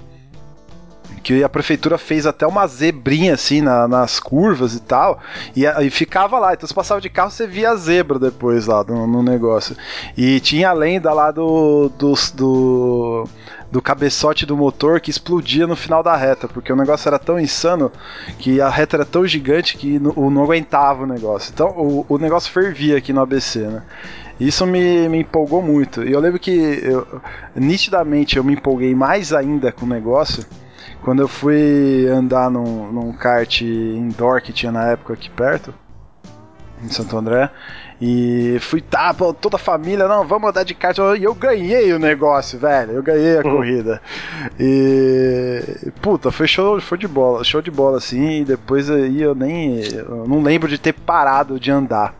que 1.23 1.43
a 1.43 1.49
prefeitura 1.49 1.97
fez 1.97 2.25
até 2.25 2.45
uma 2.45 2.65
zebrinha 2.67 3.33
assim 3.33 3.61
na, 3.61 3.87
nas 3.87 4.19
curvas 4.19 4.73
e 4.73 4.79
tal, 4.79 5.19
e, 5.55 5.65
e, 5.65 5.89
ficava 5.89 6.39
lá. 6.39 6.53
Então 6.53 6.67
você 6.67 6.73
passava 6.73 7.01
de 7.01 7.09
carro, 7.09 7.31
você 7.31 7.47
via 7.47 7.71
a 7.71 7.75
zebra 7.75 8.19
depois 8.19 8.67
lá 8.67 8.83
no, 8.83 9.07
no 9.07 9.23
negócio. 9.23 9.75
E 10.15 10.39
tinha 10.39 10.69
a 10.69 10.73
lenda 10.73 11.13
lá 11.13 11.31
do, 11.31 11.89
do, 11.97 12.13
do, 12.33 13.29
do 13.71 13.81
cabeçote 13.81 14.45
do 14.45 14.55
motor 14.55 14.99
que 14.99 15.11
explodia 15.11 15.67
no 15.67 15.75
final 15.75 16.01
da 16.01 16.15
reta, 16.15 16.47
porque 16.47 16.71
o 16.71 16.75
negócio 16.75 17.07
era 17.07 17.19
tão 17.19 17.39
insano 17.39 17.91
que 18.39 18.61
a 18.61 18.69
reta 18.69 18.97
era 18.97 19.05
tão 19.05 19.25
gigante 19.25 19.77
que 19.77 19.99
não, 19.99 20.13
não 20.29 20.43
aguentava 20.43 21.03
o 21.03 21.07
negócio. 21.07 21.51
Então 21.53 21.69
o, 21.69 22.05
o 22.07 22.17
negócio 22.17 22.51
fervia 22.51 22.97
aqui 22.97 23.11
no 23.11 23.21
ABC, 23.21 23.59
né? 23.59 23.83
Isso 24.39 24.67
me, 24.67 25.09
me 25.09 25.21
empolgou 25.21 25.63
muito. 25.63 26.03
E 26.03 26.11
eu 26.11 26.19
lembro 26.19 26.39
que 26.39 26.51
eu, 26.51 27.07
nitidamente 27.55 28.37
eu 28.37 28.43
me 28.43 28.53
empolguei 28.53 28.93
mais 28.93 29.33
ainda 29.33 29.71
com 29.71 29.85
o 29.85 29.89
negócio 29.89 30.45
quando 31.01 31.21
eu 31.21 31.27
fui 31.27 32.07
andar 32.07 32.49
num, 32.49 32.91
num 32.91 33.13
kart 33.13 33.61
indoor 33.61 34.41
que 34.41 34.53
tinha 34.53 34.71
na 34.71 34.91
época 34.91 35.13
aqui 35.13 35.29
perto, 35.29 35.73
em 36.83 36.89
Santo 36.89 37.17
André, 37.17 37.49
e 37.99 38.57
fui, 38.59 38.79
tá, 38.79 39.11
toda 39.13 39.55
a 39.55 39.59
família, 39.59 40.07
não, 40.07 40.25
vamos 40.27 40.49
andar 40.49 40.63
de 40.63 40.75
kart. 40.75 40.97
E 41.17 41.23
eu 41.23 41.33
ganhei 41.33 41.91
o 41.93 41.99
negócio, 41.99 42.59
velho. 42.59 42.91
Eu 42.91 43.01
ganhei 43.01 43.39
a 43.39 43.41
uhum. 43.41 43.55
corrida. 43.55 44.01
E. 44.59 45.91
Puta, 45.99 46.31
foi 46.31 46.47
show, 46.47 46.79
show 46.79 46.95
de 46.95 47.07
bola, 47.07 47.43
show 47.43 47.59
de 47.59 47.71
bola, 47.71 47.97
assim. 47.97 48.41
E 48.41 48.45
depois 48.45 48.89
aí 48.89 49.21
eu 49.21 49.33
nem. 49.33 49.81
Eu 49.91 50.27
não 50.27 50.43
lembro 50.43 50.69
de 50.69 50.77
ter 50.77 50.93
parado 50.93 51.59
de 51.59 51.71
andar. 51.71 52.13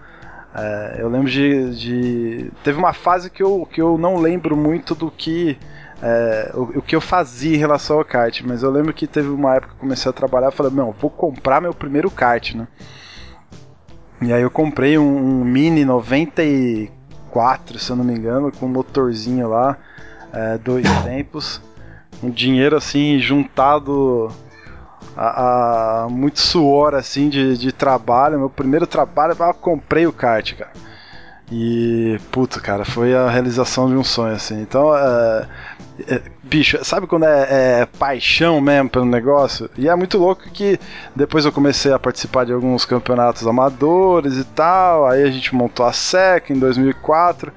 É, 0.56 0.98
eu 1.00 1.10
lembro 1.10 1.30
de, 1.30 1.76
de. 1.76 2.52
Teve 2.64 2.80
uma 2.80 2.94
fase 2.94 3.30
que 3.30 3.44
eu, 3.44 3.68
que 3.72 3.80
eu 3.80 4.00
não 4.00 4.18
lembro 4.18 4.58
muito 4.58 4.96
do 4.96 5.12
que 5.12 5.56
é, 6.02 6.52
o, 6.54 6.80
o, 6.80 6.82
que 6.82 6.96
eu 6.96 7.02
fazia 7.02 7.56
em 7.56 7.60
relação 7.60 7.98
ao 7.98 8.06
kart, 8.06 8.42
mas 8.46 8.62
eu 8.62 8.70
lembro 8.70 8.94
que 8.94 9.08
teve 9.08 9.30
uma 9.30 9.56
época 9.56 9.74
que 9.74 9.78
eu 9.78 9.82
comecei 9.82 10.10
a 10.10 10.14
trabalhar 10.14 10.50
e 10.50 10.56
falei, 10.56 10.72
não, 10.72 10.92
vou 10.92 11.10
comprar 11.10 11.62
meu 11.62 11.74
primeiro 11.74 12.12
kart, 12.12 12.54
né? 12.54 12.68
E 14.22 14.34
aí 14.34 14.42
eu 14.42 14.50
comprei 14.50 14.98
um, 14.98 15.42
um 15.42 15.44
Mini 15.44 15.86
94, 15.86 17.80
se 17.80 17.92
eu 17.92 17.96
não 17.96 18.04
me 18.04 18.14
engano, 18.14 18.52
com 18.52 18.66
um 18.66 18.70
motorzinho 18.70 19.48
lá, 19.48 19.78
é, 20.34 20.58
dois 20.58 20.88
tempos, 21.04 21.62
um 22.22 22.30
dinheiro 22.30 22.76
assim 22.76 23.20
juntado 23.20 24.32
a, 25.16 26.04
a, 26.04 26.10
muito 26.10 26.40
suor 26.40 26.96
assim 26.96 27.30
de, 27.30 27.58
de 27.58 27.72
trabalho. 27.72 28.40
Meu 28.40 28.50
primeiro 28.50 28.86
trabalho, 28.88 29.36
eu 29.40 29.54
comprei 29.54 30.06
o 30.08 30.14
kart, 30.14 30.56
cara. 30.56 30.88
E, 31.52 32.20
puta, 32.32 32.60
cara, 32.60 32.84
foi 32.84 33.16
a 33.16 33.30
realização 33.30 33.88
de 33.88 33.96
um 33.96 34.04
sonho, 34.04 34.36
assim. 34.36 34.62
Então, 34.62 34.96
é, 34.96 35.48
bicho, 36.44 36.84
sabe 36.84 37.08
quando 37.08 37.26
é, 37.26 37.48
é, 37.82 37.86
paixão 37.86 38.62
mesmo 38.62 38.90
pelo 38.90 39.06
negócio? 39.06 39.70
E 39.78 39.88
é 39.90 39.96
muito 39.96 40.18
louco 40.18 40.50
que 40.52 40.80
depois 41.16 41.46
eu 41.46 41.52
comecei 41.52 41.92
a 41.92 42.00
participar 42.00 42.46
de 42.46 42.54
alguns 42.54 42.86
campeonatos 42.86 43.48
amadores 43.48 44.38
e 44.38 44.44
tal. 44.44 45.08
Aí 45.08 45.24
a 45.24 45.32
gente 45.32 45.54
montou 45.56 45.86
a 45.86 45.94
SEC 45.94 46.52
em 46.52 46.60
2004 46.60 47.52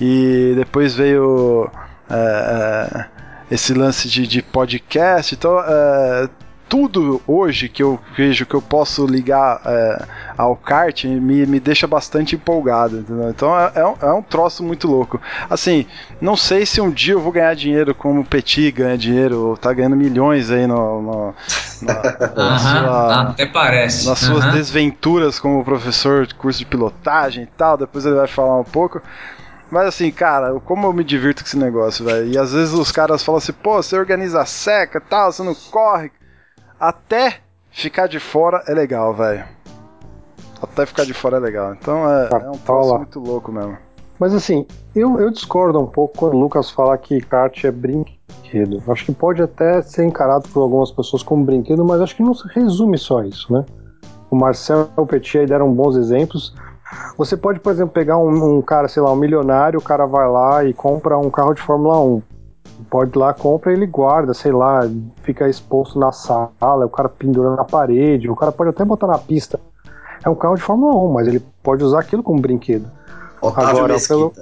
e 0.00 0.54
depois 0.56 0.94
veio 0.94 1.70
é, 2.10 2.14
é, 2.14 3.54
esse 3.54 3.74
lance 3.74 4.08
de, 4.08 4.26
de 4.26 4.42
podcast. 4.42 5.34
Então, 5.34 5.58
é, 5.60 6.28
tudo 6.72 7.20
hoje 7.26 7.68
que 7.68 7.82
eu 7.82 8.00
vejo 8.16 8.46
que 8.46 8.54
eu 8.54 8.62
posso 8.62 9.04
ligar 9.04 9.60
é, 9.62 10.06
ao 10.38 10.56
kart 10.56 11.04
me, 11.04 11.44
me 11.44 11.60
deixa 11.60 11.86
bastante 11.86 12.34
empolgado, 12.34 13.00
entendeu? 13.00 13.28
Então 13.28 13.54
é, 13.54 13.72
é, 13.74 13.84
um, 13.84 13.94
é, 14.00 14.12
um, 14.14 14.22
troço 14.22 14.64
muito 14.64 14.88
louco. 14.88 15.20
Assim, 15.50 15.86
não 16.18 16.34
sei 16.34 16.64
se 16.64 16.80
um 16.80 16.90
dia 16.90 17.12
eu 17.12 17.20
vou 17.20 17.30
ganhar 17.30 17.54
dinheiro 17.54 17.94
como 17.94 18.22
o 18.22 18.24
Petit 18.24 18.70
ganha 18.70 18.96
dinheiro, 18.96 19.48
ou 19.48 19.56
tá 19.58 19.70
ganhando 19.70 19.96
milhões 19.96 20.50
aí 20.50 20.66
no, 20.66 21.02
no 21.02 21.34
na, 21.82 21.94
na 22.34 22.58
sua, 22.58 23.22
até 23.32 23.44
parece. 23.44 24.08
Nas 24.08 24.20
suas 24.20 24.42
desventuras 24.54 25.38
como 25.38 25.62
professor 25.62 26.26
de 26.26 26.34
curso 26.34 26.60
de 26.60 26.64
pilotagem 26.64 27.44
e 27.44 27.48
tal, 27.48 27.76
depois 27.76 28.06
ele 28.06 28.14
vai 28.14 28.26
falar 28.26 28.58
um 28.58 28.64
pouco. 28.64 29.02
Mas 29.70 29.88
assim, 29.88 30.10
cara, 30.10 30.58
como 30.60 30.86
eu 30.86 30.92
me 30.94 31.04
divirto 31.04 31.42
com 31.42 31.48
esse 31.48 31.58
negócio, 31.58 32.02
velho. 32.02 32.28
E 32.28 32.38
às 32.38 32.54
vezes 32.54 32.72
os 32.72 32.90
caras 32.90 33.22
falam 33.22 33.36
assim, 33.36 33.52
pô, 33.52 33.82
você 33.82 33.94
organiza 33.94 34.42
seca 34.46 34.96
e 34.96 35.02
tal, 35.02 35.30
você 35.30 35.42
não 35.42 35.54
corre 35.54 36.10
até 36.82 37.36
ficar 37.70 38.08
de 38.08 38.18
fora 38.18 38.64
é 38.66 38.74
legal, 38.74 39.14
velho. 39.14 39.44
Até 40.60 40.84
ficar 40.84 41.04
de 41.04 41.14
fora 41.14 41.36
é 41.36 41.40
legal. 41.40 41.74
Então 41.74 42.10
é, 42.10 42.28
é 42.32 42.50
um 42.50 42.58
troço 42.58 42.96
muito 42.96 43.20
louco 43.20 43.52
mesmo. 43.52 43.78
Mas 44.18 44.34
assim, 44.34 44.66
eu, 44.94 45.20
eu 45.20 45.30
discordo 45.30 45.78
um 45.80 45.86
pouco 45.86 46.18
quando 46.18 46.34
o 46.34 46.40
Lucas 46.40 46.70
fala 46.70 46.98
que 46.98 47.20
kart 47.20 47.64
é 47.64 47.70
brinquedo. 47.70 48.82
Acho 48.88 49.06
que 49.06 49.12
pode 49.12 49.40
até 49.40 49.80
ser 49.80 50.04
encarado 50.04 50.48
por 50.48 50.60
algumas 50.60 50.90
pessoas 50.90 51.22
como 51.22 51.44
brinquedo, 51.44 51.84
mas 51.84 52.00
acho 52.00 52.16
que 52.16 52.22
não 52.22 52.34
se 52.34 52.48
resume 52.48 52.98
só 52.98 53.22
isso, 53.22 53.52
né? 53.52 53.64
O 54.28 54.34
Marcel 54.34 54.88
e 54.96 55.00
o 55.00 55.06
Petit 55.06 55.38
aí 55.38 55.46
deram 55.46 55.72
bons 55.72 55.96
exemplos. 55.96 56.52
Você 57.16 57.36
pode, 57.36 57.60
por 57.60 57.72
exemplo, 57.72 57.92
pegar 57.92 58.18
um, 58.18 58.58
um, 58.58 58.62
cara, 58.62 58.88
sei 58.88 59.02
lá, 59.02 59.12
um 59.12 59.16
milionário, 59.16 59.78
o 59.78 59.82
cara 59.82 60.04
vai 60.04 60.28
lá 60.28 60.64
e 60.64 60.74
compra 60.74 61.16
um 61.16 61.30
carro 61.30 61.54
de 61.54 61.62
Fórmula 61.62 62.00
1 62.00 62.22
pode 62.92 63.16
ir 63.16 63.18
lá, 63.18 63.32
compra 63.32 63.72
e 63.72 63.74
ele 63.74 63.86
guarda, 63.86 64.34
sei 64.34 64.52
lá, 64.52 64.82
fica 65.22 65.48
exposto 65.48 65.98
na 65.98 66.12
sala, 66.12 66.84
o 66.84 66.90
cara 66.90 67.08
pendura 67.08 67.56
na 67.56 67.64
parede, 67.64 68.28
o 68.28 68.36
cara 68.36 68.52
pode 68.52 68.68
até 68.68 68.84
botar 68.84 69.06
na 69.06 69.16
pista. 69.16 69.58
É 70.22 70.28
um 70.28 70.34
carro 70.34 70.56
de 70.56 70.62
Fórmula 70.62 70.94
1, 71.08 71.12
mas 71.12 71.26
ele 71.26 71.40
pode 71.62 71.82
usar 71.82 72.00
aquilo 72.00 72.22
como 72.22 72.38
brinquedo. 72.38 72.86
Otávio 73.40 73.70
agora, 73.70 73.94
Mesquita. 73.94 74.14
Pelo... 74.14 74.32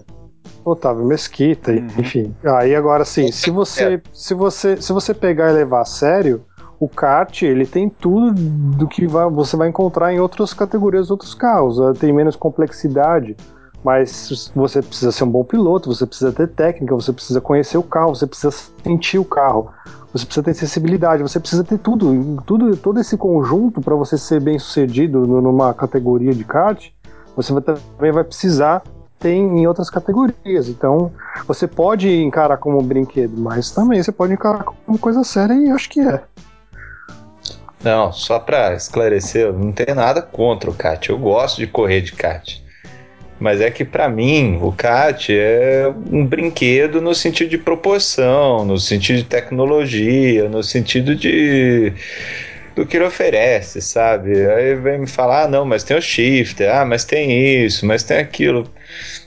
Otávio 0.65 1.05
Mesquita, 1.07 1.71
uhum. 1.71 1.87
enfim. 1.97 2.35
Aí 2.45 2.75
agora 2.75 3.05
sim, 3.05 3.31
se 3.31 3.51
você, 3.51 4.03
se 4.13 4.35
você 4.35 4.83
se 4.83 4.93
você 4.93 5.15
pegar 5.15 5.51
e 5.51 5.55
levar 5.55 5.83
a 5.83 5.85
sério, 5.85 6.45
o 6.81 6.89
kart 6.89 7.43
ele 7.43 7.65
tem 7.65 7.89
tudo 7.89 8.33
do 8.33 8.89
que 8.89 9.07
vai, 9.07 9.31
você 9.31 9.57
vai 9.57 9.69
encontrar 9.69 10.13
em 10.13 10.19
outras 10.19 10.53
categorias, 10.53 11.09
outros 11.09 11.35
carros. 11.35 11.79
Tem 12.01 12.13
menos 12.13 12.35
complexidade. 12.35 13.37
Mas 13.83 14.51
você 14.55 14.83
precisa 14.83 15.11
ser 15.11 15.25
um 15.25 15.31
bom 15.31 15.43
piloto, 15.43 15.93
você 15.93 16.05
precisa 16.05 16.33
ter 16.33 16.49
técnica, 16.49 16.95
você 16.95 17.12
precisa 17.12 17.40
conhecer 17.40 17.79
o 17.79 17.83
carro, 17.83 18.14
você 18.14 18.27
precisa 18.27 18.55
sentir 18.83 19.19
o 19.19 19.25
carro, 19.25 19.73
você 20.12 20.27
precisa 20.27 20.45
ter 20.45 20.55
sensibilidade, 20.55 21.23
você 21.23 21.40
precisa 21.40 21.64
ter 21.64 21.79
tudo, 21.79 22.43
tudo 22.47 22.77
todo 22.77 23.01
esse 23.01 23.16
conjunto 23.16 23.81
para 23.81 23.95
você 23.95 24.19
ser 24.19 24.40
bem 24.40 24.59
sucedido 24.59 25.27
numa 25.27 25.73
categoria 25.73 26.35
de 26.35 26.45
kart. 26.45 26.90
Você 27.37 27.53
vai, 27.53 27.62
também 27.62 28.12
vai 28.12 28.25
precisar 28.25 28.83
ter 29.19 29.33
em 29.33 29.66
outras 29.66 29.88
categorias. 29.88 30.69
Então, 30.69 31.12
você 31.47 31.66
pode 31.66 32.11
encarar 32.23 32.57
como 32.57 32.79
um 32.79 32.83
brinquedo, 32.83 33.40
mas 33.40 33.71
também 33.71 34.03
você 34.03 34.11
pode 34.12 34.33
encarar 34.33 34.64
como 34.64 34.99
coisa 34.99 35.23
séria 35.25 35.55
e 35.55 35.71
acho 35.71 35.88
que 35.88 36.01
é. 36.01 36.23
Não, 37.83 38.12
só 38.12 38.38
para 38.38 38.75
esclarecer, 38.75 39.47
eu 39.47 39.53
não 39.53 39.73
tenho 39.73 39.95
nada 39.95 40.21
contra 40.21 40.71
o 40.71 40.75
kart. 40.75 41.09
Eu 41.09 41.19
gosto 41.19 41.59
de 41.59 41.66
correr 41.66 42.03
de 42.03 42.12
kart. 42.12 42.60
Mas 43.40 43.61
é 43.62 43.70
que 43.70 43.87
para 43.87 44.09
mim 44.09 44.59
o 44.61 44.70
kart 44.70 45.31
é 45.31 45.90
um 46.12 46.26
brinquedo 46.26 47.00
no 47.00 47.14
sentido 47.14 47.48
de 47.48 47.59
proporção, 47.59 48.66
no 48.66 48.79
sentido 48.79 49.16
de 49.16 49.24
tecnologia, 49.24 50.46
no 50.48 50.62
sentido 50.62 51.16
de 51.16 51.92
do 52.76 52.87
que 52.87 52.96
ele 52.96 53.05
oferece, 53.05 53.81
sabe? 53.81 54.46
Aí 54.46 54.74
vem 54.74 55.00
me 55.00 55.07
falar, 55.07 55.44
ah, 55.44 55.48
não, 55.48 55.64
mas 55.64 55.83
tem 55.83 55.96
o 55.96 56.03
shifter, 56.03 56.72
ah, 56.72 56.85
mas 56.85 57.05
tem 57.05 57.64
isso, 57.64 57.85
mas 57.87 58.03
tem 58.03 58.18
aquilo. 58.18 58.70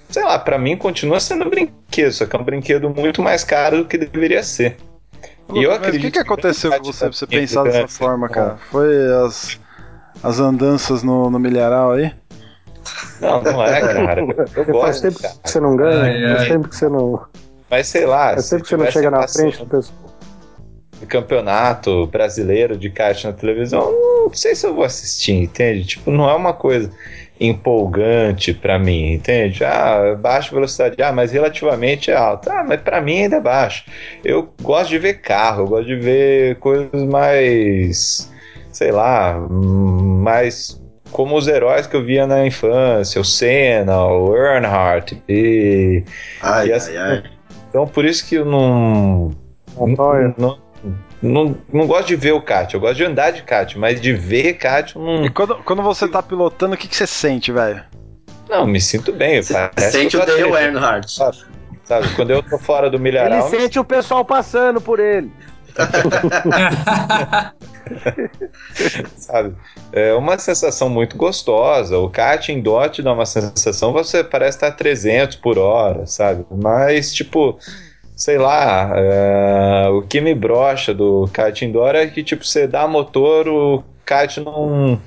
Sei 0.09 0.23
lá, 0.23 0.37
para 0.39 0.57
mim 0.57 0.77
continua 0.77 1.19
sendo 1.19 1.45
um 1.45 1.49
brinquedo, 1.49 2.11
só 2.11 2.25
que 2.25 2.35
é 2.35 2.39
um 2.39 2.43
brinquedo 2.43 2.89
muito 2.89 3.21
mais 3.21 3.43
caro 3.43 3.79
do 3.79 3.85
que 3.85 3.97
deveria 3.97 4.43
ser. 4.43 4.77
E 5.53 5.63
eu 5.63 5.71
Mas 5.71 5.79
acredito. 5.79 6.01
O 6.01 6.05
que, 6.05 6.11
que 6.11 6.19
aconteceu 6.19 6.71
com 6.71 6.83
você 6.83 7.05
pra 7.05 7.13
você 7.13 7.27
pensar 7.27 7.63
dessa 7.63 7.87
forma, 7.87 8.29
cara? 8.29 8.57
Foi 8.71 8.87
as, 9.25 9.59
as 10.23 10.39
andanças 10.39 11.03
no, 11.03 11.29
no 11.29 11.39
milharal 11.39 11.93
aí? 11.93 12.13
Não, 13.21 13.41
não 13.41 13.63
é, 13.63 13.79
cara. 13.81 14.21
Eu 14.21 14.65
gosto. 14.65 14.81
Faz 14.81 15.01
tempo 15.01 15.21
cara. 15.21 15.33
que 15.43 15.49
você 15.49 15.59
não 15.59 15.75
ganha, 15.75 16.01
ai, 16.03 16.25
ai. 16.25 16.35
faz 16.35 16.47
tempo 16.47 16.69
que 16.69 16.75
você 16.75 16.89
não. 16.89 17.25
Mas 17.69 17.87
sei 17.87 18.05
lá. 18.05 18.33
Faz 18.33 18.49
tempo 18.49 18.63
que 18.63 18.69
você 18.69 18.77
não 18.77 18.91
chega 18.91 19.11
na 19.11 19.27
frente 19.27 19.59
do 19.59 19.65
pessoal. 19.65 20.03
Campeonato 21.07 22.07
brasileiro 22.07 22.77
de 22.77 22.89
kart 22.89 23.25
na 23.25 23.33
televisão, 23.33 23.91
não 23.91 24.33
sei 24.33 24.55
se 24.55 24.65
eu 24.65 24.73
vou 24.73 24.85
assistir, 24.85 25.33
entende? 25.33 25.83
Tipo, 25.83 26.09
não 26.09 26.29
é 26.29 26.33
uma 26.33 26.53
coisa 26.53 26.89
empolgante 27.39 28.53
para 28.53 28.79
mim, 28.79 29.13
entende? 29.13 29.65
Ah, 29.65 30.15
baixa 30.17 30.53
velocidade, 30.53 31.01
ah, 31.01 31.11
mas 31.11 31.31
relativamente 31.31 32.09
é 32.09 32.15
alta. 32.15 32.53
Ah, 32.53 32.63
mas 32.63 32.79
para 32.81 33.01
mim 33.01 33.23
ainda 33.23 33.37
é 33.37 33.41
baixo. 33.41 33.85
Eu 34.23 34.53
gosto 34.61 34.89
de 34.89 34.99
ver 34.99 35.15
carro, 35.15 35.63
eu 35.63 35.67
gosto 35.67 35.87
de 35.87 35.95
ver 35.95 36.55
coisas 36.59 37.03
mais, 37.03 38.31
sei 38.71 38.91
lá, 38.91 39.37
mais 39.49 40.81
como 41.13 41.37
os 41.37 41.47
heróis 41.47 41.87
que 41.87 41.95
eu 41.95 42.03
via 42.03 42.27
na 42.27 42.45
infância, 42.45 43.21
o 43.21 43.23
Senna, 43.23 44.03
o 44.03 44.35
Earnhardt 44.35 45.21
e, 45.29 46.03
ai, 46.41 46.67
e 46.67 46.73
assim, 46.73 46.97
ai, 46.97 47.23
ai. 47.23 47.23
Então 47.69 47.87
por 47.87 48.03
isso 48.03 48.27
que 48.27 48.35
eu 48.35 48.45
não, 48.45 49.31
não, 49.77 50.33
não, 50.37 50.59
não, 51.21 51.57
não 51.71 51.87
gosto 51.87 52.07
de 52.07 52.15
ver 52.15 52.33
o 52.33 52.41
kart, 52.41 52.73
eu 52.73 52.79
gosto 52.79 52.95
de 52.95 53.05
andar 53.05 53.31
de 53.31 53.43
kart, 53.43 53.75
mas 53.75 54.01
de 54.01 54.11
ver 54.11 54.55
kart 54.55 54.95
eu 54.95 55.01
não. 55.01 55.23
E 55.23 55.29
quando, 55.29 55.55
quando 55.63 55.81
você 55.81 56.07
tá 56.07 56.21
pilotando, 56.21 56.73
o 56.73 56.77
que, 56.77 56.87
que 56.87 56.95
você 56.95 57.07
sente, 57.07 57.51
velho? 57.51 57.81
Não, 58.49 58.67
me 58.67 58.81
sinto 58.81 59.13
bem. 59.13 59.41
Você 59.41 59.55
sente 59.89 60.17
o 60.17 60.25
Dale 60.25 60.41
Earnhardt. 60.41 61.11
Sabe? 61.11 61.37
sabe? 61.83 62.09
Quando 62.15 62.31
eu 62.31 62.43
tô 62.43 62.57
fora 62.57 62.89
do 62.89 62.99
milharal. 62.99 63.47
Ele 63.47 63.61
sente 63.61 63.79
o 63.79 63.83
pessoal 63.83 64.25
passando 64.25 64.81
por 64.81 64.99
ele. 64.99 65.31
sabe? 69.17 69.55
É 69.91 70.13
uma 70.13 70.37
sensação 70.37 70.89
muito 70.89 71.17
gostosa. 71.17 71.97
O 71.97 72.09
kart 72.09 72.49
em 72.49 72.61
dot 72.61 73.01
dá 73.01 73.13
uma 73.13 73.25
sensação, 73.25 73.93
você 73.93 74.23
parece 74.23 74.57
estar 74.57 74.71
300 74.71 75.37
por 75.37 75.57
hora, 75.57 76.05
sabe? 76.05 76.45
Mas, 76.51 77.13
tipo, 77.13 77.57
sei 78.15 78.37
lá, 78.37 78.91
é, 78.95 79.89
o 79.89 80.01
que 80.01 80.21
me 80.21 80.33
brocha 80.33 80.93
do 80.93 81.29
kart 81.31 81.61
indoor 81.61 81.95
é 81.95 82.07
que, 82.07 82.23
tipo, 82.23 82.45
você 82.45 82.67
dá 82.67 82.87
motor, 82.87 83.47
o 83.47 83.83
kart 84.05 84.37
não 84.37 84.99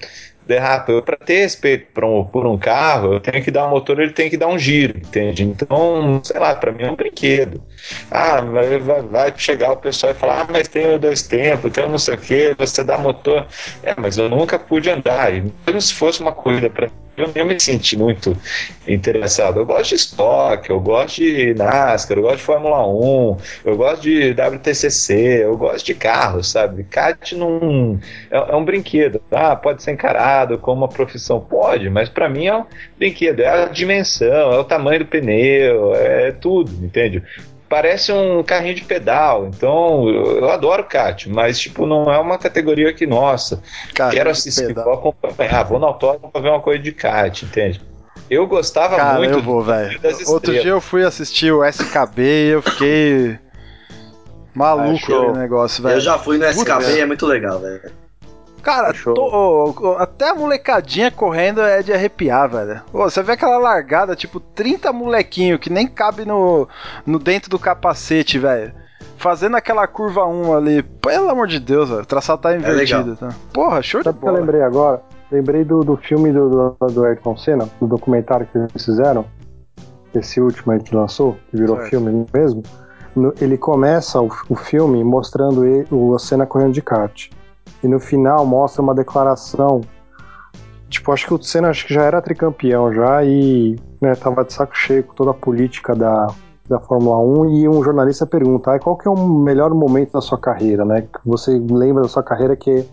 derrapa. 0.46 0.92
Eu, 0.92 1.02
para 1.02 1.16
ter 1.16 1.40
respeito 1.40 1.86
por 1.92 2.04
um, 2.04 2.24
por 2.24 2.46
um 2.46 2.56
carro, 2.56 3.14
eu 3.14 3.20
tenho 3.20 3.42
que 3.42 3.50
dar 3.50 3.66
um 3.66 3.70
motor, 3.70 4.00
ele 4.00 4.12
tem 4.12 4.30
que 4.30 4.36
dar 4.36 4.48
um 4.48 4.58
giro, 4.58 4.98
entende? 4.98 5.42
Então, 5.42 6.20
sei 6.24 6.38
lá, 6.40 6.54
para 6.54 6.72
mim 6.72 6.84
é 6.84 6.90
um 6.90 6.96
brinquedo. 6.96 7.62
Ah, 8.10 8.40
vai, 8.40 8.78
vai, 8.78 9.34
chegar 9.36 9.72
o 9.72 9.76
pessoal 9.76 10.12
e 10.12 10.14
falar, 10.14 10.42
ah, 10.42 10.46
mas 10.50 10.68
tem 10.68 10.98
dois 10.98 11.22
tempos, 11.22 11.72
tem 11.72 11.88
não 11.88 11.98
sei 11.98 12.14
o 12.14 12.18
que, 12.18 12.54
você 12.58 12.82
dá 12.84 12.98
motor. 12.98 13.46
É, 13.82 13.94
mas 13.96 14.18
eu 14.18 14.28
nunca 14.28 14.58
pude 14.58 14.90
andar. 14.90 15.34
E 15.34 15.52
mesmo 15.66 15.80
se 15.80 15.94
fosse 15.94 16.20
uma 16.20 16.32
corrida 16.32 16.70
para 16.70 16.90
eu 17.16 17.30
nem 17.34 17.44
me 17.44 17.58
senti 17.58 17.96
muito 17.96 18.36
interessado. 18.86 19.60
Eu 19.60 19.66
gosto 19.66 19.90
de 19.90 19.94
estoque, 19.96 20.70
eu 20.70 20.80
gosto 20.80 21.20
de 21.20 21.54
NASCAR, 21.54 22.18
eu 22.18 22.22
gosto 22.22 22.36
de 22.38 22.42
Fórmula 22.42 22.86
1, 22.86 23.36
eu 23.64 23.76
gosto 23.76 24.02
de 24.02 24.30
WTCC, 24.32 25.44
eu 25.44 25.56
gosto 25.56 25.86
de 25.86 25.94
carros, 25.94 26.50
sabe? 26.50 26.84
Kart 26.84 27.32
não 27.32 27.98
é, 28.30 28.36
é, 28.36 28.56
um 28.56 28.64
brinquedo. 28.64 29.20
Ah, 29.30 29.56
pode 29.56 29.82
ser 29.82 29.92
encarado 29.92 30.58
como 30.58 30.82
uma 30.82 30.88
profissão, 30.88 31.40
pode, 31.40 31.88
mas 31.88 32.08
para 32.08 32.28
mim 32.28 32.46
é 32.46 32.56
um 32.56 32.64
brinquedo. 32.98 33.40
É 33.40 33.64
a 33.64 33.66
dimensão, 33.66 34.52
é 34.52 34.58
o 34.58 34.64
tamanho 34.64 35.00
do 35.00 35.06
pneu, 35.06 35.94
é 35.94 36.32
tudo, 36.32 36.70
entende? 36.84 37.22
Parece 37.68 38.12
um 38.12 38.42
carrinho 38.42 38.74
de 38.74 38.82
pedal. 38.82 39.46
Então, 39.46 40.08
eu, 40.08 40.38
eu 40.38 40.50
adoro 40.50 40.84
kart, 40.84 41.26
mas 41.26 41.58
tipo, 41.58 41.86
não 41.86 42.12
é 42.12 42.18
uma 42.18 42.38
categoria 42.38 42.92
que, 42.92 43.06
nossa, 43.06 43.62
carrinho 43.94 44.16
quero 44.16 44.30
assistir, 44.30 44.74
vou 44.74 44.92
acompanhar, 44.92 45.64
vou 45.64 45.78
no 45.78 45.86
autódromo 45.86 46.30
pra 46.30 46.40
ver 46.40 46.50
uma 46.50 46.60
coisa 46.60 46.82
de 46.82 46.92
kart, 46.92 47.42
entende? 47.42 47.80
Eu 48.28 48.46
gostava 48.46 48.96
Cara, 48.96 49.18
muito 49.18 49.34
eu 49.34 49.42
vou, 49.42 49.62
velho. 49.62 50.00
Outro 50.26 50.52
dia 50.52 50.70
eu 50.70 50.80
fui 50.80 51.04
assistir 51.04 51.52
o 51.52 51.64
SKB 51.64 52.22
e 52.22 52.48
eu 52.48 52.62
fiquei 52.62 53.38
maluco 54.52 55.12
ah, 55.12 55.16
aquele 55.18 55.38
negócio, 55.38 55.82
velho. 55.82 55.96
Eu 55.96 56.00
já 56.00 56.18
fui 56.18 56.38
no 56.38 56.44
SKB, 56.44 57.00
é 57.00 57.06
muito 57.06 57.26
legal, 57.26 57.60
velho. 57.60 58.05
Cara, 58.66 58.92
tô, 58.92 59.96
até 59.96 60.30
a 60.30 60.34
molecadinha 60.34 61.08
correndo 61.08 61.60
é 61.60 61.84
de 61.84 61.92
arrepiar, 61.92 62.50
velho. 62.50 62.82
você 62.92 63.22
vê 63.22 63.34
aquela 63.34 63.58
largada, 63.58 64.16
tipo, 64.16 64.40
30 64.40 64.92
molequinho 64.92 65.56
que 65.56 65.70
nem 65.70 65.86
cabe 65.86 66.24
no, 66.24 66.68
no 67.06 67.20
dentro 67.20 67.48
do 67.48 67.60
capacete, 67.60 68.40
velho. 68.40 68.74
Fazendo 69.18 69.56
aquela 69.56 69.86
curva 69.86 70.26
1 70.26 70.56
ali. 70.56 70.82
Pelo 70.82 71.30
amor 71.30 71.46
de 71.46 71.60
Deus, 71.60 71.90
velho. 71.90 72.02
O 72.02 72.06
traçado 72.06 72.42
tá 72.42 72.54
é 72.54 72.56
invertido, 72.56 73.12
é 73.12 73.14
tá? 73.14 73.28
Porra, 73.52 73.80
show 73.82 74.02
Sabe 74.02 74.18
de 74.18 74.20
bola. 74.20 74.32
Que 74.32 74.38
eu 74.40 74.44
lembrei 74.44 74.62
agora? 74.62 75.00
Lembrei 75.30 75.64
do, 75.64 75.84
do 75.84 75.96
filme 75.96 76.32
do, 76.32 76.74
do, 76.74 76.86
do 76.88 77.04
Ayrton 77.04 77.36
Senna, 77.36 77.68
do 77.80 77.86
documentário 77.86 78.48
que 78.50 78.58
eles 78.58 78.84
fizeram. 78.84 79.24
Esse 80.12 80.40
último 80.40 80.72
aí 80.72 80.80
que 80.80 80.92
lançou, 80.92 81.36
que 81.52 81.56
virou 81.56 81.76
certo. 81.76 81.90
filme 81.90 82.26
mesmo. 82.34 82.64
No, 83.14 83.32
ele 83.40 83.56
começa 83.56 84.20
o, 84.20 84.28
o 84.48 84.56
filme 84.56 85.04
mostrando 85.04 85.64
ele, 85.64 85.86
o 85.88 86.18
Senna 86.18 86.44
correndo 86.44 86.72
de 86.72 86.82
kart 86.82 87.30
e 87.82 87.88
no 87.88 88.00
final 88.00 88.44
mostra 88.46 88.82
uma 88.82 88.94
declaração. 88.94 89.80
Tipo, 90.88 91.12
acho 91.12 91.26
que 91.26 91.34
o 91.34 91.42
Senna 91.42 91.68
acho 91.68 91.86
que 91.86 91.94
já 91.94 92.02
era 92.02 92.22
tricampeão 92.22 92.92
já 92.92 93.24
e 93.24 93.76
né, 94.00 94.14
tava 94.14 94.44
de 94.44 94.52
saco 94.52 94.76
cheio 94.76 95.02
com 95.04 95.14
toda 95.14 95.32
a 95.32 95.34
política 95.34 95.94
da, 95.94 96.28
da 96.68 96.78
Fórmula 96.80 97.18
1 97.18 97.50
e 97.50 97.68
um 97.68 97.82
jornalista 97.82 98.26
pergunta 98.26 98.72
ah, 98.72 98.78
qual 98.78 98.96
que 98.96 99.08
é 99.08 99.10
o 99.10 99.16
melhor 99.16 99.74
momento 99.74 100.12
da 100.12 100.20
sua 100.20 100.38
carreira, 100.38 100.84
né? 100.84 101.02
Que 101.02 101.18
você 101.24 101.58
lembra 101.58 102.02
da 102.02 102.08
sua 102.08 102.22
carreira 102.22 102.56
que, 102.56 102.84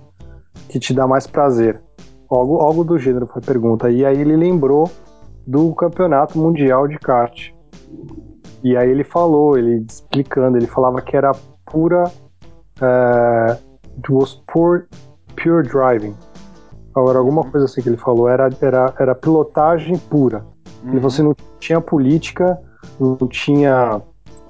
que 0.69 0.79
te 0.79 0.93
dá 0.93 1.07
mais 1.07 1.27
prazer. 1.27 1.81
Algo, 2.29 2.57
algo 2.61 2.83
do 2.83 2.97
gênero 2.97 3.27
foi 3.27 3.41
a 3.41 3.45
pergunta. 3.45 3.89
E 3.89 4.03
aí 4.03 4.19
ele 4.19 4.35
lembrou 4.35 4.89
do 5.45 5.73
campeonato 5.75 6.37
mundial 6.37 6.87
de 6.87 6.97
kart. 6.97 7.51
E 8.63 8.77
aí 8.77 8.89
ele 8.89 9.03
falou, 9.03 9.57
ele 9.57 9.85
explicando, 9.87 10.57
ele 10.57 10.67
falava 10.67 11.01
que 11.01 11.15
era 11.15 11.31
pura 11.65 12.05
é, 12.81 13.57
It 13.97 14.11
was 14.11 14.41
poor, 14.51 14.87
pure 15.35 15.63
driving. 15.67 16.15
Agora, 16.95 17.19
alguma 17.19 17.43
uhum. 17.43 17.51
coisa 17.51 17.65
assim 17.65 17.81
que 17.81 17.89
ele 17.89 17.97
falou, 17.97 18.27
era, 18.29 18.49
era, 18.61 18.93
era 18.99 19.15
pilotagem 19.15 19.97
pura. 19.97 20.45
Uhum. 20.83 20.95
E 20.95 20.99
você 20.99 21.23
não 21.23 21.35
tinha 21.59 21.81
política, 21.81 22.59
não 22.99 23.27
tinha, 23.27 24.01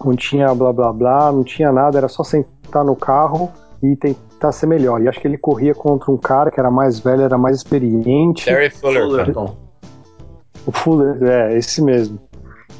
não 0.03 0.15
tinha 0.15 0.53
blá 0.53 0.73
blá 0.73 0.91
blá, 0.91 1.31
não 1.31 1.43
tinha 1.43 1.71
nada, 1.71 1.97
era 1.97 2.07
só 2.07 2.23
sentar 2.23 2.83
no 2.83 2.95
carro 2.95 3.51
e 3.81 3.95
tentar 3.95 4.51
ser 4.51 4.67
melhor. 4.67 5.01
E 5.01 5.07
acho 5.07 5.19
que 5.19 5.27
ele 5.27 5.37
corria 5.37 5.73
contra 5.73 6.11
um 6.11 6.17
cara 6.17 6.51
que 6.51 6.59
era 6.59 6.71
mais 6.71 6.99
velho, 6.99 7.21
era 7.21 7.37
mais 7.37 7.57
experiente. 7.57 8.45
Terry 8.45 8.69
Fullerton. 8.69 9.55
O 10.65 10.71
Fuller, 10.71 11.21
é, 11.23 11.57
esse 11.57 11.81
mesmo. 11.81 12.19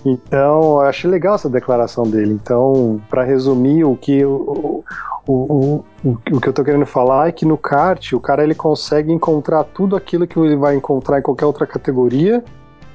Então, 0.05 0.81
eu 0.81 0.81
achei 0.81 1.09
legal 1.09 1.35
essa 1.35 1.49
declaração 1.49 2.03
dele. 2.03 2.33
Então, 2.33 3.01
para 3.09 3.23
resumir, 3.23 3.83
o 3.85 3.95
que 3.95 4.25
o, 4.25 4.83
o, 5.25 5.83
o, 6.03 6.17
o 6.31 6.41
que 6.41 6.49
eu 6.49 6.53
tô 6.53 6.63
querendo 6.63 6.85
falar 6.85 7.29
é 7.29 7.31
que 7.31 7.45
no 7.45 7.57
kart 7.57 8.13
o 8.13 8.19
cara 8.19 8.43
ele 8.43 8.55
consegue 8.55 9.11
encontrar 9.11 9.63
tudo 9.63 9.95
aquilo 9.95 10.27
que 10.27 10.37
ele 10.37 10.55
vai 10.55 10.75
encontrar 10.75 11.19
em 11.19 11.21
qualquer 11.21 11.45
outra 11.45 11.65
categoria, 11.65 12.43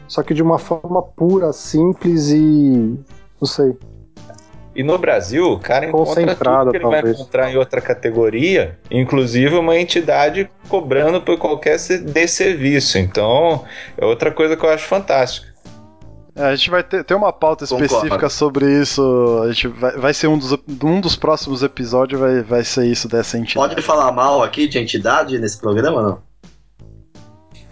só 0.06 0.22
que 0.22 0.34
de 0.34 0.42
uma 0.42 0.58
forma 0.58 1.02
pura, 1.02 1.52
simples 1.52 2.28
e. 2.28 2.98
não 3.40 3.48
sei. 3.48 3.76
E 4.74 4.82
no 4.84 4.96
Brasil, 4.96 5.52
o 5.52 5.58
cara 5.58 5.86
encontra 5.86 6.36
tudo 6.36 6.70
que 6.70 6.76
ele 6.76 6.82
talvez. 6.82 7.02
vai 7.02 7.12
encontrar 7.12 7.50
em 7.50 7.56
outra 7.56 7.80
categoria, 7.80 8.78
inclusive 8.90 9.56
uma 9.56 9.76
entidade 9.76 10.48
cobrando 10.68 11.20
por 11.20 11.36
qualquer 11.36 11.76
desserviço. 12.04 12.96
Então, 12.96 13.64
é 13.96 14.04
outra 14.04 14.30
coisa 14.30 14.56
que 14.56 14.64
eu 14.64 14.70
acho 14.70 14.86
fantástica. 14.86 15.48
É, 16.38 16.44
a 16.44 16.54
gente 16.56 16.70
vai 16.70 16.82
ter, 16.84 17.02
ter 17.02 17.14
uma 17.14 17.32
pauta 17.32 17.64
específica 17.64 18.00
Concordo. 18.10 18.30
sobre 18.30 18.80
isso. 18.80 19.40
A 19.42 19.48
gente 19.50 19.66
vai, 19.68 19.92
vai 19.98 20.14
ser 20.14 20.28
um 20.28 20.38
dos, 20.38 20.52
um 20.84 21.00
dos 21.00 21.16
próximos 21.16 21.62
episódios, 21.64 22.20
vai, 22.20 22.42
vai 22.42 22.64
ser 22.64 22.86
isso 22.86 23.08
dessa 23.08 23.36
entidade. 23.36 23.74
Pode 23.74 23.82
falar 23.82 24.12
mal 24.12 24.42
aqui 24.42 24.68
de 24.68 24.78
entidade 24.78 25.36
nesse 25.38 25.58
programa, 25.58 26.00
não? 26.00 26.28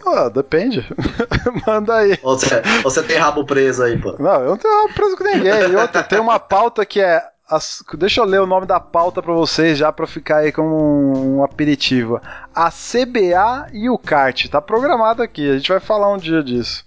Ah, 0.05 0.29
depende. 0.29 0.85
Manda 1.67 1.95
aí. 1.97 2.19
Ou 2.23 2.39
você, 2.39 2.63
você 2.83 3.03
tem 3.03 3.17
rabo 3.19 3.45
preso 3.45 3.83
aí, 3.83 3.99
pô? 4.01 4.15
Não, 4.19 4.41
eu 4.41 4.51
não 4.51 4.57
tenho 4.57 4.89
preso 4.95 5.17
com 5.17 5.25
ninguém. 5.25 5.71
E 5.71 5.77
outra, 5.77 6.03
tem 6.03 6.19
uma 6.21 6.39
pauta 6.39 6.87
que 6.87 7.01
é. 7.01 7.23
as- 7.51 7.83
deixa 7.95 8.21
eu 8.21 8.25
ler 8.25 8.41
o 8.41 8.47
nome 8.47 8.67
da 8.67 8.79
pauta 8.79 9.21
pra 9.21 9.33
vocês 9.33 9.77
já 9.79 9.91
pra 9.93 10.07
ficar 10.07 10.39
aí 10.39 10.53
como 10.53 10.77
um, 10.77 11.37
um 11.39 11.45
aperitivo. 11.45 12.21
A 12.55 12.71
CBA 12.71 13.69
e 13.73 13.91
o 13.91 13.99
kart. 13.99 14.47
Tá 14.49 14.61
programado 14.61 15.23
aqui. 15.23 15.51
A 15.51 15.57
gente 15.57 15.71
vai 15.71 15.81
falar 15.81 16.09
um 16.13 16.19
dia 16.19 16.41
disso. 16.43 16.85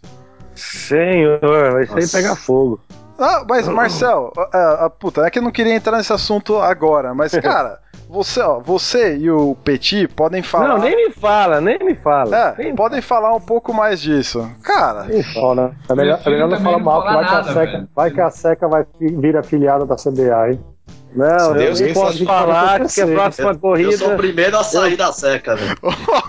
Senhor, 0.59 1.39
vai 1.71 1.85
Nossa. 1.85 2.17
pegar 2.17 2.35
fogo. 2.35 2.79
Ah, 3.17 3.43
mas 3.47 3.67
Marcel, 3.67 4.31
ah, 4.37 4.85
ah, 4.85 4.89
puta, 4.89 5.25
é 5.25 5.29
que 5.29 5.39
eu 5.39 5.43
não 5.43 5.51
queria 5.51 5.75
entrar 5.75 5.97
nesse 5.97 6.13
assunto 6.13 6.57
agora, 6.57 7.13
mas 7.13 7.33
cara, 7.43 7.79
você, 8.09 8.39
ó, 8.41 8.59
você 8.59 9.17
e 9.17 9.29
o 9.29 9.55
Petit 9.55 10.07
podem 10.07 10.41
falar. 10.41 10.69
Não, 10.69 10.77
nem 10.77 10.95
me 10.95 11.11
fala, 11.11 11.59
nem 11.59 11.77
me 11.79 11.95
fala. 11.95 12.35
É, 12.35 12.55
nem, 12.57 12.75
podem 12.75 13.01
falar 13.01 13.35
um 13.35 13.41
pouco 13.41 13.73
mais 13.73 14.01
disso. 14.01 14.49
Cara, 14.63 15.03
Nem 15.03 15.21
fala. 15.21 15.75
É 15.89 15.95
melhor, 15.95 16.19
é 16.25 16.29
melhor 16.29 16.47
não 16.49 16.57
falar 16.59 16.77
não 16.77 16.85
mal, 16.85 17.03
fala 17.03 17.13
vai, 17.13 17.25
que 17.25 17.31
a 17.31 17.35
nada, 17.35 17.53
seca, 17.53 17.71
velho. 17.71 17.89
vai 17.93 18.11
que 18.11 18.21
a 18.21 18.29
seca 18.31 18.67
vai 18.67 18.85
vir 18.99 19.37
afiliada 19.37 19.85
da 19.85 19.95
CBA, 19.95 20.51
hein? 20.51 20.65
Não, 21.13 21.53
Deus 21.53 21.79
eu 21.79 21.85
nem 21.87 21.93
posso 21.93 22.13
pode 22.13 22.25
falar 22.25 22.87
que 22.87 23.01
a 23.01 23.07
próxima 23.07 23.51
Eu 23.51 23.59
corrida. 23.59 23.97
sou 23.97 24.13
o 24.13 24.17
primeiro 24.17 24.57
a 24.57 24.63
sair 24.63 24.95
da 24.95 25.11
seca, 25.11 25.55
velho. 25.55 25.75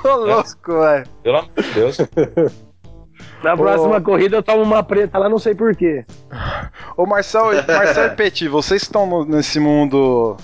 ô 0.04 0.16
louco, 0.16 0.80
velho. 0.80 1.04
Pelo 1.22 1.38
amor 1.38 1.50
de 1.56 1.70
Deus. 1.72 1.98
Na 3.42 3.56
próxima 3.56 4.00
corrida 4.00 4.36
eu 4.36 4.42
tomo 4.42 4.62
uma 4.62 4.82
preta 4.82 5.18
lá, 5.18 5.28
não 5.28 5.38
sei 5.38 5.54
porquê. 5.54 6.04
Ô 6.96 7.06
Marcel, 7.06 7.52
e- 7.54 7.64
Marcel 7.72 8.06
e 8.06 8.10
Petit, 8.10 8.48
vocês 8.48 8.82
que 8.82 8.88
estão 8.88 9.06
no- 9.06 9.24
nesse 9.24 9.58
mundo 9.58 10.36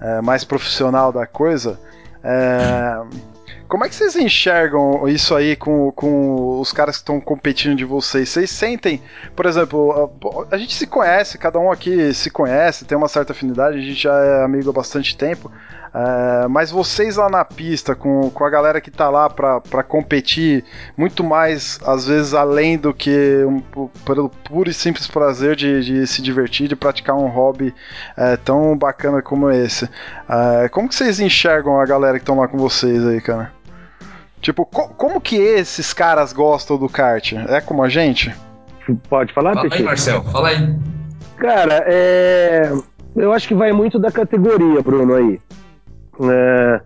é, 0.00 0.20
mais 0.20 0.44
profissional 0.44 1.10
da 1.12 1.26
coisa, 1.26 1.80
é, 2.22 2.96
como 3.66 3.84
é 3.84 3.88
que 3.88 3.94
vocês 3.94 4.14
enxergam 4.14 5.08
isso 5.08 5.34
aí 5.34 5.56
com, 5.56 5.90
com 5.92 6.60
os 6.60 6.70
caras 6.72 6.96
que 6.96 7.02
estão 7.02 7.20
competindo 7.20 7.74
de 7.76 7.84
vocês? 7.84 8.28
Vocês 8.28 8.50
sentem, 8.50 9.02
por 9.34 9.46
exemplo, 9.46 10.12
a, 10.50 10.54
a 10.54 10.58
gente 10.58 10.74
se 10.74 10.86
conhece, 10.86 11.38
cada 11.38 11.58
um 11.58 11.72
aqui 11.72 12.12
se 12.14 12.30
conhece, 12.30 12.84
tem 12.84 12.96
uma 12.96 13.08
certa 13.08 13.32
afinidade, 13.32 13.78
a 13.78 13.80
gente 13.80 13.94
já 14.00 14.14
é 14.14 14.44
amigo 14.44 14.70
há 14.70 14.72
bastante 14.72 15.16
tempo. 15.16 15.50
É, 15.94 16.48
mas 16.48 16.70
vocês 16.72 17.16
lá 17.16 17.30
na 17.30 17.44
pista, 17.44 17.94
com, 17.94 18.28
com 18.30 18.44
a 18.44 18.50
galera 18.50 18.80
que 18.80 18.90
tá 18.90 19.08
lá 19.08 19.30
pra, 19.30 19.60
pra 19.60 19.82
competir, 19.84 20.64
muito 20.96 21.22
mais, 21.22 21.78
às 21.86 22.06
vezes, 22.08 22.34
além 22.34 22.76
do 22.76 22.92
que 22.92 23.44
um, 23.46 23.60
pelo 24.04 24.28
puro 24.28 24.68
e 24.68 24.74
simples 24.74 25.06
prazer 25.06 25.54
de, 25.54 25.84
de 25.84 26.06
se 26.06 26.20
divertir, 26.20 26.66
de 26.66 26.74
praticar 26.74 27.14
um 27.14 27.28
hobby 27.28 27.72
é, 28.16 28.36
tão 28.36 28.76
bacana 28.76 29.22
como 29.22 29.50
esse. 29.50 29.88
É, 30.28 30.68
como 30.68 30.88
que 30.88 30.94
vocês 30.96 31.20
enxergam 31.20 31.80
a 31.80 31.86
galera 31.86 32.18
que 32.18 32.22
estão 32.22 32.38
lá 32.38 32.48
com 32.48 32.58
vocês 32.58 33.06
aí, 33.06 33.20
cara? 33.20 33.52
Tipo, 34.40 34.66
co- 34.66 34.88
como 34.88 35.20
que 35.20 35.36
esses 35.36 35.92
caras 35.92 36.32
gostam 36.32 36.76
do 36.76 36.88
kart? 36.88 37.32
É 37.48 37.60
como 37.60 37.82
a 37.82 37.88
gente? 37.88 38.34
Pode 39.08 39.32
falar, 39.32 39.54
Fala 39.54 39.68
aí? 39.72 39.82
Marcel, 39.82 40.22
fala 40.24 40.48
aí. 40.48 40.76
Cara, 41.38 41.84
é... 41.86 42.70
eu 43.16 43.32
acho 43.32 43.48
que 43.48 43.54
vai 43.54 43.72
muito 43.72 43.98
da 43.98 44.10
categoria, 44.12 44.82
Bruno, 44.82 45.14
aí. 45.14 45.40
É, 46.22 46.80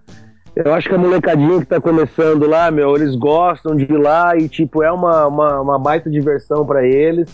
Eu 0.56 0.72
acho 0.74 0.88
que 0.88 0.94
a 0.94 0.98
molecadinha 0.98 1.60
que 1.60 1.66
tá 1.66 1.80
começando 1.80 2.46
lá, 2.48 2.70
meu, 2.70 2.96
eles 2.96 3.14
gostam 3.14 3.76
de 3.76 3.84
ir 3.84 3.96
lá 3.98 4.36
e, 4.36 4.48
tipo, 4.48 4.82
é 4.82 4.90
uma, 4.90 5.26
uma, 5.26 5.60
uma 5.60 5.78
baita 5.78 6.10
diversão 6.10 6.66
pra 6.66 6.84
eles. 6.86 7.28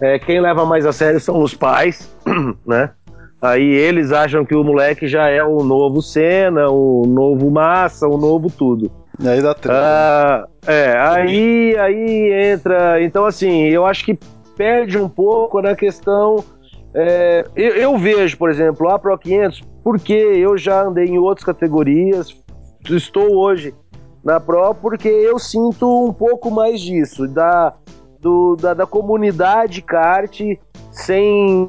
É, 0.00 0.18
quem 0.18 0.40
leva 0.40 0.64
mais 0.66 0.84
a 0.84 0.92
sério 0.92 1.20
são 1.20 1.40
os 1.40 1.54
pais, 1.54 2.14
né? 2.66 2.90
Aí 3.40 3.62
eles 3.62 4.10
acham 4.10 4.44
que 4.44 4.54
o 4.54 4.64
moleque 4.64 5.06
já 5.06 5.28
é 5.28 5.42
o 5.44 5.62
novo 5.62 6.00
Senna, 6.02 6.68
o 6.70 7.04
novo 7.06 7.50
Massa, 7.50 8.06
o 8.08 8.16
novo 8.16 8.50
tudo. 8.50 8.90
E 9.20 9.28
aí 9.28 9.40
dá 9.40 9.54
treta. 9.54 9.78
Ah, 9.78 10.46
é, 10.66 10.96
aí, 10.98 11.76
aí 11.78 12.52
entra. 12.52 13.02
Então, 13.02 13.24
assim, 13.26 13.64
eu 13.68 13.86
acho 13.86 14.04
que 14.04 14.18
perde 14.56 14.98
um 14.98 15.08
pouco 15.08 15.60
na 15.60 15.76
questão. 15.76 16.42
é, 16.94 17.44
eu, 17.54 17.74
eu 17.74 17.98
vejo, 17.98 18.36
por 18.36 18.50
exemplo, 18.50 18.88
a 18.88 18.98
Pro 18.98 19.16
500, 19.16 19.62
porque 19.84 20.14
eu 20.14 20.56
já 20.56 20.82
andei 20.82 21.04
em 21.04 21.18
outras 21.18 21.44
categorias, 21.44 22.34
estou 22.88 23.36
hoje 23.36 23.74
na 24.24 24.40
Pro, 24.40 24.74
porque 24.74 25.06
eu 25.06 25.38
sinto 25.38 26.06
um 26.06 26.12
pouco 26.12 26.50
mais 26.50 26.80
disso, 26.80 27.28
da, 27.28 27.74
do, 28.18 28.56
da, 28.56 28.72
da 28.72 28.86
comunidade 28.86 29.82
kart 29.82 30.40
sem, 30.90 31.68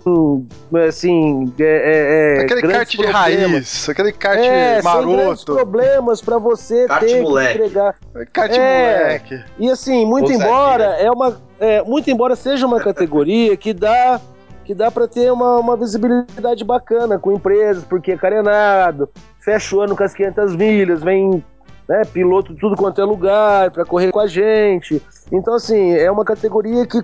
assim, 0.88 1.52
é, 1.60 1.64
é, 1.64 2.38
é, 2.38 2.42
aquele 2.44 2.62
kart 2.62 2.90
de 2.90 2.98
problemas. 2.98 3.52
raiz, 3.52 3.90
aquele 3.90 4.12
kart 4.14 4.40
É, 4.40 4.44
sem 4.44 4.52
grandes 4.52 4.84
maroto, 4.84 5.46
problemas 5.46 6.22
para 6.22 6.38
você 6.38 6.86
Kart 6.86 7.04
ter 7.04 7.22
moleque. 7.24 7.48
que 7.48 7.66
entregar. 7.66 7.96
kart 8.32 8.52
É. 8.54 9.00
moleque. 9.00 9.44
E 9.58 9.70
assim, 9.70 10.06
muito 10.06 10.32
embora 10.32 10.84
é 11.00 11.12
uma, 11.12 11.42
é, 11.60 11.82
muito 11.82 12.10
embora 12.10 12.36
seja 12.36 12.68
uma 12.68 12.80
categoria 12.80 13.58
que 13.58 13.74
dá 13.74 14.22
que 14.66 14.74
dá 14.74 14.90
para 14.90 15.08
ter 15.08 15.32
uma, 15.32 15.60
uma 15.60 15.78
visibilidade 15.78 16.64
bacana 16.64 17.20
com 17.20 17.32
empresas, 17.32 17.84
porque 17.84 18.12
é 18.12 18.18
carenado, 18.18 19.10
fecha 19.40 19.76
o 19.76 19.82
ano 19.82 19.96
com 19.96 20.04
as 20.04 20.14
500 20.14 20.56
milhas, 20.56 21.04
vem 21.04 21.44
né, 21.88 22.02
piloto 22.12 22.56
tudo 22.56 22.76
quanto 22.76 23.00
é 23.00 23.06
lugar 23.06 23.72
para 23.72 23.86
correr 23.86 24.12
com 24.12 24.20
a 24.20 24.28
gente. 24.28 25.02
Então 25.32 25.54
assim, 25.54 25.94
é 25.94 26.12
uma 26.12 26.26
categoria 26.26 26.86
que 26.86 26.98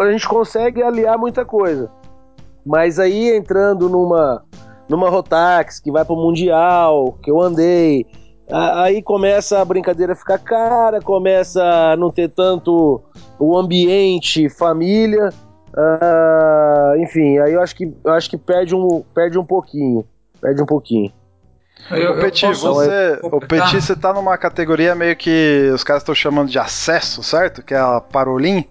a 0.00 0.12
gente 0.12 0.28
consegue 0.28 0.82
aliar 0.82 1.18
muita 1.18 1.44
coisa. 1.44 1.90
Mas 2.64 2.98
aí 2.98 3.34
entrando 3.36 3.88
numa 3.88 4.44
numa 4.88 5.08
Rotax 5.08 5.78
que 5.78 5.90
vai 5.90 6.04
para 6.04 6.14
o 6.14 6.16
mundial, 6.16 7.16
que 7.22 7.30
eu 7.30 7.40
andei, 7.40 8.06
Aí 8.52 9.00
começa 9.00 9.60
a 9.60 9.64
brincadeira 9.64 10.16
ficar 10.16 10.38
cara, 10.38 11.00
começa 11.00 11.62
a 11.62 11.96
não 11.96 12.10
ter 12.10 12.28
tanto 12.28 13.00
o 13.38 13.56
ambiente 13.56 14.48
família. 14.48 15.28
Ah, 15.76 16.94
enfim, 16.98 17.38
aí 17.38 17.52
eu 17.52 17.62
acho 17.62 17.74
que 17.74 17.92
eu 18.04 18.12
acho 18.12 18.28
que 18.28 18.36
perde 18.36 18.74
um, 18.74 19.02
perde 19.14 19.38
um 19.38 19.44
pouquinho. 19.44 20.04
Perde 20.40 20.62
um 20.62 20.66
pouquinho. 20.66 21.12
Eu, 21.90 22.12
Ô, 22.12 22.14
Petit, 22.20 22.46
posso 22.46 22.74
você, 22.74 23.18
o? 23.22 23.40
Petit, 23.40 23.80
você 23.80 23.96
tá 23.96 24.12
numa 24.12 24.36
categoria 24.36 24.94
meio 24.94 25.16
que 25.16 25.70
os 25.72 25.82
caras 25.82 26.02
estão 26.02 26.14
chamando 26.14 26.50
de 26.50 26.58
acesso, 26.58 27.22
certo? 27.22 27.62
Que 27.62 27.74
é 27.74 27.78
a 27.78 28.00
Parolim. 28.00 28.64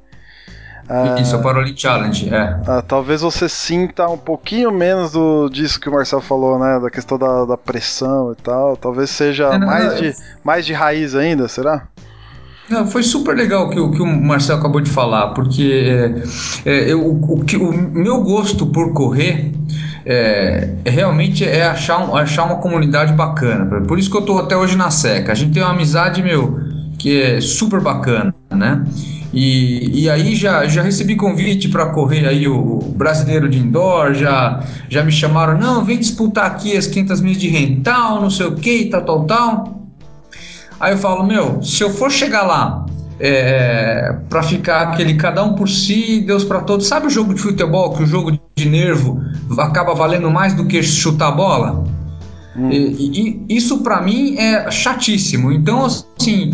Isso, 1.22 1.36
é 1.36 1.38
o 1.38 1.44
Paroli 1.44 1.78
Challenge, 1.78 2.34
é. 2.34 2.60
Ah, 2.66 2.82
talvez 2.82 3.22
você 3.22 3.48
sinta 3.48 4.08
um 4.10 4.18
pouquinho 4.18 4.72
menos 4.72 5.12
do, 5.12 5.48
disso 5.48 5.80
que 5.80 5.88
o 5.88 5.92
Marcel 5.92 6.20
falou, 6.20 6.58
né? 6.58 6.80
Da 6.80 6.90
questão 6.90 7.16
da, 7.16 7.46
da 7.46 7.56
pressão 7.56 8.32
e 8.32 8.36
tal. 8.42 8.76
Talvez 8.76 9.12
seja 9.12 9.54
É, 9.54 9.58
não, 9.60 9.68
mais, 9.68 9.86
não, 9.86 10.02
de, 10.02 10.16
mais 10.44 10.66
de 10.66 10.74
raiz 10.74 11.14
ainda, 11.14 11.48
será? 11.48 11.88
Não, 12.70 12.86
foi 12.86 13.02
super 13.02 13.36
legal 13.36 13.68
o 13.68 13.70
que, 13.70 13.80
o 13.80 13.92
que 13.92 14.02
o 14.02 14.06
Marcel 14.06 14.58
acabou 14.58 14.80
de 14.80 14.90
falar, 14.90 15.30
porque 15.30 16.24
é, 16.66 16.70
é, 16.70 16.92
eu, 16.92 17.06
o, 17.06 17.44
que, 17.44 17.58
o 17.58 17.72
meu 17.72 18.22
gosto 18.22 18.68
por 18.68 18.94
correr 18.94 19.52
é, 20.06 20.76
é 20.86 20.90
realmente 20.90 21.44
é 21.44 21.64
achar, 21.64 22.00
achar 22.16 22.44
uma 22.46 22.58
comunidade 22.58 23.14
bacana. 23.14 23.82
Por 23.82 23.98
isso 23.98 24.10
que 24.12 24.18
eu 24.18 24.22
tô 24.22 24.38
até 24.38 24.56
hoje 24.56 24.78
na 24.78 24.92
seca. 24.92 25.32
A 25.32 25.36
gente 25.36 25.54
tem 25.54 25.64
uma 25.64 25.72
amizade, 25.72 26.22
meu, 26.22 26.60
que 27.00 27.20
é 27.20 27.42
super 27.42 27.82
bacana, 27.82 28.34
né? 28.52 28.86
E, 29.34 30.04
e 30.04 30.10
aí 30.10 30.36
já, 30.36 30.68
já 30.68 30.82
recebi 30.82 31.16
convite 31.16 31.70
para 31.70 31.88
correr 31.88 32.28
aí 32.28 32.48
o 32.48 32.80
brasileiro 32.96 33.48
de 33.48 33.60
indoor, 33.60 34.14
já, 34.14 34.64
já 34.90 35.04
me 35.04 35.12
chamaram, 35.12 35.58
não, 35.58 35.84
vem 35.84 36.00
disputar 36.00 36.46
aqui 36.46 36.76
as 36.76 36.88
500 36.88 37.22
milhas 37.22 37.38
de 37.38 37.48
rental, 37.48 38.22
não 38.22 38.30
sei 38.30 38.48
o 38.48 38.56
que, 38.56 38.86
tal, 38.86 39.04
tal, 39.04 39.26
tal. 39.26 39.79
Aí 40.80 40.94
eu 40.94 40.98
falo, 40.98 41.24
meu, 41.24 41.62
se 41.62 41.84
eu 41.84 41.90
for 41.90 42.10
chegar 42.10 42.44
lá 42.44 42.86
é, 43.20 44.16
para 44.30 44.42
ficar 44.42 44.82
aquele 44.82 45.16
cada 45.16 45.44
um 45.44 45.54
por 45.54 45.68
si, 45.68 46.22
Deus 46.22 46.44
para 46.44 46.62
todos, 46.62 46.88
sabe 46.88 47.08
o 47.08 47.10
jogo 47.10 47.34
de 47.34 47.42
futebol 47.42 47.94
que 47.94 48.04
o 48.04 48.06
jogo 48.06 48.32
de 48.56 48.70
nervo 48.70 49.22
acaba 49.58 49.94
valendo 49.94 50.32
mais 50.32 50.54
do 50.54 50.66
que 50.66 50.82
chutar 50.82 51.28
a 51.28 51.32
bola? 51.32 51.84
E, 52.68 52.76
e- 52.78 53.46
e 53.50 53.56
isso 53.58 53.80
para 53.84 54.02
mim 54.02 54.36
é 54.38 54.70
chatíssimo. 54.72 55.52
Então, 55.52 55.86
assim, 55.86 56.52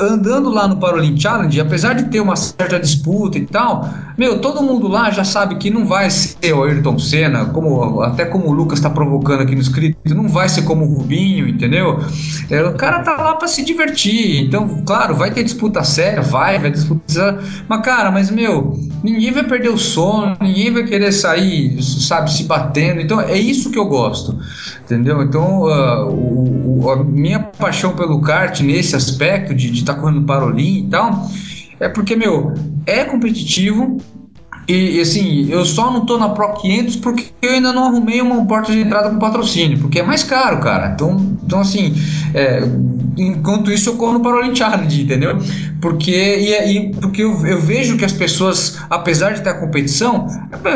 andando 0.00 0.50
lá 0.50 0.68
no 0.68 0.76
Paralympic 0.78 1.20
Challenge, 1.20 1.60
apesar 1.60 1.94
de 1.94 2.04
ter 2.04 2.20
uma 2.20 2.36
certa 2.36 2.78
disputa 2.78 3.38
e 3.38 3.46
tal, 3.46 3.88
meu, 4.16 4.40
todo 4.40 4.62
mundo 4.62 4.88
lá 4.88 5.10
já 5.10 5.24
sabe 5.24 5.56
que 5.56 5.70
não 5.70 5.86
vai 5.86 6.10
ser 6.10 6.52
o 6.52 6.62
Ayrton 6.64 6.98
Senna, 6.98 7.46
como 7.46 8.00
até 8.02 8.24
como 8.24 8.48
o 8.48 8.52
Lucas 8.52 8.78
está 8.78 8.90
provocando 8.90 9.42
aqui 9.42 9.54
no 9.54 9.60
escrito, 9.60 9.96
não 10.14 10.28
vai 10.28 10.48
ser 10.48 10.62
como 10.62 10.84
o 10.84 10.94
Rubinho, 10.98 11.48
entendeu? 11.48 11.98
É, 12.50 12.62
o 12.62 12.74
cara 12.74 13.00
tá 13.02 13.16
lá 13.16 13.34
para 13.34 13.48
se 13.48 13.64
divertir. 13.64 14.40
Então, 14.44 14.82
claro, 14.86 15.14
vai 15.14 15.30
ter 15.30 15.42
disputa 15.42 15.82
séria, 15.84 16.22
vai, 16.22 16.58
vai 16.58 16.70
disputar. 16.70 17.38
Mas, 17.68 17.80
cara, 17.82 18.10
mas 18.10 18.30
meu, 18.30 18.78
ninguém 19.02 19.32
vai 19.32 19.44
perder 19.44 19.70
o 19.70 19.78
sono, 19.78 20.36
ninguém 20.40 20.72
vai 20.72 20.84
querer 20.84 21.12
sair, 21.12 21.80
sabe, 21.82 22.32
se 22.32 22.44
batendo. 22.44 23.00
Então, 23.00 23.20
é 23.20 23.36
isso 23.38 23.70
que 23.70 23.78
eu 23.78 23.86
gosto, 23.86 24.36
entendeu? 24.84 25.22
Então, 25.22 25.47
ah, 25.66 26.06
o- 26.06 26.84
o- 26.84 26.90
a 26.90 27.02
minha 27.04 27.40
paixão 27.40 27.94
pelo 27.94 28.20
kart 28.20 28.60
nesse 28.60 28.94
aspecto 28.94 29.54
de 29.54 29.72
estar 29.72 29.94
correndo 29.94 30.22
Parolim 30.22 30.86
e 30.86 30.88
tal, 30.88 31.28
é 31.80 31.88
porque, 31.88 32.16
meu, 32.16 32.54
é 32.86 33.04
competitivo. 33.04 33.98
E 34.68 35.00
assim, 35.00 35.48
eu 35.50 35.64
só 35.64 35.90
não 35.90 36.04
tô 36.04 36.18
na 36.18 36.28
Pro 36.28 36.52
500 36.52 36.96
porque 36.96 37.28
eu 37.40 37.52
ainda 37.52 37.72
não 37.72 37.86
arrumei 37.86 38.20
uma 38.20 38.44
porta 38.44 38.70
de 38.70 38.80
entrada 38.80 39.08
com 39.08 39.18
patrocínio, 39.18 39.78
porque 39.78 39.98
é 39.98 40.02
mais 40.02 40.22
caro, 40.22 40.60
cara. 40.60 40.92
Então, 40.92 41.38
então 41.42 41.60
assim, 41.60 41.94
é, 42.34 42.60
enquanto 43.16 43.72
isso 43.72 43.88
eu 43.88 43.96
corro 43.96 44.14
no 44.14 44.20
Paralympic 44.20 44.58
Challenge, 44.58 45.02
entendeu? 45.02 45.38
Porque, 45.80 46.10
e, 46.12 46.72
e, 46.72 46.90
porque 46.94 47.22
eu, 47.22 47.46
eu, 47.46 47.60
vejo 47.60 47.96
que 47.96 48.04
as 48.04 48.12
pessoas, 48.12 48.78
apesar 48.90 49.32
de 49.32 49.42
ter 49.42 49.50
a 49.50 49.54
competição, 49.54 50.26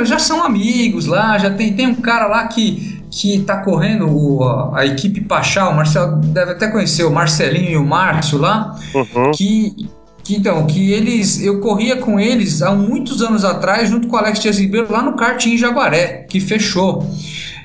já 0.04 0.18
são 0.18 0.42
amigos 0.42 1.04
lá, 1.04 1.36
já 1.36 1.50
tem, 1.50 1.74
tem 1.74 1.86
um 1.86 1.94
cara 1.96 2.26
lá 2.26 2.46
que, 2.48 3.01
que 3.12 3.40
tá 3.40 3.58
correndo 3.58 4.08
o, 4.08 4.42
a, 4.42 4.80
a, 4.80 4.86
equipe 4.86 5.20
Pachá, 5.20 5.68
o 5.68 5.76
Marcelo 5.76 6.16
deve 6.16 6.52
até 6.52 6.68
conhecer 6.68 7.04
o 7.04 7.10
Marcelinho 7.10 7.70
e 7.70 7.76
o 7.76 7.84
Márcio 7.84 8.38
lá, 8.38 8.74
uhum. 8.94 9.30
que 9.32 9.86
que, 10.24 10.36
então, 10.36 10.64
que 10.66 10.92
eles. 10.92 11.42
Eu 11.42 11.60
corria 11.60 11.96
com 11.96 12.18
eles 12.18 12.62
há 12.62 12.72
muitos 12.72 13.22
anos 13.22 13.44
atrás, 13.44 13.88
junto 13.88 14.06
com 14.06 14.14
o 14.14 14.18
Alex 14.18 14.38
Dias 14.38 14.56
Ribeiro, 14.56 14.86
lá 14.90 15.02
no 15.02 15.16
kart 15.16 15.44
em 15.46 15.58
Jaguaré, 15.58 16.26
que 16.28 16.38
fechou. 16.38 17.10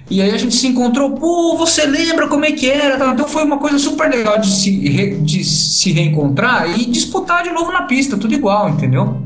E 0.10 0.22
aí 0.22 0.32
a 0.32 0.38
gente 0.38 0.56
se 0.56 0.66
encontrou, 0.68 1.12
pô, 1.12 1.56
você 1.56 1.86
lembra 1.86 2.28
como 2.28 2.46
é 2.46 2.52
que 2.52 2.70
era? 2.70 3.12
Então 3.12 3.28
foi 3.28 3.44
uma 3.44 3.58
coisa 3.58 3.78
super 3.78 4.10
legal 4.10 4.40
de 4.40 4.50
se, 4.50 4.72
re, 4.90 5.18
de 5.18 5.44
se 5.44 5.92
reencontrar 5.92 6.80
e 6.80 6.86
disputar 6.86 7.44
de 7.44 7.52
novo 7.52 7.72
na 7.72 7.84
pista, 7.84 8.18
tudo 8.18 8.34
igual, 8.34 8.70
entendeu? 8.70 9.22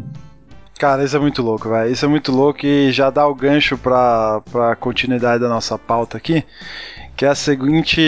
Cara, 0.82 1.04
isso 1.04 1.16
é 1.16 1.20
muito 1.20 1.44
louco, 1.44 1.70
velho. 1.70 1.92
Isso 1.92 2.04
é 2.04 2.08
muito 2.08 2.32
louco 2.32 2.66
e 2.66 2.92
já 2.92 3.12
dá 3.12 3.28
o 3.28 3.36
gancho 3.36 3.78
pra, 3.78 4.42
pra 4.52 4.76
continuidade 4.76 5.40
da 5.40 5.48
nossa 5.48 5.78
pauta 5.78 6.18
aqui 6.18 6.44
que 7.16 7.26
é 7.26 7.30
a 7.30 7.36
seguinte 7.36 8.02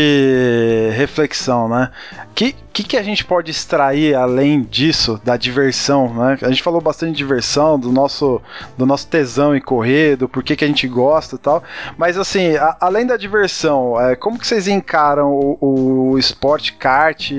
reflexão, 0.95 1.69
né? 1.69 1.91
Que, 2.33 2.55
que, 2.71 2.83
que, 2.83 2.97
a 2.97 3.03
gente 3.03 3.23
pode 3.23 3.51
extrair 3.51 4.15
além 4.15 4.63
disso, 4.63 5.21
da 5.23 5.37
diversão, 5.37 6.11
né? 6.11 6.39
A 6.41 6.49
gente 6.49 6.63
falou 6.63 6.81
bastante 6.81 7.11
de 7.11 7.17
diversão, 7.17 7.77
do 7.77 7.91
nosso, 7.91 8.41
do 8.75 8.87
nosso 8.87 9.07
tesão 9.07 9.55
em 9.55 9.61
correr, 9.61 10.15
do 10.15 10.27
porquê 10.27 10.55
que 10.55 10.65
a 10.65 10.67
gente 10.67 10.87
gosta 10.87 11.35
e 11.35 11.37
tal, 11.37 11.61
mas 11.95 12.17
assim, 12.17 12.55
a, 12.55 12.75
além 12.79 13.05
da 13.05 13.15
diversão, 13.15 14.01
é, 14.01 14.15
como 14.15 14.39
que 14.39 14.47
vocês 14.47 14.67
encaram 14.67 15.31
o, 15.31 16.13
o 16.13 16.17
esporte 16.17 16.73
kart, 16.73 17.33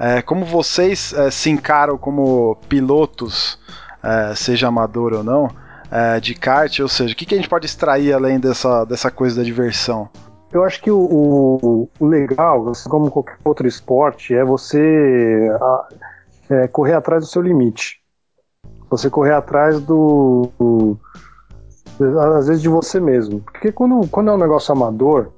é, 0.00 0.22
como 0.22 0.44
vocês 0.44 1.12
é, 1.12 1.30
se 1.30 1.48
encaram 1.48 1.96
como 1.96 2.56
pilotos, 2.68 3.56
é, 4.02 4.34
seja 4.34 4.68
amador 4.68 5.12
ou 5.12 5.24
não, 5.24 5.50
é, 5.90 6.20
de 6.20 6.34
kart, 6.34 6.80
ou 6.80 6.88
seja, 6.88 7.12
o 7.12 7.16
que, 7.16 7.26
que 7.26 7.34
a 7.34 7.38
gente 7.38 7.48
pode 7.48 7.66
extrair 7.66 8.12
além 8.12 8.38
dessa, 8.38 8.84
dessa 8.84 9.10
coisa 9.10 9.36
da 9.36 9.42
diversão? 9.42 10.08
Eu 10.52 10.64
acho 10.64 10.82
que 10.82 10.90
o, 10.90 11.88
o, 12.00 12.06
legal, 12.06 12.68
assim 12.70 12.88
como 12.88 13.10
qualquer 13.10 13.36
outro 13.44 13.68
esporte, 13.68 14.34
é 14.34 14.44
você 14.44 15.48
é, 16.48 16.66
correr 16.66 16.94
atrás 16.94 17.24
do 17.24 17.30
seu 17.30 17.40
limite. 17.40 18.00
Você 18.90 19.08
correr 19.08 19.34
atrás 19.34 19.80
do, 19.80 20.50
do, 20.58 20.98
às 22.36 22.48
vezes 22.48 22.60
de 22.60 22.68
você 22.68 22.98
mesmo. 22.98 23.40
Porque 23.40 23.70
quando, 23.70 24.08
quando 24.08 24.30
é 24.30 24.34
um 24.34 24.38
negócio 24.38 24.72
amador, 24.72 25.30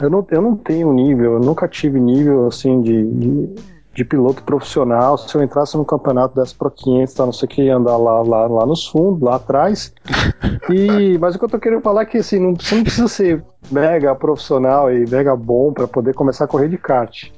eu 0.00 0.08
não, 0.08 0.26
eu 0.30 0.40
não 0.40 0.56
tenho 0.56 0.92
nível, 0.92 1.34
eu 1.34 1.40
nunca 1.40 1.66
tive 1.66 1.98
nível 1.98 2.46
assim 2.46 2.80
de, 2.80 3.04
de 3.12 3.54
de 3.92 4.04
piloto 4.04 4.42
profissional, 4.44 5.18
se 5.18 5.34
eu 5.34 5.42
entrasse 5.42 5.76
no 5.76 5.84
campeonato 5.84 6.34
das 6.34 6.52
Pro 6.52 6.70
500, 6.70 7.14
tá, 7.14 7.26
não 7.26 7.32
sei 7.32 7.46
o 7.46 7.48
que, 7.48 7.68
andar 7.68 7.96
lá, 7.96 8.22
lá, 8.22 8.46
lá 8.46 8.66
nos 8.66 8.86
fundos, 8.86 9.20
lá 9.20 9.36
atrás. 9.36 9.92
E, 10.70 11.18
mas 11.18 11.34
o 11.34 11.38
que 11.38 11.44
eu 11.44 11.48
tô 11.48 11.58
querendo 11.58 11.82
falar 11.82 12.02
é 12.02 12.06
que 12.06 12.18
assim, 12.18 12.38
não, 12.38 12.54
você 12.54 12.76
não 12.76 12.82
precisa 12.84 13.08
ser 13.08 13.44
mega 13.70 14.14
profissional 14.14 14.92
e 14.92 15.04
mega 15.08 15.34
bom 15.34 15.72
para 15.72 15.88
poder 15.88 16.14
começar 16.14 16.44
a 16.44 16.48
correr 16.48 16.68
de 16.68 16.78
kart. 16.78 17.30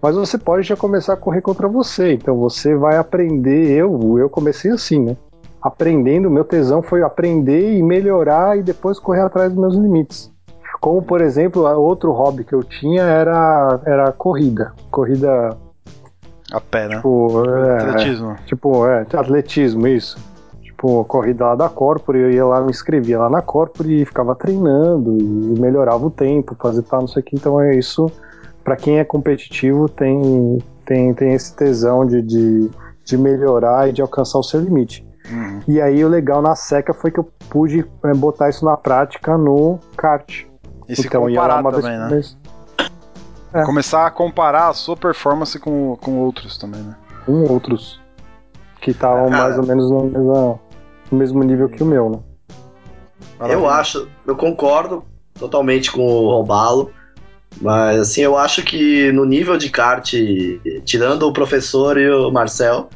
Mas 0.00 0.16
você 0.16 0.38
pode 0.38 0.66
já 0.66 0.76
começar 0.76 1.12
a 1.12 1.16
correr 1.16 1.42
contra 1.42 1.68
você. 1.68 2.14
Então 2.14 2.36
você 2.38 2.74
vai 2.74 2.96
aprender. 2.96 3.70
Eu, 3.70 4.18
eu 4.18 4.30
comecei 4.30 4.70
assim, 4.70 4.98
né? 4.98 5.16
Aprendendo, 5.60 6.30
meu 6.30 6.44
tesão 6.44 6.80
foi 6.80 7.02
aprender 7.02 7.76
e 7.76 7.82
melhorar 7.82 8.58
e 8.58 8.62
depois 8.62 8.98
correr 8.98 9.20
atrás 9.20 9.52
dos 9.52 9.60
meus 9.60 9.74
limites. 9.74 10.32
Como, 10.80 11.02
por 11.02 11.20
exemplo, 11.20 11.62
outro 11.78 12.10
hobby 12.12 12.44
que 12.44 12.54
eu 12.54 12.64
tinha 12.64 13.02
era, 13.02 13.78
era 13.84 14.12
corrida. 14.12 14.72
Corrida 14.90 15.54
a 16.52 16.60
pé, 16.60 16.88
né? 16.88 16.96
Tipo, 16.96 17.44
é, 17.46 17.78
atletismo. 17.78 18.36
Tipo, 18.46 18.86
é, 18.86 19.00
atletismo, 19.00 19.86
isso. 19.86 20.18
Tipo, 20.62 21.04
corrida 21.04 21.46
lá 21.46 21.54
da 21.54 21.68
Corpore, 21.68 22.18
eu 22.18 22.30
ia 22.30 22.44
lá, 22.44 22.60
me 22.60 22.70
inscrevia 22.70 23.18
lá 23.18 23.28
na 23.28 23.42
Corpore 23.42 24.02
e 24.02 24.04
ficava 24.04 24.34
treinando 24.34 25.18
e 25.18 25.60
melhorava 25.60 26.06
o 26.06 26.10
tempo, 26.10 26.56
fazer 26.60 26.82
tal, 26.82 27.00
não 27.00 27.08
sei 27.08 27.22
o 27.22 27.24
que. 27.24 27.36
Então 27.36 27.60
é 27.60 27.74
isso, 27.76 28.10
para 28.64 28.76
quem 28.76 28.98
é 28.98 29.04
competitivo, 29.04 29.88
tem, 29.88 30.58
tem, 30.84 31.12
tem 31.14 31.34
esse 31.34 31.54
tesão 31.54 32.06
de, 32.06 32.22
de, 32.22 32.70
de 33.04 33.18
melhorar 33.18 33.88
e 33.88 33.92
de 33.92 34.00
alcançar 34.00 34.38
o 34.38 34.42
seu 34.42 34.60
limite. 34.60 35.06
Uhum. 35.30 35.60
E 35.68 35.80
aí 35.80 36.04
o 36.04 36.08
legal 36.08 36.42
na 36.42 36.56
seca 36.56 36.92
foi 36.92 37.10
que 37.10 37.20
eu 37.20 37.28
pude 37.48 37.86
é, 38.04 38.14
botar 38.14 38.48
isso 38.48 38.64
na 38.64 38.76
prática 38.76 39.36
no 39.36 39.78
kart. 39.96 40.44
E 40.88 40.96
se 40.96 41.06
então, 41.06 41.22
comparar 41.22 41.62
também, 41.62 41.98
né? 41.98 42.22
É. 43.52 43.64
Começar 43.64 44.06
a 44.06 44.10
comparar 44.10 44.68
a 44.68 44.74
sua 44.74 44.96
performance 44.96 45.58
com, 45.58 45.96
com 45.96 46.18
outros 46.18 46.56
também, 46.56 46.82
né? 46.82 46.96
Com 47.26 47.44
outros. 47.44 48.00
Que 48.80 48.92
estavam 48.92 49.26
é, 49.26 49.30
mais 49.30 49.58
ou 49.58 49.66
menos 49.66 49.90
no 49.90 50.04
mesmo, 50.04 50.60
no 51.10 51.18
mesmo 51.18 51.42
nível 51.42 51.68
que 51.68 51.82
o 51.82 51.86
meu, 51.86 52.10
né? 52.10 52.18
Eu 53.48 53.68
acho, 53.68 54.08
eu 54.26 54.36
concordo 54.36 55.04
totalmente 55.38 55.90
com 55.90 56.02
o 56.02 56.30
Robalo, 56.30 56.90
mas 57.60 57.98
assim, 57.98 58.20
eu 58.20 58.36
acho 58.36 58.62
que 58.62 59.10
no 59.12 59.24
nível 59.24 59.56
de 59.56 59.70
kart, 59.70 60.12
tirando 60.84 61.26
o 61.26 61.32
professor 61.32 61.98
e 61.98 62.08
o 62.10 62.30
Marcel, 62.30 62.88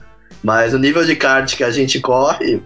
mas 0.43 0.73
no 0.73 0.79
nível 0.79 1.05
de 1.05 1.17
kart 1.17 1.57
que 1.57 1.65
a 1.65 1.71
gente 1.71 1.99
corre, 2.01 2.63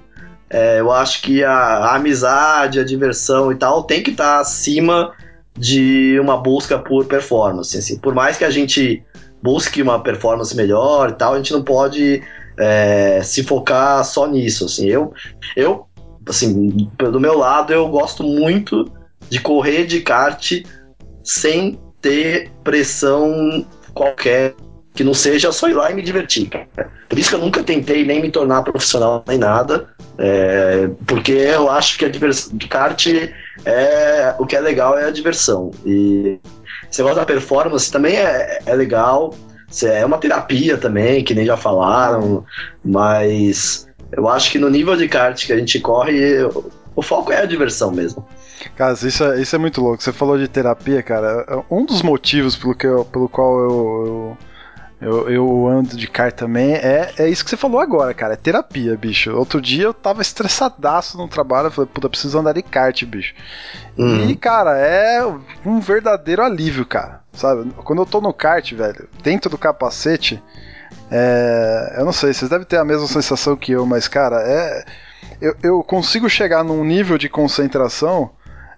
é, 0.51 0.81
eu 0.81 0.91
acho 0.91 1.23
que 1.23 1.45
a, 1.45 1.53
a, 1.53 1.97
amizade, 1.97 2.81
a 2.81 2.85
diversão 2.85 3.53
e 3.53 3.55
tal 3.55 3.85
tem 3.85 4.03
que 4.03 4.11
estar 4.11 4.35
tá 4.35 4.41
acima 4.41 5.13
de 5.59 6.19
uma 6.21 6.37
busca 6.37 6.79
por 6.79 7.07
performance. 7.07 7.77
Assim, 7.77 7.99
por 7.99 8.15
mais 8.15 8.37
que 8.37 8.45
a 8.45 8.51
gente 8.51 9.03
busque 9.43 9.83
uma 9.83 10.01
performance 10.01 10.57
melhor 10.57 11.11
e 11.11 11.13
tal, 11.13 11.35
a 11.35 11.37
gente 11.37 11.53
não 11.53 11.63
pode 11.63 12.23
é, 12.59 13.21
se 13.23 13.43
focar 13.43 14.05
só 14.05 14.27
nisso. 14.27 14.65
Assim, 14.67 14.87
eu, 14.87 15.13
eu, 15.57 15.87
assim, 16.27 16.89
do 16.97 17.21
meu 17.21 17.37
lado, 17.37 17.73
eu 17.73 17.89
gosto 17.89 18.23
muito 18.23 18.91
de 19.29 19.41
correr 19.41 19.85
de 19.85 20.01
kart 20.01 20.63
sem 21.23 21.79
ter 22.01 22.51
pressão 22.63 23.67
qualquer 23.93 24.55
que 24.99 25.05
não 25.05 25.15
seja 25.15 25.53
só 25.53 25.69
ir 25.69 25.75
lá 25.75 25.93
e 25.93 25.95
me 25.95 26.03
divertir. 26.03 26.51
Por 27.09 27.17
isso 27.17 27.29
que 27.29 27.37
eu 27.37 27.39
nunca 27.39 27.63
tentei 27.63 28.05
nem 28.05 28.21
me 28.21 28.33
tornar 28.33 28.65
profissional 28.65 29.23
nem 29.29 29.39
nada, 29.39 29.87
é, 30.19 30.91
porque 31.07 31.31
eu 31.31 31.71
acho 31.71 31.97
que 31.97 32.05
a 32.05 32.09
diversão 32.09 32.59
de 32.59 32.67
kart 32.67 33.07
é 33.65 34.35
o 34.41 34.45
que 34.45 34.57
é 34.57 34.61
legal 34.61 34.99
é 34.99 35.05
a 35.05 35.13
diversão. 35.13 35.71
E 35.87 36.41
você 36.91 37.01
gosta 37.05 37.21
da 37.21 37.25
performance 37.25 37.93
também 37.93 38.17
é, 38.17 38.59
é 38.67 38.75
legal, 38.75 39.33
é 39.85 40.05
uma 40.05 40.19
terapia 40.19 40.77
também, 40.77 41.23
que 41.23 41.33
nem 41.33 41.47
já 41.47 41.57
falaram, 41.57 42.45
mas 42.85 43.87
eu 44.11 44.29
acho 44.29 44.51
que 44.51 44.59
no 44.59 44.69
nível 44.69 44.97
de 44.97 45.07
kart 45.07 45.47
que 45.47 45.53
a 45.53 45.59
gente 45.59 45.79
corre, 45.79 46.43
o 46.97 47.03
foco 47.03 47.31
é 47.31 47.43
a 47.43 47.47
diversão 47.47 47.93
mesmo. 47.93 48.27
Cara, 48.75 48.95
isso 48.95 49.23
é, 49.23 49.41
isso 49.41 49.55
é 49.55 49.59
muito 49.61 49.81
louco. 49.81 50.03
Você 50.03 50.13
falou 50.13 50.37
de 50.37 50.49
terapia, 50.49 51.01
cara. 51.05 51.65
Um 51.71 51.87
dos 51.87 52.03
motivos 52.03 52.57
pelo, 52.57 52.75
que 52.75 52.89
eu, 52.89 53.05
pelo 53.05 53.29
qual 53.29 53.61
eu, 53.61 53.69
eu 53.71 54.39
eu, 55.01 55.31
eu 55.31 55.69
ando 55.69 55.97
de 55.97 56.09
kart 56.09 56.35
também. 56.35 56.75
É, 56.75 57.13
é 57.19 57.29
isso 57.29 57.45
que 57.45 57.51
você 57.51 57.57
falou 57.57 57.81
agora, 57.81 58.13
cara. 58.13 58.35
É 58.35 58.37
terapia, 58.37 58.97
bicho. 58.97 59.33
Outro 59.35 59.61
dia 59.61 59.85
eu 59.85 59.95
tava 59.95 60.23
estressadaço 60.23 61.17
no 61.17 61.29
trabalho. 61.29 61.69
Eu 61.69 61.71
falei, 61.71 61.91
puta, 61.93 62.09
preciso 62.09 62.39
andar 62.39 62.53
de 62.53 62.63
kart, 62.63 63.05
bicho. 63.05 63.35
Uhum. 63.97 64.29
E, 64.29 64.35
cara, 64.35 64.77
é 64.77 65.25
um 65.65 65.79
verdadeiro 65.79 66.43
alívio, 66.43 66.85
cara. 66.85 67.21
Sabe? 67.33 67.71
Quando 67.85 68.03
eu 68.03 68.07
tô 68.07 68.21
no 68.21 68.33
kart, 68.33 68.73
velho, 68.73 69.09
dentro 69.23 69.49
do 69.49 69.57
capacete. 69.57 70.43
É, 71.11 71.97
eu 71.99 72.05
não 72.05 72.13
sei, 72.13 72.35
vocês 72.35 72.51
devem 72.51 72.67
ter 72.67 72.77
a 72.77 72.85
mesma 72.85 73.07
sensação 73.07 73.57
que 73.57 73.73
eu, 73.73 73.87
mas, 73.87 74.09
cara, 74.09 74.43
é. 74.43 74.85
Eu, 75.41 75.55
eu 75.63 75.83
consigo 75.85 76.29
chegar 76.29 76.65
num 76.65 76.85
nível 76.85 77.17
de 77.17 77.29
concentração 77.29 78.31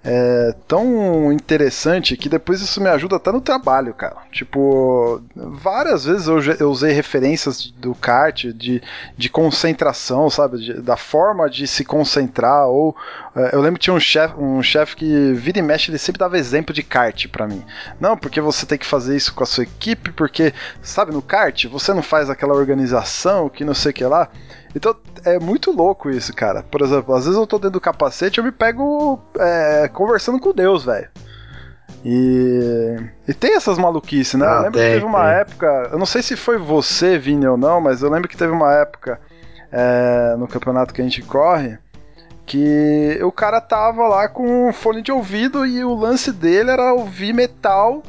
é 0.03 0.55
tão 0.67 1.31
interessante 1.31 2.17
que 2.17 2.29
depois 2.29 2.63
isso 2.63 2.81
me 2.81 2.89
ajuda 2.89 3.17
até 3.17 3.31
no 3.31 3.41
trabalho, 3.41 3.93
cara. 3.93 4.17
Tipo, 4.33 5.21
várias 5.37 6.07
vezes 6.07 6.27
eu, 6.27 6.41
eu 6.59 6.71
usei 6.71 6.93
referências 6.93 7.67
do 7.67 7.95
kart, 7.95 8.47
de, 8.47 8.83
de 9.17 9.29
concentração, 9.29 10.31
sabe? 10.31 10.59
De, 10.59 10.81
da 10.81 10.97
forma 10.97 11.51
de 11.51 11.67
se 11.67 11.85
concentrar. 11.85 12.67
Ou 12.67 12.97
é, 13.37 13.55
eu 13.55 13.61
lembro 13.61 13.79
que 13.79 13.85
tinha 13.85 13.95
um 13.95 14.01
chefe 14.01 14.35
um 14.39 14.63
chef 14.63 14.97
que 14.97 15.33
vira 15.35 15.59
e 15.59 15.63
mexe, 15.63 15.91
ele 15.91 15.99
sempre 15.99 16.19
dava 16.19 16.39
exemplo 16.39 16.75
de 16.75 16.83
kart 16.83 17.29
para 17.29 17.47
mim. 17.47 17.63
Não, 18.01 18.17
porque 18.17 18.41
você 18.41 18.65
tem 18.65 18.79
que 18.79 18.87
fazer 18.87 19.15
isso 19.15 19.35
com 19.35 19.43
a 19.43 19.47
sua 19.47 19.65
equipe, 19.65 20.13
porque, 20.13 20.55
sabe, 20.81 21.13
no 21.13 21.21
kart 21.21 21.67
você 21.67 21.93
não 21.93 22.03
faz 22.03 22.31
aquela 22.31 22.55
organização 22.55 23.51
que 23.51 23.67
não 23.67 23.75
sei 23.75 23.91
o 23.91 23.95
que 23.95 24.05
lá. 24.05 24.31
Então 24.75 24.95
é 25.25 25.39
muito 25.39 25.73
louco 25.73 26.11
isso, 26.11 26.35
cara. 26.35 26.63
Por 26.63 26.81
exemplo, 26.83 27.15
às 27.15 27.25
vezes 27.25 27.39
eu 27.39 27.47
tô 27.47 27.57
dentro 27.59 27.73
do 27.73 27.81
capacete 27.81 28.39
eu 28.39 28.45
me 28.45 28.53
pego 28.53 29.21
é, 29.39 29.89
conversando 29.89 30.39
com 30.39 30.53
Deus, 30.53 30.85
velho. 30.85 31.09
E, 32.05 32.97
e 33.29 33.35
tem 33.35 33.55
essas 33.57 33.77
maluquices, 33.77 34.35
né? 34.35 34.47
Ah, 34.47 34.51
eu 34.51 34.63
lembro 34.63 34.79
tem, 34.79 34.89
que 34.89 34.95
teve 34.95 35.05
uma 35.05 35.25
tem. 35.25 35.41
época, 35.41 35.89
eu 35.93 35.99
não 35.99 36.07
sei 36.07 36.23
se 36.23 36.37
foi 36.37 36.57
você, 36.57 37.19
Vini, 37.19 37.47
ou 37.47 37.57
não, 37.57 37.81
mas 37.81 38.03
eu 38.03 38.11
lembro 38.11 38.29
que 38.29 38.37
teve 38.37 38.53
uma 38.53 38.73
época 38.73 39.21
é, 39.71 40.35
no 40.39 40.49
campeonato 40.49 40.95
que 40.95 41.01
a 41.01 41.05
gente 41.05 41.23
corre 41.23 41.79
que 42.51 43.21
o 43.23 43.31
cara 43.31 43.61
tava 43.61 44.09
lá 44.09 44.29
com 44.29 44.69
um 44.69 44.73
fone 44.73 45.03
de 45.03 45.13
ouvido 45.13 45.65
e 45.65 45.85
o 45.85 45.95
lance 45.95 46.33
dele 46.33 46.73
era 46.73 46.93
ouvir 46.93 47.33
metal 47.33 48.03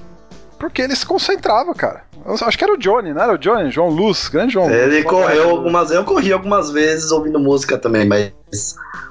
porque 0.61 0.81
ele 0.81 0.95
se 0.95 1.05
concentrava, 1.05 1.73
cara. 1.73 2.03
Eu 2.25 2.35
acho 2.35 2.57
que 2.57 2.63
era 2.63 2.73
o 2.73 2.77
Johnny, 2.77 3.13
não 3.13 3.21
era 3.23 3.33
o 3.33 3.37
Johnny? 3.37 3.71
João 3.71 3.89
Luz, 3.89 4.29
grande 4.29 4.53
João 4.53 4.69
Ele 4.69 4.97
Luz. 5.01 5.05
correu 5.05 5.49
algumas 5.49 5.89
Eu 5.91 6.03
corri 6.05 6.31
algumas 6.31 6.69
vezes 6.71 7.11
ouvindo 7.11 7.39
música 7.39 7.77
também, 7.77 8.05
mas 8.07 8.31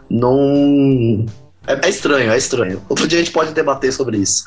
não. 0.09 1.26
É, 1.66 1.86
é 1.86 1.88
estranho, 1.88 2.30
é 2.32 2.36
estranho. 2.38 2.80
Outro 2.88 3.07
dia 3.07 3.18
a 3.18 3.22
gente 3.22 3.32
pode 3.32 3.53
debater 3.53 3.92
sobre 3.92 4.18
isso. 4.18 4.44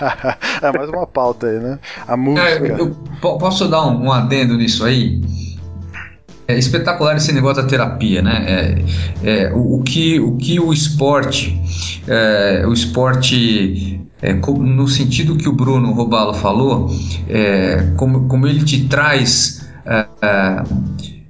é 0.62 0.72
mais 0.76 0.88
uma 0.88 1.06
pauta 1.06 1.46
aí, 1.48 1.58
né? 1.58 1.78
A 2.06 2.14
É, 2.14 2.16
música. 2.16 2.66
eu 2.78 2.90
po- 3.20 3.38
posso 3.38 3.68
dar 3.68 3.84
um, 3.86 4.06
um 4.06 4.12
adendo 4.12 4.56
nisso 4.56 4.84
aí? 4.84 5.20
É 6.48 6.56
espetacular 6.56 7.16
esse 7.16 7.32
negócio 7.32 7.60
da 7.62 7.68
terapia, 7.68 8.22
né? 8.22 8.44
É, 9.24 9.30
é, 9.48 9.52
o, 9.52 9.78
o 9.78 9.82
que, 9.82 10.20
o 10.20 10.36
que 10.36 10.60
o 10.60 10.72
esporte, 10.72 11.60
é, 12.06 12.64
o 12.66 12.72
esporte, 12.72 14.00
é, 14.22 14.32
no 14.34 14.88
sentido 14.88 15.36
que 15.36 15.48
o 15.48 15.52
Bruno 15.52 15.92
Robalo 15.92 16.34
falou, 16.34 16.90
é, 17.28 17.92
como, 17.96 18.26
como 18.28 18.46
ele 18.46 18.64
te 18.64 18.86
traz, 18.88 19.68
é, 19.84 20.06
é, 20.22 20.62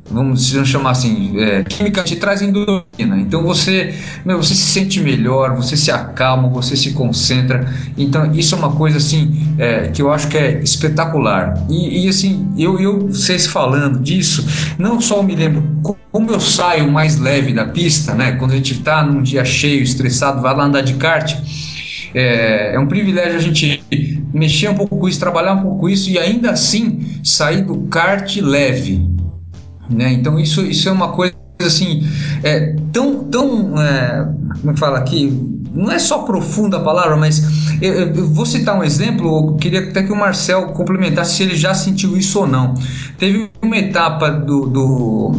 vamos 0.09 0.53
vamos 0.53 0.69
chamar 0.69 0.91
assim, 0.91 1.37
é, 1.39 1.65
química 1.65 2.03
te 2.05 2.15
traz 2.17 2.41
endorfina. 2.41 3.19
Então 3.19 3.43
você, 3.43 3.93
meu, 4.25 4.37
você 4.39 4.55
se 4.55 4.63
sente 4.67 5.01
melhor, 5.01 5.57
você 5.57 5.77
se 5.77 5.91
acalma, 5.91 6.49
você 6.49 6.77
se 6.77 6.93
concentra. 6.93 7.69
Então 7.97 8.33
isso 8.33 8.55
é 8.55 8.59
uma 8.59 8.73
coisa 8.77 8.99
assim 8.99 9.55
é, 9.59 9.89
que 9.89 10.01
eu 10.01 10.13
acho 10.13 10.29
que 10.29 10.39
é 10.39 10.63
espetacular. 10.63 11.55
E, 11.69 12.05
e, 12.07 12.09
assim, 12.09 12.53
eu, 12.57 12.79
eu 12.79 13.09
vocês 13.09 13.47
falando 13.47 13.99
disso, 14.01 14.47
não 14.79 15.01
só 15.01 15.23
me 15.23 15.35
lembro 15.35 15.63
co- 15.83 15.97
como 16.13 16.31
eu 16.31 16.41
saio 16.41 16.91
mais 16.91 17.19
leve 17.19 17.53
da 17.53 17.65
pista, 17.67 18.15
né? 18.15 18.33
Quando 18.33 18.53
a 18.53 18.57
gente 18.57 18.75
está 18.75 19.05
num 19.05 19.23
dia 19.23 19.45
cheio, 19.45 19.83
estressado, 19.83 20.41
vai 20.41 20.55
lá 20.57 20.65
andar 20.65 20.83
de 20.83 20.95
kart. 20.95 21.35
É, 22.15 22.75
é 22.75 22.79
um 22.79 22.87
privilégio 22.87 23.37
a 23.37 23.41
gente 23.43 23.83
mexer 24.33 24.69
um 24.69 24.75
pouco 24.75 24.99
com 24.99 25.09
isso, 25.09 25.19
trabalhar 25.21 25.55
um 25.55 25.63
pouco 25.63 25.81
com 25.81 25.89
isso 25.89 26.11
e 26.11 26.19
ainda 26.19 26.51
assim 26.51 27.21
sair 27.25 27.63
do 27.63 27.77
kart 27.89 28.37
leve 28.37 29.07
né? 29.89 30.13
Então 30.13 30.39
isso, 30.39 30.63
isso 30.63 30.89
é 30.89 30.93
uma 30.93 31.13
coisa 31.13 31.35
assim 31.61 32.07
é, 32.43 32.75
tão 32.93 33.25
tão 33.25 33.81
é, 33.81 34.29
como 34.61 34.73
é 34.73 34.77
fala 34.77 34.99
aqui 34.99 35.33
não 35.73 35.91
é 35.91 35.99
só 35.99 36.19
profunda 36.19 36.79
a 36.79 36.81
palavra 36.81 37.17
mas 37.17 37.43
eu- 37.81 37.95
eu 37.95 38.27
vou 38.29 38.45
citar 38.45 38.79
um 38.79 38.85
exemplo 38.85 39.27
eu 39.51 39.55
queria 39.57 39.81
até 39.89 40.03
que 40.03 40.13
o 40.13 40.17
Marcel 40.17 40.69
complementasse 40.69 41.37
se 41.37 41.43
ele 41.43 41.57
já 41.57 41.73
sentiu 41.73 42.17
isso 42.17 42.41
ou 42.41 42.47
não 42.47 42.75
teve 43.19 43.49
uma 43.63 43.77
etapa 43.77 44.31
do, 44.31 44.67
do 44.67 45.33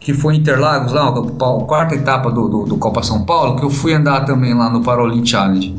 que 0.00 0.14
foi 0.14 0.36
Interlagos 0.36 0.92
lá 0.92 1.08
a 1.08 1.64
quarta 1.66 1.94
etapa 1.94 2.30
do, 2.32 2.48
do, 2.48 2.64
do 2.64 2.76
Copa 2.78 3.02
São 3.02 3.24
Paulo 3.24 3.56
que 3.56 3.64
eu 3.64 3.70
fui 3.70 3.92
andar 3.94 4.24
também 4.24 4.54
lá 4.54 4.70
no 4.70 4.82
Parolin 4.82 5.24
Challenge 5.24 5.74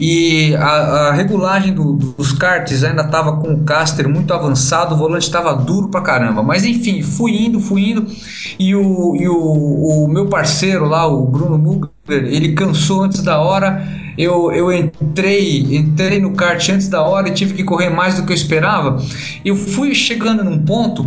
e 0.00 0.54
a, 0.56 1.08
a 1.08 1.12
regulagem 1.12 1.74
do- 1.74 1.94
dos 1.94 2.32
karts 2.32 2.84
ainda 2.84 3.02
estava 3.02 3.36
com 3.36 3.52
o 3.54 3.64
caster 3.64 4.08
muito 4.08 4.32
avançado, 4.32 4.94
o 4.94 4.98
volante 4.98 5.24
estava 5.26 5.54
duro 5.54 5.88
pra 5.88 6.00
caramba. 6.00 6.42
Mas 6.42 6.64
enfim, 6.64 7.02
fui 7.02 7.32
indo, 7.46 7.60
fui 7.60 7.90
indo. 7.90 8.06
E 8.58 8.74
o, 8.74 9.16
e 9.16 9.28
o, 9.28 10.04
o 10.04 10.08
meu 10.08 10.26
parceiro 10.26 10.86
lá, 10.86 11.06
o 11.06 11.26
Bruno 11.26 11.58
Mugler, 11.58 11.90
ele 12.08 12.52
cansou 12.52 13.02
antes 13.02 13.22
da 13.22 13.38
hora. 13.40 13.86
Eu, 14.16 14.50
eu 14.52 14.72
entrei, 14.72 15.76
entrei 15.76 16.18
no 16.20 16.32
kart 16.32 16.68
antes 16.70 16.88
da 16.88 17.02
hora 17.02 17.28
e 17.28 17.32
tive 17.34 17.54
que 17.54 17.62
correr 17.62 17.88
mais 17.90 18.16
do 18.16 18.24
que 18.26 18.32
eu 18.32 18.36
esperava. 18.36 18.96
Eu 19.44 19.54
fui 19.54 19.94
chegando 19.94 20.42
num 20.44 20.58
ponto 20.64 21.06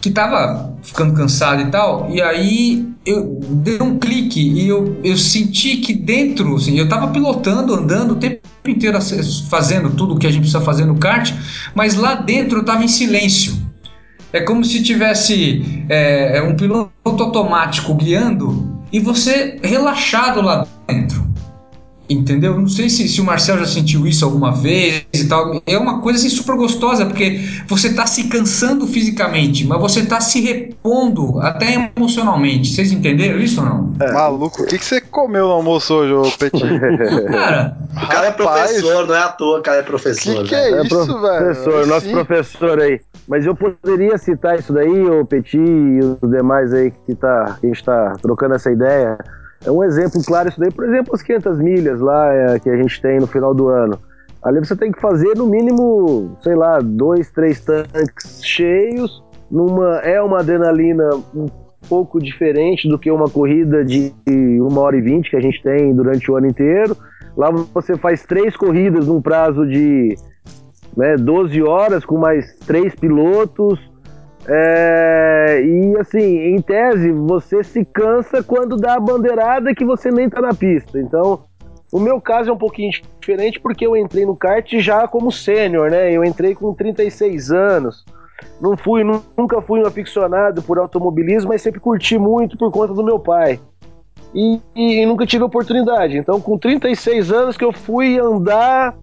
que 0.00 0.10
tava 0.10 0.71
ficando 0.92 1.14
cansado 1.14 1.62
e 1.62 1.70
tal, 1.70 2.10
e 2.10 2.20
aí 2.20 2.86
eu 3.04 3.40
dei 3.48 3.80
um 3.80 3.98
clique 3.98 4.40
e 4.40 4.68
eu, 4.68 5.00
eu 5.02 5.16
senti 5.16 5.78
que 5.78 5.94
dentro, 5.94 6.54
assim, 6.54 6.78
eu 6.78 6.86
tava 6.86 7.08
pilotando, 7.08 7.74
andando 7.74 8.12
o 8.12 8.16
tempo 8.16 8.40
inteiro 8.66 8.98
fazendo 9.48 9.90
tudo 9.90 10.14
o 10.14 10.18
que 10.18 10.26
a 10.26 10.30
gente 10.30 10.42
precisa 10.42 10.60
fazer 10.60 10.84
no 10.84 10.98
kart, 10.98 11.32
mas 11.74 11.94
lá 11.94 12.14
dentro 12.14 12.58
eu 12.58 12.64
tava 12.64 12.84
em 12.84 12.88
silêncio. 12.88 13.56
É 14.32 14.40
como 14.40 14.64
se 14.64 14.82
tivesse 14.82 15.84
é, 15.88 16.38
é 16.38 16.42
um 16.42 16.54
piloto 16.54 16.92
automático 17.04 17.94
guiando 17.94 18.80
e 18.92 19.00
você 19.00 19.58
relaxado 19.62 20.40
lá 20.42 20.66
dentro. 20.86 21.21
Entendeu? 22.12 22.58
Não 22.58 22.68
sei 22.68 22.88
se, 22.88 23.08
se 23.08 23.20
o 23.20 23.24
Marcel 23.24 23.58
já 23.58 23.66
sentiu 23.66 24.06
isso 24.06 24.24
alguma 24.24 24.52
vez 24.52 25.04
e 25.12 25.24
tal. 25.26 25.60
É 25.66 25.76
uma 25.78 26.00
coisa 26.00 26.18
assim, 26.18 26.28
super 26.28 26.56
gostosa, 26.56 27.06
porque 27.06 27.40
você 27.68 27.88
está 27.88 28.06
se 28.06 28.24
cansando 28.24 28.86
fisicamente, 28.86 29.66
mas 29.66 29.80
você 29.80 30.00
está 30.00 30.20
se 30.20 30.40
repondo 30.40 31.40
até 31.40 31.90
emocionalmente. 31.96 32.72
Vocês 32.74 32.92
entenderam 32.92 33.38
isso 33.38 33.60
ou 33.60 33.66
não? 33.66 33.92
Maluco, 34.12 34.62
o 34.62 34.66
que, 34.66 34.78
que 34.78 34.84
você 34.84 35.00
comeu 35.00 35.46
no 35.46 35.52
almoço 35.52 35.94
hoje, 35.94 36.12
ô 36.12 36.22
Petit? 36.38 36.62
Cara, 37.30 37.76
O 37.94 38.08
cara 38.08 38.26
é 38.26 38.30
professor, 38.32 39.06
não 39.06 39.14
é 39.14 39.22
à 39.22 39.28
toa 39.28 39.54
que 39.56 39.60
o 39.60 39.62
cara 39.62 39.78
é 39.78 39.82
Que 39.82 39.88
professor. 39.88 40.44
que 40.44 40.54
né? 40.54 40.70
é 40.70 40.72
É 40.80 40.82
isso, 40.84 41.20
velho? 41.20 41.44
professor, 41.44 41.86
nosso 41.86 42.06
sim. 42.06 42.12
professor 42.12 42.80
aí. 42.80 43.00
Mas 43.28 43.46
eu 43.46 43.54
poderia 43.54 44.18
citar 44.18 44.58
isso 44.58 44.72
daí, 44.72 45.04
o 45.08 45.24
Petit 45.24 45.56
e 45.56 46.00
os 46.00 46.30
demais 46.30 46.72
aí 46.74 46.92
que, 47.06 47.14
tá, 47.14 47.56
que 47.60 47.66
a 47.66 47.68
gente 47.68 47.84
tá 47.84 48.16
trocando 48.20 48.54
essa 48.54 48.70
ideia. 48.70 49.16
É 49.64 49.70
um 49.70 49.82
exemplo 49.84 50.20
claro 50.24 50.48
isso 50.48 50.58
daí, 50.58 50.70
por 50.72 50.84
exemplo, 50.84 51.14
as 51.14 51.22
500 51.22 51.58
milhas 51.58 52.00
lá 52.00 52.32
é, 52.32 52.58
que 52.58 52.68
a 52.68 52.76
gente 52.76 53.00
tem 53.00 53.20
no 53.20 53.26
final 53.26 53.54
do 53.54 53.68
ano. 53.68 53.98
Ali 54.42 54.58
você 54.58 54.74
tem 54.74 54.90
que 54.90 55.00
fazer 55.00 55.36
no 55.36 55.46
mínimo, 55.46 56.36
sei 56.42 56.56
lá, 56.56 56.80
dois, 56.80 57.30
três 57.30 57.60
tanques 57.60 58.44
cheios. 58.44 59.22
Numa, 59.48 59.98
é 59.98 60.20
uma 60.20 60.40
adrenalina 60.40 61.10
um 61.34 61.46
pouco 61.88 62.18
diferente 62.20 62.88
do 62.88 62.98
que 62.98 63.10
uma 63.10 63.28
corrida 63.28 63.84
de 63.84 64.12
uma 64.60 64.80
hora 64.80 64.96
e 64.96 65.00
vinte 65.00 65.30
que 65.30 65.36
a 65.36 65.40
gente 65.40 65.62
tem 65.62 65.94
durante 65.94 66.28
o 66.30 66.36
ano 66.36 66.48
inteiro. 66.48 66.96
Lá 67.36 67.50
você 67.50 67.96
faz 67.96 68.24
três 68.24 68.56
corridas 68.56 69.06
num 69.06 69.22
prazo 69.22 69.66
de 69.66 70.16
né, 70.96 71.16
12 71.16 71.62
horas 71.62 72.04
com 72.04 72.18
mais 72.18 72.56
três 72.66 72.94
pilotos. 72.94 73.78
É, 74.48 75.62
e 75.64 75.96
assim, 75.98 76.38
em 76.54 76.60
tese, 76.60 77.12
você 77.12 77.62
se 77.62 77.84
cansa 77.84 78.42
quando 78.42 78.76
dá 78.76 78.94
a 78.94 79.00
bandeirada 79.00 79.74
que 79.74 79.84
você 79.84 80.10
nem 80.10 80.28
tá 80.28 80.40
na 80.40 80.52
pista. 80.54 80.98
Então, 80.98 81.44
o 81.92 82.00
meu 82.00 82.20
caso 82.20 82.50
é 82.50 82.52
um 82.52 82.58
pouquinho 82.58 82.90
diferente 83.20 83.60
porque 83.60 83.86
eu 83.86 83.96
entrei 83.96 84.26
no 84.26 84.34
kart 84.36 84.68
já 84.78 85.06
como 85.06 85.30
sênior, 85.30 85.90
né? 85.90 86.10
Eu 86.12 86.24
entrei 86.24 86.54
com 86.54 86.74
36 86.74 87.50
anos. 87.52 88.04
Não 88.60 88.76
fui, 88.76 89.04
nu- 89.04 89.22
nunca 89.38 89.60
fui 89.62 89.80
um 89.80 89.86
aficionado 89.86 90.62
por 90.62 90.78
automobilismo, 90.78 91.50
mas 91.50 91.62
sempre 91.62 91.78
curti 91.80 92.18
muito 92.18 92.58
por 92.58 92.72
conta 92.72 92.92
do 92.92 93.04
meu 93.04 93.18
pai. 93.18 93.60
E, 94.34 94.60
e- 94.74 95.02
e 95.02 95.06
nunca 95.06 95.24
tive 95.26 95.44
oportunidade. 95.44 96.16
Então, 96.16 96.40
com 96.40 96.58
36 96.58 97.30
anos 97.30 97.56
que 97.56 97.64
eu 97.64 97.72
fui 97.72 98.18
andar 98.18 98.96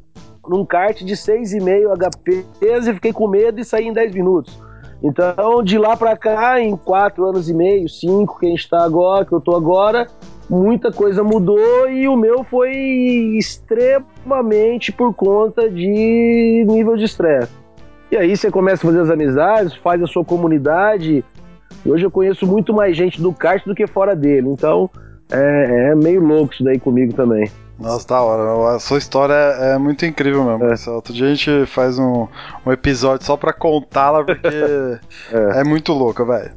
num 0.47 0.65
kart 0.65 1.01
de 1.03 1.15
6,5 1.15 1.93
HP 1.93 2.43
e 2.61 2.93
fiquei 2.93 3.13
com 3.13 3.27
medo 3.27 3.59
e 3.59 3.63
saí 3.63 3.87
em 3.87 3.93
10 3.93 4.13
minutos. 4.13 4.59
Então, 5.01 5.63
de 5.63 5.77
lá 5.77 5.95
pra 5.95 6.17
cá, 6.17 6.59
em 6.59 6.75
4 6.75 7.25
anos 7.25 7.49
e 7.49 7.53
meio, 7.53 7.87
5 7.87 8.39
que 8.39 8.47
a 8.47 8.49
gente 8.49 8.69
tá 8.69 8.83
agora, 8.83 9.25
que 9.25 9.31
eu 9.31 9.39
tô 9.39 9.55
agora, 9.55 10.07
muita 10.49 10.91
coisa 10.91 11.23
mudou 11.23 11.89
e 11.89 12.07
o 12.07 12.17
meu 12.17 12.43
foi 12.43 12.71
extremamente 13.37 14.91
por 14.91 15.13
conta 15.13 15.69
de 15.69 16.65
nível 16.67 16.97
de 16.97 17.05
estresse. 17.05 17.51
E 18.11 18.17
aí 18.17 18.35
você 18.35 18.49
começa 18.49 18.85
a 18.85 18.89
fazer 18.89 19.01
as 19.01 19.09
amizades, 19.09 19.75
faz 19.75 20.01
a 20.01 20.07
sua 20.07 20.25
comunidade. 20.25 21.23
E 21.85 21.91
hoje 21.91 22.05
eu 22.05 22.11
conheço 22.11 22.45
muito 22.45 22.73
mais 22.73 22.97
gente 22.97 23.21
do 23.21 23.31
kart 23.31 23.63
do 23.65 23.75
que 23.75 23.85
fora 23.85 24.15
dele. 24.15 24.49
Então, 24.49 24.89
é, 25.31 25.91
é 25.91 25.95
meio 25.95 26.21
louco 26.21 26.53
isso 26.53 26.63
daí 26.63 26.79
comigo 26.79 27.13
também. 27.13 27.49
Nossa, 27.79 28.07
da 28.07 28.21
hora. 28.21 28.75
A 28.75 28.79
sua 28.79 28.97
história 28.97 29.33
é 29.33 29.77
muito 29.77 30.05
incrível 30.05 30.43
mesmo. 30.43 30.59
Marcelo. 30.67 30.97
Outro 30.97 31.13
dia 31.13 31.27
a 31.27 31.33
gente 31.33 31.65
faz 31.65 31.97
um, 31.97 32.27
um 32.65 32.71
episódio 32.71 33.25
só 33.25 33.37
pra 33.37 33.53
contá-la, 33.53 34.23
porque 34.23 34.47
é. 35.31 35.63
muito 35.63 35.93
louca, 35.93 36.25
velho. 36.25 36.51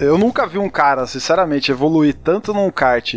Eu 0.00 0.16
nunca 0.16 0.46
vi 0.46 0.58
um 0.58 0.70
cara, 0.70 1.06
sinceramente, 1.06 1.70
evoluir 1.70 2.14
tanto 2.14 2.54
num 2.54 2.70
kart 2.70 3.14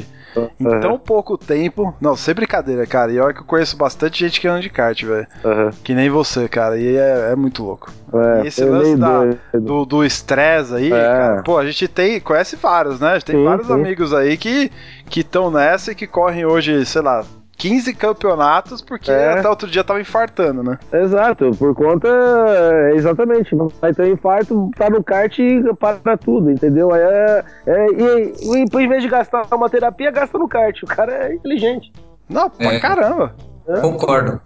em 0.59 0.67
Uhum. 0.67 0.79
tão 0.81 0.99
pouco 0.99 1.35
tempo. 1.35 1.95
Não, 1.99 2.15
sem 2.15 2.35
brincadeira, 2.35 2.85
cara. 2.85 3.11
E 3.11 3.19
olha 3.19 3.33
que 3.33 3.39
eu 3.39 3.45
conheço 3.45 3.75
bastante 3.75 4.19
gente 4.19 4.39
que 4.39 4.47
anda 4.47 4.59
de 4.59 4.69
kart, 4.69 5.01
velho. 5.01 5.25
Uhum. 5.43 5.71
Que 5.83 5.95
nem 5.95 6.09
você, 6.11 6.47
cara. 6.47 6.77
E 6.77 6.95
é, 6.95 7.29
é 7.31 7.35
muito 7.35 7.63
louco. 7.63 7.89
É, 8.13 8.43
E 8.43 8.47
esse 8.47 8.63
lance 8.63 8.95
da-. 8.97 9.33
Do 9.59 9.83
do 9.85 10.03
estresse 10.05 10.75
aí, 10.75 10.87
É. 10.87 11.01
cara. 11.01 11.41
Pô, 11.43 11.57
a 11.57 11.65
gente 11.65 11.87
tem, 11.87 12.19
conhece 12.19 12.55
vários, 12.55 12.99
né? 12.99 13.11
A 13.11 13.13
gente 13.13 13.25
tem 13.25 13.35
Sim, 13.37 13.45
vários 13.45 13.65
sim. 13.67 13.73
amigos 13.73 14.13
aí 14.13 14.37
que 14.37 14.71
estão 15.15 15.49
nessa 15.51 15.91
e 15.91 15.95
que 15.95 16.05
correm 16.07 16.45
hoje, 16.45 16.85
sei 16.85 17.01
lá, 17.01 17.23
15 17.57 17.93
campeonatos 17.95 18.81
porque 18.83 19.09
É. 19.11 19.39
até 19.39 19.49
outro 19.49 19.67
dia 19.67 19.83
tava 19.83 19.99
infartando, 19.99 20.61
né? 20.61 20.77
Exato, 20.93 21.49
por 21.57 21.73
conta. 21.73 22.07
é, 22.07 22.95
Exatamente. 22.95 23.55
Vai 23.81 23.93
ter 23.93 24.03
um 24.03 24.13
infarto, 24.13 24.69
tá 24.77 24.89
no 24.89 25.03
kart 25.03 25.39
e 25.39 25.63
para 25.75 26.15
tudo, 26.17 26.51
entendeu? 26.51 26.93
Aí 26.93 27.01
É, 27.01 27.43
é, 27.65 27.87
e, 27.91 28.33
e 28.41 28.57
em 28.63 28.87
vez 28.89 29.01
de 29.01 29.09
gastar 29.09 29.43
uma 29.53 29.69
terapia, 29.69 30.11
gasta 30.11 30.37
no 30.37 30.47
kart. 30.47 30.83
O 30.83 30.87
cara 30.87 31.11
é 31.29 31.33
inteligente. 31.35 31.91
Não, 32.29 32.49
pra 32.49 32.73
É. 32.73 32.79
caramba. 32.79 33.33
concordo. 33.81 34.39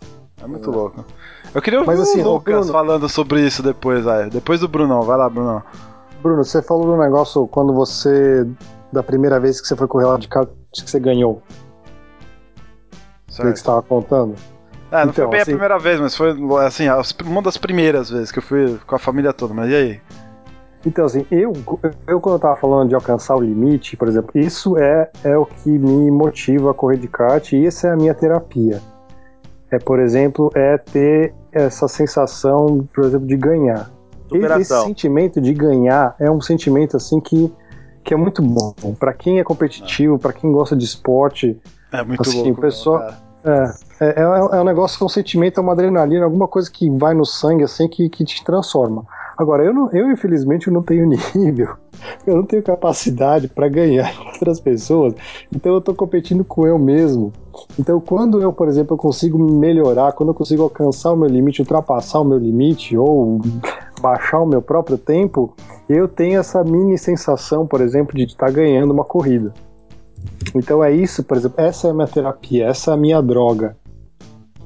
É 0.43 0.47
muito 0.47 0.71
louco. 0.71 1.05
Eu 1.53 1.61
queria 1.61 1.79
ouvir 1.79 1.91
Mas, 1.91 1.99
assim, 1.99 2.21
o 2.21 2.31
Lucas 2.33 2.55
Bruno- 2.67 2.71
falando 2.73 3.09
sobre 3.09 3.41
isso 3.45 3.61
depois, 3.61 4.05
vai. 4.05 4.29
Depois 4.29 4.59
do 4.61 4.67
Brunão. 4.69 5.01
Vai 5.01 5.17
lá, 5.17 5.29
Brunão. 5.29 5.61
Bruno, 6.23 6.43
você 6.43 6.61
falou 6.61 6.85
do 6.85 6.97
negócio 6.97 7.45
quando 7.47 7.73
você. 7.73 8.47
Da 8.91 9.01
primeira 9.01 9.39
vez 9.39 9.61
que 9.61 9.67
você 9.67 9.75
foi 9.75 9.87
correr 9.87 10.05
lá 10.05 10.17
de 10.17 10.27
kart, 10.27 10.49
que 10.71 10.89
você 10.89 10.99
ganhou? 10.99 11.41
Que 13.27 13.33
você 13.35 13.49
estava 13.49 13.81
contando? 13.81 14.35
É, 14.91 15.05
não 15.05 15.11
Então, 15.11 15.13
foi 15.13 15.27
bem 15.27 15.41
assim- 15.41 15.51
a 15.51 15.55
primeira 15.55 15.79
vez, 15.79 15.99
mas 15.99 16.15
foi 16.15 16.35
assim, 16.65 16.87
as- 16.87 17.15
uma 17.25 17.41
das 17.41 17.57
primeiras 17.57 18.09
vezes 18.09 18.31
que 18.31 18.39
eu 18.39 18.43
fui 18.43 18.77
com 18.85 18.95
a 18.95 18.99
família 18.99 19.31
toda. 19.31 19.53
Mas 19.53 19.69
e 19.69 19.75
aí? 19.75 20.01
Então, 20.85 21.05
assim, 21.05 21.25
eu, 21.31 21.53
eu 22.07 22.19
quando 22.19 22.35
eu 22.35 22.39
tava 22.39 22.57
falando 22.57 22.89
de 22.89 22.95
alcançar 22.95 23.35
o 23.35 23.39
limite, 23.41 23.95
por 23.95 24.07
exemplo, 24.09 24.31
isso 24.35 24.77
é, 24.77 25.09
é 25.23 25.37
o 25.37 25.45
que 25.45 25.69
me 25.69 26.09
motiva 26.11 26.71
a 26.71 26.73
correr 26.73 26.97
de 26.97 27.07
kart 27.07 27.53
e 27.53 27.65
essa 27.65 27.87
é 27.87 27.91
a 27.91 27.95
minha 27.95 28.13
terapia. 28.13 28.81
É, 29.71 29.77
por 29.79 29.99
exemplo, 29.99 30.49
é 30.53 30.77
ter 30.77 31.33
essa 31.53 31.87
sensação, 31.87 32.85
por 32.93 33.05
exemplo, 33.05 33.27
de 33.27 33.37
ganhar. 33.37 33.89
Esse 34.33 34.73
sentimento 34.85 35.39
de 35.39 35.53
ganhar 35.53 36.15
é 36.19 36.29
um 36.31 36.41
sentimento, 36.41 36.97
assim, 36.97 37.19
que, 37.21 37.53
que 38.03 38.13
é 38.13 38.17
muito 38.17 38.41
bom. 38.41 38.73
Pra 38.99 39.13
quem 39.13 39.39
é 39.39 39.43
competitivo, 39.43 40.17
pra 40.19 40.33
quem 40.33 40.51
gosta 40.51 40.75
de 40.75 40.85
esporte, 40.85 41.57
É 41.93 42.03
muito 42.03 42.21
Assim, 42.21 42.43
louco. 42.43 42.59
o 42.59 42.61
pessoal- 42.61 42.99
cara. 42.99 43.17
é, 43.99 44.05
é, 44.05 44.09
é, 44.21 44.23
é 44.23 44.61
um 44.61 44.63
negócio, 44.63 45.01
é 45.01 45.05
um 45.05 45.09
sentimento, 45.09 45.59
é 45.59 45.63
uma 45.63 45.73
adrenalina, 45.73 46.23
alguma 46.25 46.47
coisa 46.47 46.69
que 46.71 46.89
vai 46.89 47.13
no 47.13 47.25
sangue, 47.25 47.63
assim, 47.63 47.87
que, 47.87 48.07
que 48.09 48.23
te 48.23 48.43
transforma. 48.43 49.03
Agora, 49.37 49.63
eu, 49.63 49.73
não, 49.73 49.89
eu 49.91 50.11
infelizmente 50.11 50.67
eu 50.67 50.73
não 50.73 50.83
tenho 50.83 51.05
nível, 51.35 51.69
eu 52.27 52.35
não 52.35 52.43
tenho 52.45 52.61
capacidade 52.61 53.47
para 53.47 53.67
ganhar 53.67 54.11
outras 54.33 54.59
pessoas, 54.59 55.13
então 55.53 55.73
eu 55.73 55.81
tô 55.81 55.93
competindo 55.95 56.43
com 56.45 56.65
eu 56.67 56.77
mesmo. 56.77 57.31
Então, 57.79 57.99
quando 57.99 58.41
eu, 58.41 58.53
por 58.53 58.67
exemplo, 58.67 58.93
eu 58.93 58.97
consigo 58.97 59.37
melhorar, 59.37 60.11
quando 60.13 60.29
eu 60.29 60.33
consigo 60.35 60.63
alcançar 60.63 61.11
o 61.11 61.15
meu 61.17 61.27
limite, 61.27 61.61
ultrapassar 61.61 62.19
o 62.19 62.23
meu 62.25 62.37
limite 62.37 62.95
ou 62.97 63.41
baixar 64.01 64.39
o 64.39 64.45
meu 64.45 64.61
próprio 64.61 64.97
tempo, 64.97 65.53
eu 65.87 66.07
tenho 66.07 66.39
essa 66.39 66.63
mini 66.63 66.97
sensação, 66.97 67.65
por 67.67 67.81
exemplo, 67.81 68.15
de 68.15 68.23
estar 68.23 68.51
ganhando 68.51 68.91
uma 68.91 69.03
corrida. 69.03 69.53
Então 70.55 70.83
é 70.83 70.91
isso, 70.91 71.23
por 71.23 71.37
exemplo, 71.37 71.59
essa 71.59 71.87
é 71.87 71.91
a 71.91 71.93
minha 71.93 72.07
terapia, 72.07 72.67
essa 72.67 72.91
é 72.91 72.93
a 72.93 72.97
minha 72.97 73.21
droga. 73.21 73.75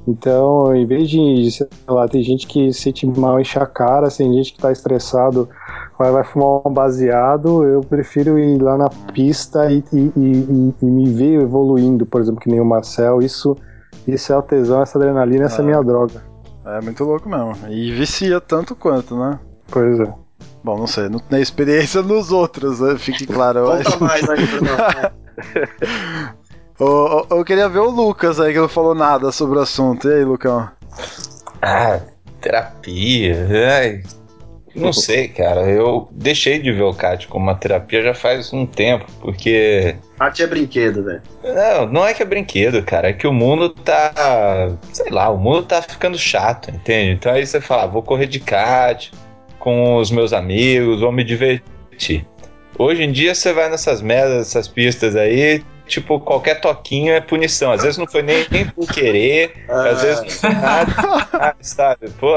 Então, 0.08 0.72
em 0.74 0.86
vez 0.86 1.10
de, 1.10 1.50
sei 1.50 1.66
lá, 1.88 2.06
tem 2.06 2.22
gente 2.22 2.46
que 2.46 2.72
sente 2.72 3.04
mal, 3.06 3.40
enche 3.40 3.58
a 3.58 3.66
cara, 3.66 4.08
tem 4.08 4.32
gente 4.32 4.52
que 4.52 4.60
tá 4.60 4.70
estressado, 4.70 5.48
vai, 5.98 6.12
vai 6.12 6.22
fumar 6.22 6.60
um 6.64 6.72
baseado, 6.72 7.64
eu 7.64 7.80
prefiro 7.80 8.38
ir 8.38 8.62
lá 8.62 8.78
na 8.78 8.88
pista 9.12 9.68
e, 9.70 9.82
e- 9.92 10.12
e- 10.16 10.74
e 10.80 10.86
me 10.86 11.10
ver 11.10 11.42
evoluindo, 11.42 12.06
por 12.06 12.20
exemplo, 12.20 12.40
que 12.40 12.48
nem 12.48 12.60
o 12.60 12.64
Marcel, 12.64 13.20
isso, 13.20 13.56
isso 14.06 14.32
é 14.32 14.36
o 14.38 14.42
tesão, 14.42 14.80
essa 14.80 14.96
adrenalina, 14.96 15.46
essa 15.46 15.60
é 15.60 15.64
a 15.64 15.66
minha 15.66 15.82
droga. 15.82 16.22
É 16.66 16.80
muito 16.80 17.04
louco 17.04 17.28
mesmo. 17.28 17.52
E 17.68 17.92
vicia 17.92 18.40
tanto 18.40 18.74
quanto, 18.74 19.16
né? 19.16 19.38
Pois 19.70 20.00
é. 20.00 20.12
Bom, 20.64 20.78
não 20.78 20.86
sei, 20.86 21.08
não 21.08 21.20
tem 21.20 21.40
experiência 21.40 22.02
nos 22.02 22.32
outros, 22.32 22.80
né? 22.80 22.96
fique 22.98 23.26
claro. 23.26 23.68
mas- 23.68 23.86
Conta 23.86 24.04
mais 24.04 24.28
aí, 24.28 24.38
ô, 26.80 27.26
eu 27.30 27.44
queria 27.44 27.68
ver 27.68 27.78
o 27.80 27.90
Lucas 27.90 28.40
aí, 28.40 28.52
que 28.52 28.58
não 28.58 28.68
falou 28.68 28.94
nada 28.94 29.30
sobre 29.30 29.58
o 29.58 29.62
assunto. 29.62 30.08
E 30.08 30.14
aí, 30.14 30.24
Lucão? 30.24 30.68
Ah, 31.62 32.00
terapia. 32.40 33.46
Ai, 33.78 34.02
não 34.76 34.92
sei, 34.94 35.28
cara. 35.28 35.62
Eu 35.62 36.08
deixei 36.12 36.58
de 36.58 36.70
ver 36.70 36.82
o 36.82 36.94
CAT 36.94 37.26
como 37.28 37.44
uma 37.44 37.54
terapia 37.54 38.02
já 38.02 38.14
faz 38.14 38.52
um 38.52 38.66
tempo, 38.66 39.06
porque. 39.20 39.96
Arte 40.18 40.42
é 40.42 40.46
brinquedo, 40.46 41.04
velho. 41.04 41.22
Não, 41.42 41.86
não 41.86 42.06
é 42.06 42.14
que 42.14 42.22
é 42.22 42.26
brinquedo, 42.26 42.82
cara. 42.82 43.08
É 43.08 43.12
que 43.12 43.26
o 43.26 43.32
mundo 43.32 43.70
tá. 43.70 44.12
Sei 44.92 45.10
lá, 45.10 45.30
o 45.30 45.38
mundo 45.38 45.64
tá 45.64 45.82
ficando 45.82 46.18
chato, 46.18 46.70
entende? 46.70 47.12
Então 47.12 47.32
aí 47.32 47.46
você 47.46 47.60
fala, 47.60 47.84
ah, 47.84 47.86
vou 47.86 48.02
correr 48.02 48.26
de 48.26 48.40
kart 48.40 49.10
com 49.58 49.96
os 49.96 50.10
meus 50.10 50.32
amigos, 50.32 51.00
vou 51.00 51.10
me 51.10 51.24
divertir. 51.24 52.26
Hoje 52.78 53.02
em 53.02 53.10
dia 53.10 53.34
você 53.34 53.52
vai 53.52 53.70
nessas 53.70 54.02
merdas, 54.02 54.48
essas 54.48 54.68
pistas 54.68 55.16
aí, 55.16 55.64
tipo, 55.86 56.20
qualquer 56.20 56.60
toquinho 56.60 57.12
é 57.12 57.20
punição. 57.20 57.72
Às 57.72 57.82
vezes 57.82 57.98
não 57.98 58.06
foi 58.06 58.22
nem, 58.22 58.46
nem 58.50 58.66
por 58.66 58.86
querer, 58.86 59.64
às 59.68 60.02
vezes 60.02 60.22
não 60.22 60.30
foi 60.30 60.50
nada, 60.50 60.92
ah, 61.32 61.54
sabe? 61.60 62.10
Pô, 62.18 62.36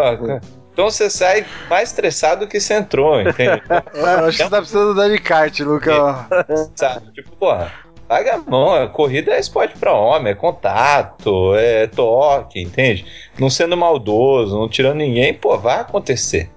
então 0.79 0.89
você 0.89 1.09
sai 1.09 1.45
mais 1.69 1.89
estressado 1.89 2.45
do 2.45 2.49
que 2.49 2.57
você 2.57 2.75
entrou, 2.75 3.19
entende? 3.19 3.61
Eu 3.93 4.05
acho 4.27 4.37
que 4.37 4.43
você 4.43 4.49
tá 4.49 4.57
precisando 4.59 4.95
dar 4.95 5.09
de 5.09 5.17
kart, 5.17 5.59
Lucão. 5.59 6.25
Sabe? 6.73 7.11
Tipo, 7.11 7.35
porra, 7.35 7.69
paga 8.07 8.35
a 8.35 8.37
mão, 8.37 8.73
a 8.73 8.87
corrida 8.87 9.33
é 9.33 9.39
esporte 9.41 9.77
pra 9.77 9.91
homem, 9.91 10.31
é 10.31 10.35
contato, 10.35 11.53
é 11.55 11.85
toque, 11.87 12.61
entende? 12.61 13.05
Não 13.37 13.49
sendo 13.49 13.75
maldoso, 13.75 14.57
não 14.57 14.69
tirando 14.69 14.99
ninguém, 14.99 15.33
pô, 15.33 15.57
vai 15.57 15.81
acontecer. 15.81 16.49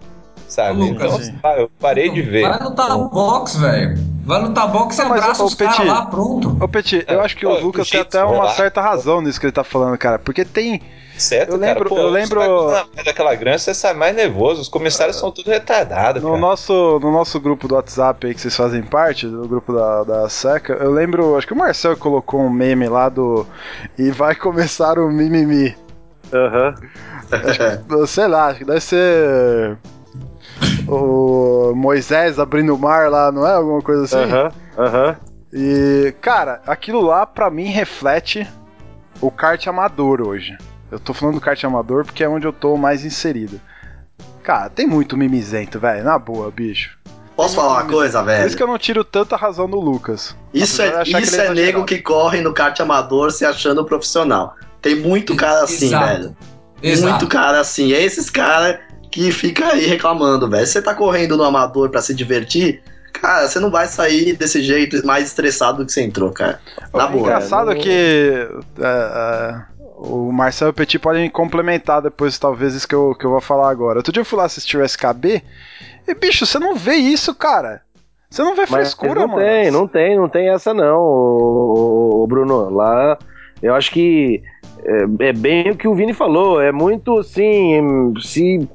Sabe? 0.53 0.81
Lucas, 0.91 1.29
então, 1.29 1.39
pá, 1.41 1.57
eu 1.57 1.71
parei 1.81 2.11
de 2.11 2.21
ver. 2.21 2.43
Vai 2.47 2.63
lutar 2.63 2.99
box, 2.99 3.57
velho. 3.57 3.97
Vai 4.23 4.43
lutar 4.43 4.69
box 4.71 4.99
e 4.99 5.01
abraça 5.01 5.43
ô, 5.43 5.47
os 5.47 5.55
caras 5.55 5.87
lá, 5.87 6.05
pronto. 6.05 6.59
Ô, 6.61 6.69
Petit, 6.69 7.03
eu 7.09 7.23
acho 7.23 7.35
que 7.39 7.47
o 7.47 7.59
Lucas 7.59 7.89
tem 7.89 8.01
até 8.01 8.23
uma 8.23 8.51
certa 8.51 8.83
razão 8.83 9.23
nisso 9.23 9.41
que 9.41 9.47
ele 9.47 9.53
tá 9.53 9.65
falando, 9.65 9.97
cara. 9.97 10.19
Porque 10.19 10.45
tem. 10.45 10.83
Certo, 11.17 11.53
Eu 11.53 11.57
lembro- 11.57 11.85
cara, 11.85 11.89
pô, 11.89 11.99
eu 11.99 12.09
você 12.09 12.19
lembro- 12.19 12.87
daquela 13.03 13.35
grana, 13.35 13.57
você 13.57 13.73
sai 13.73 13.95
mais 13.95 14.15
nervoso, 14.15 14.61
os 14.61 14.69
comissários 14.69 15.17
são 15.17 15.31
tudo 15.31 15.51
retardados, 15.51 16.23
No 16.23 16.31
cara. 16.31 16.41
nosso, 16.41 16.99
no 17.01 17.11
nosso 17.13 17.39
grupo 17.41 17.67
do 17.69 17.75
WhatsApp 17.75 18.27
aí 18.27 18.35
que 18.35 18.41
vocês 18.41 18.55
fazem 18.57 18.83
parte, 18.83 19.27
do 19.27 19.47
grupo 19.49 19.73
da, 19.73 20.05
da 20.05 20.29
Seca, 20.29 20.75
eu 20.75 20.91
lembro, 20.91 21.37
acho 21.39 21.47
que 21.47 21.53
o 21.55 21.57
Marcel 21.57 21.97
colocou 21.97 22.41
um 22.43 22.51
meme 22.51 22.89
lá 22.89 23.09
do. 23.09 23.47
E 23.99 24.11
vai 24.11 24.35
começar 24.35 24.99
o 24.99 25.11
mimimi. 25.11 25.75
Aham. 26.33 26.75
Sei 28.07 28.27
lá, 28.27 28.49
acho 28.49 28.59
que 28.59 28.65
deve 28.67 28.81
ser. 28.81 29.79
O 30.89 31.73
Moisés 31.75 32.39
abrindo 32.39 32.75
o 32.75 32.79
mar 32.79 33.11
lá, 33.11 33.31
não 33.33 33.47
é? 33.47 33.53
Alguma 33.55 33.81
coisa 33.83 34.05
assim? 34.05 34.17
Aham. 34.17 34.51
Aham. 34.79 35.17
E, 35.53 36.15
cara, 36.21 36.61
aquilo 36.67 37.01
lá 37.03 37.27
pra 37.27 37.51
mim 37.51 37.67
reflete 37.67 38.47
o 39.21 39.31
kart 39.31 39.67
amador 39.67 40.21
hoje. 40.21 40.57
Eu 40.91 40.99
tô 40.99 41.13
falando 41.15 41.37
do 41.37 41.41
kart 41.41 41.63
amador 41.65 42.05
porque 42.05 42.25
é 42.25 42.29
onde 42.29 42.47
eu 42.47 42.53
tô 42.53 42.77
mais 42.77 43.05
inserido. 43.05 43.61
Cara, 44.43 44.69
tem 44.69 44.87
muito 44.87 45.17
mimizento, 45.17 45.79
velho, 45.79 46.05
na 46.05 46.19
boa, 46.19 46.51
bicho. 46.51 46.99
Posso 47.37 47.55
falar 47.57 47.83
uma 47.83 47.85
coisa, 47.85 48.23
Por 48.23 48.31
isso 48.31 48.41
velho? 48.43 48.57
que 48.57 48.63
eu 48.63 48.67
não 48.67 48.79
tiro 48.79 49.05
tanta 49.05 49.37
razão 49.37 49.69
do 49.69 49.81
Lucas. 49.81 50.37
Isso 50.53 50.83
é, 50.83 51.03
isso 51.03 51.41
é 51.41 51.47
é 51.47 51.55
nego 51.55 51.85
que 51.85 51.99
corre 51.99 52.41
no 52.41 52.53
kart 52.53 52.79
amador 52.81 53.31
se 53.31 53.45
achando 53.45 53.85
profissional. 53.85 54.55
Tem 54.83 54.97
muito 54.97 55.35
cara 55.35 55.63
assim, 55.63 55.87
Exato. 55.87 56.07
velho. 56.07 56.37
Exato. 56.83 57.11
Muito 57.11 57.27
cara 57.29 57.61
assim. 57.61 57.93
É 57.93 58.03
esses 58.03 58.29
caras 58.29 58.79
que 59.13 59.31
fica 59.31 59.69
aí 59.73 59.87
reclamando, 59.87 60.49
velho. 60.49 60.67
Você 60.67 60.83
tá 60.83 60.95
correndo 60.95 61.37
no 61.37 61.45
amador 61.45 61.91
pra 61.91 62.01
se 62.03 62.15
divertir, 62.15 62.83
cara, 63.13 63.47
você 63.47 63.61
não 63.61 63.71
vai 63.71 63.87
sair 63.87 64.35
desse 64.37 64.61
jeito 64.63 65.07
mais 65.07 65.27
estressado 65.27 65.79
do 65.79 65.87
que 65.87 65.93
você 65.93 66.03
entrou, 66.03 66.31
cara. 66.31 66.59
Na 66.93 67.07
O 67.07 67.11
boa. 67.11 67.21
engraçado 67.23 67.67
não- 67.67 67.73
é 67.73 67.77
que 67.77 67.91
é, 67.91 68.49
é, 68.81 69.63
o 69.99 70.33
Marcel 70.33 70.69
e 70.69 70.71
o 70.71 70.75
Petit 70.75 70.99
podem 70.99 71.31
complementar 71.31 72.03
depois, 72.03 72.39
talvez, 72.39 72.75
isso 72.75 72.89
que 72.89 72.95
eu, 72.95 73.15
que 73.15 73.25
eu 73.25 73.31
vou 73.31 73.41
falar 73.41 73.71
agora. 73.71 73.99
Outro 73.99 74.13
dia 74.13 74.21
eu 74.23 74.25
fui 74.25 74.39
lá 74.39 74.45
assistir 74.47 74.77
o 74.79 74.83
SKB 74.85 75.43
e, 76.09 76.15
bicho, 76.15 76.45
você 76.47 76.59
não 76.59 76.75
vê 76.75 76.95
isso, 76.95 77.35
cara. 77.35 77.83
Você 78.31 78.43
não 78.43 78.55
vê 78.57 78.63
Mas 78.63 78.71
frescura, 78.71 79.21
não 79.21 79.29
mano. 79.29 79.41
tem, 79.43 79.71
não 79.71 79.87
tem, 79.87 80.17
não 80.17 80.29
tem 80.29 80.49
essa 80.49 80.73
não, 80.73 80.99
ô, 80.99 82.27
Bruno. 82.27 82.71
Lá, 82.71 83.19
eu 83.63 83.75
acho 83.75 83.91
que 83.93 84.43
é, 84.85 85.29
é 85.29 85.33
bem 85.35 85.71
o 85.71 85.77
que 85.77 85.87
o 85.87 85.95
Vini 85.95 86.15
falou. 86.15 86.59
É 86.61 86.73
muito 86.73 87.19
assim, 87.19 88.15
se 88.23 88.67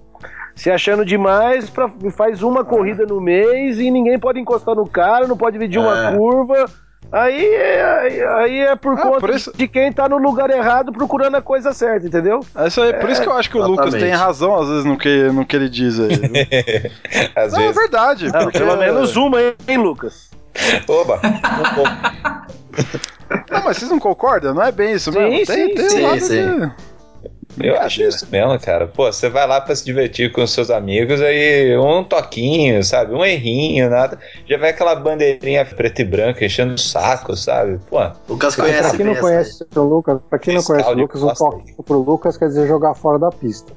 se 0.58 0.70
achando 0.70 1.06
demais, 1.06 1.70
pra, 1.70 1.90
faz 2.18 2.44
uma 2.44 2.66
corrida 2.66 3.06
no 3.06 3.22
mês 3.22 3.80
e 3.80 3.90
ninguém 3.90 4.20
pode 4.20 4.40
encostar 4.40 4.76
no 4.76 4.86
cara, 4.90 5.26
não 5.28 5.38
pode 5.38 5.58
medir 5.58 5.80
uma 5.80 6.10
É. 6.10 6.18
curva. 6.18 6.66
Aí 7.10 7.46
é, 7.56 7.84
aí- 8.02 8.22
aí 8.26 8.60
é 8.62 8.76
por 8.76 9.00
Ah, 9.00 9.02
conta 9.02 9.20
por 9.22 9.30
isso- 9.30 9.54
de 9.56 9.66
quem 9.66 9.94
tá 9.94 10.10
no 10.10 10.18
lugar 10.18 10.50
errado 10.50 10.92
procurando 10.92 11.36
a 11.38 11.42
coisa 11.42 11.72
certa, 11.72 12.06
entendeu? 12.06 12.42
É 12.54 12.68
isso 12.68 12.82
aí, 12.82 12.92
por 12.96 13.10
isso 13.10 13.22
que 13.22 13.30
eu 13.30 13.34
acho 13.34 13.50
que 13.50 13.58
o 13.58 13.66
Lucas 13.66 13.94
tem 13.94 14.12
razão, 14.12 14.54
às 14.60 14.68
vezes, 14.68 14.84
no 14.84 14.98
que, 14.98 15.24
no 15.32 15.46
que 15.46 15.56
ele 15.56 15.70
diz 15.70 15.98
aí. 16.02 16.10
Às 17.34 17.54
não, 17.54 17.60
é 17.60 17.62
vezes. 17.68 17.76
verdade. 17.78 18.26
Não, 18.34 18.42
porque- 18.42 18.58
pelo 18.60 18.76
menos 18.76 19.16
uma, 19.16 19.40
hein, 19.42 19.78
Lucas? 19.78 20.30
Oba! 20.90 21.22
Não, 23.50 23.64
mas 23.64 23.78
vocês 23.78 23.90
não 23.92 24.00
concordam? 24.00 24.54
Não 24.54 24.64
é 24.64 24.72
bem 24.72 24.94
isso 24.94 25.12
Sim, 25.12 25.20
mesmo? 25.20 25.46
sim, 25.46 25.74
tem 25.76 25.90
sim, 25.90 26.00
um 26.04 26.08
lado 26.08 26.20
sim. 26.22 26.60
de- 26.60 26.72
Eu 27.60 27.76
acho 27.80 28.04
isso 28.04 28.28
mesmo, 28.32 28.60
cara. 28.60 28.86
Pô, 28.88 29.12
você 29.12 29.30
vai 29.30 29.48
lá 29.48 29.60
pra 29.60 29.76
se 29.76 29.84
divertir 29.84 30.32
com 30.32 30.44
os 30.44 30.52
seus 30.52 30.70
amigos, 30.70 31.22
aí 31.22 31.76
um 31.78 32.04
toquinho, 32.04 32.84
sabe? 32.84 33.14
Um 33.16 33.26
errinho, 33.26 33.90
nada. 33.90 34.20
Já 34.48 34.58
vai 34.58 34.70
aquela 34.70 34.94
bandeirinha 34.96 35.66
preta 35.66 36.02
e 36.02 36.06
branca 36.06 36.46
enchendo 36.46 36.76
o 36.76 36.78
saco, 36.78 37.36
sabe? 37.36 37.80
Pô, 37.90 37.98
Lucas 38.30 38.56
Pra 38.56 38.66
conhece 38.66 38.96
quem 38.98 39.06
não 39.06 39.16
conhece 39.16 39.66
o 39.76 39.82
Lucas, 39.82 40.20
pra 40.30 40.38
quem 40.40 40.54
não 40.56 40.62
conhece 40.64 40.90
o 40.90 40.94
Lucas, 40.94 41.24
um 41.24 41.34
toque 41.34 41.74
pro 41.84 42.00
Lucas 42.00 42.38
quer 42.38 42.48
dizer 42.48 42.68
jogar 42.68 42.94
fora 42.94 43.18
da 43.18 43.30
pista. 43.32 43.74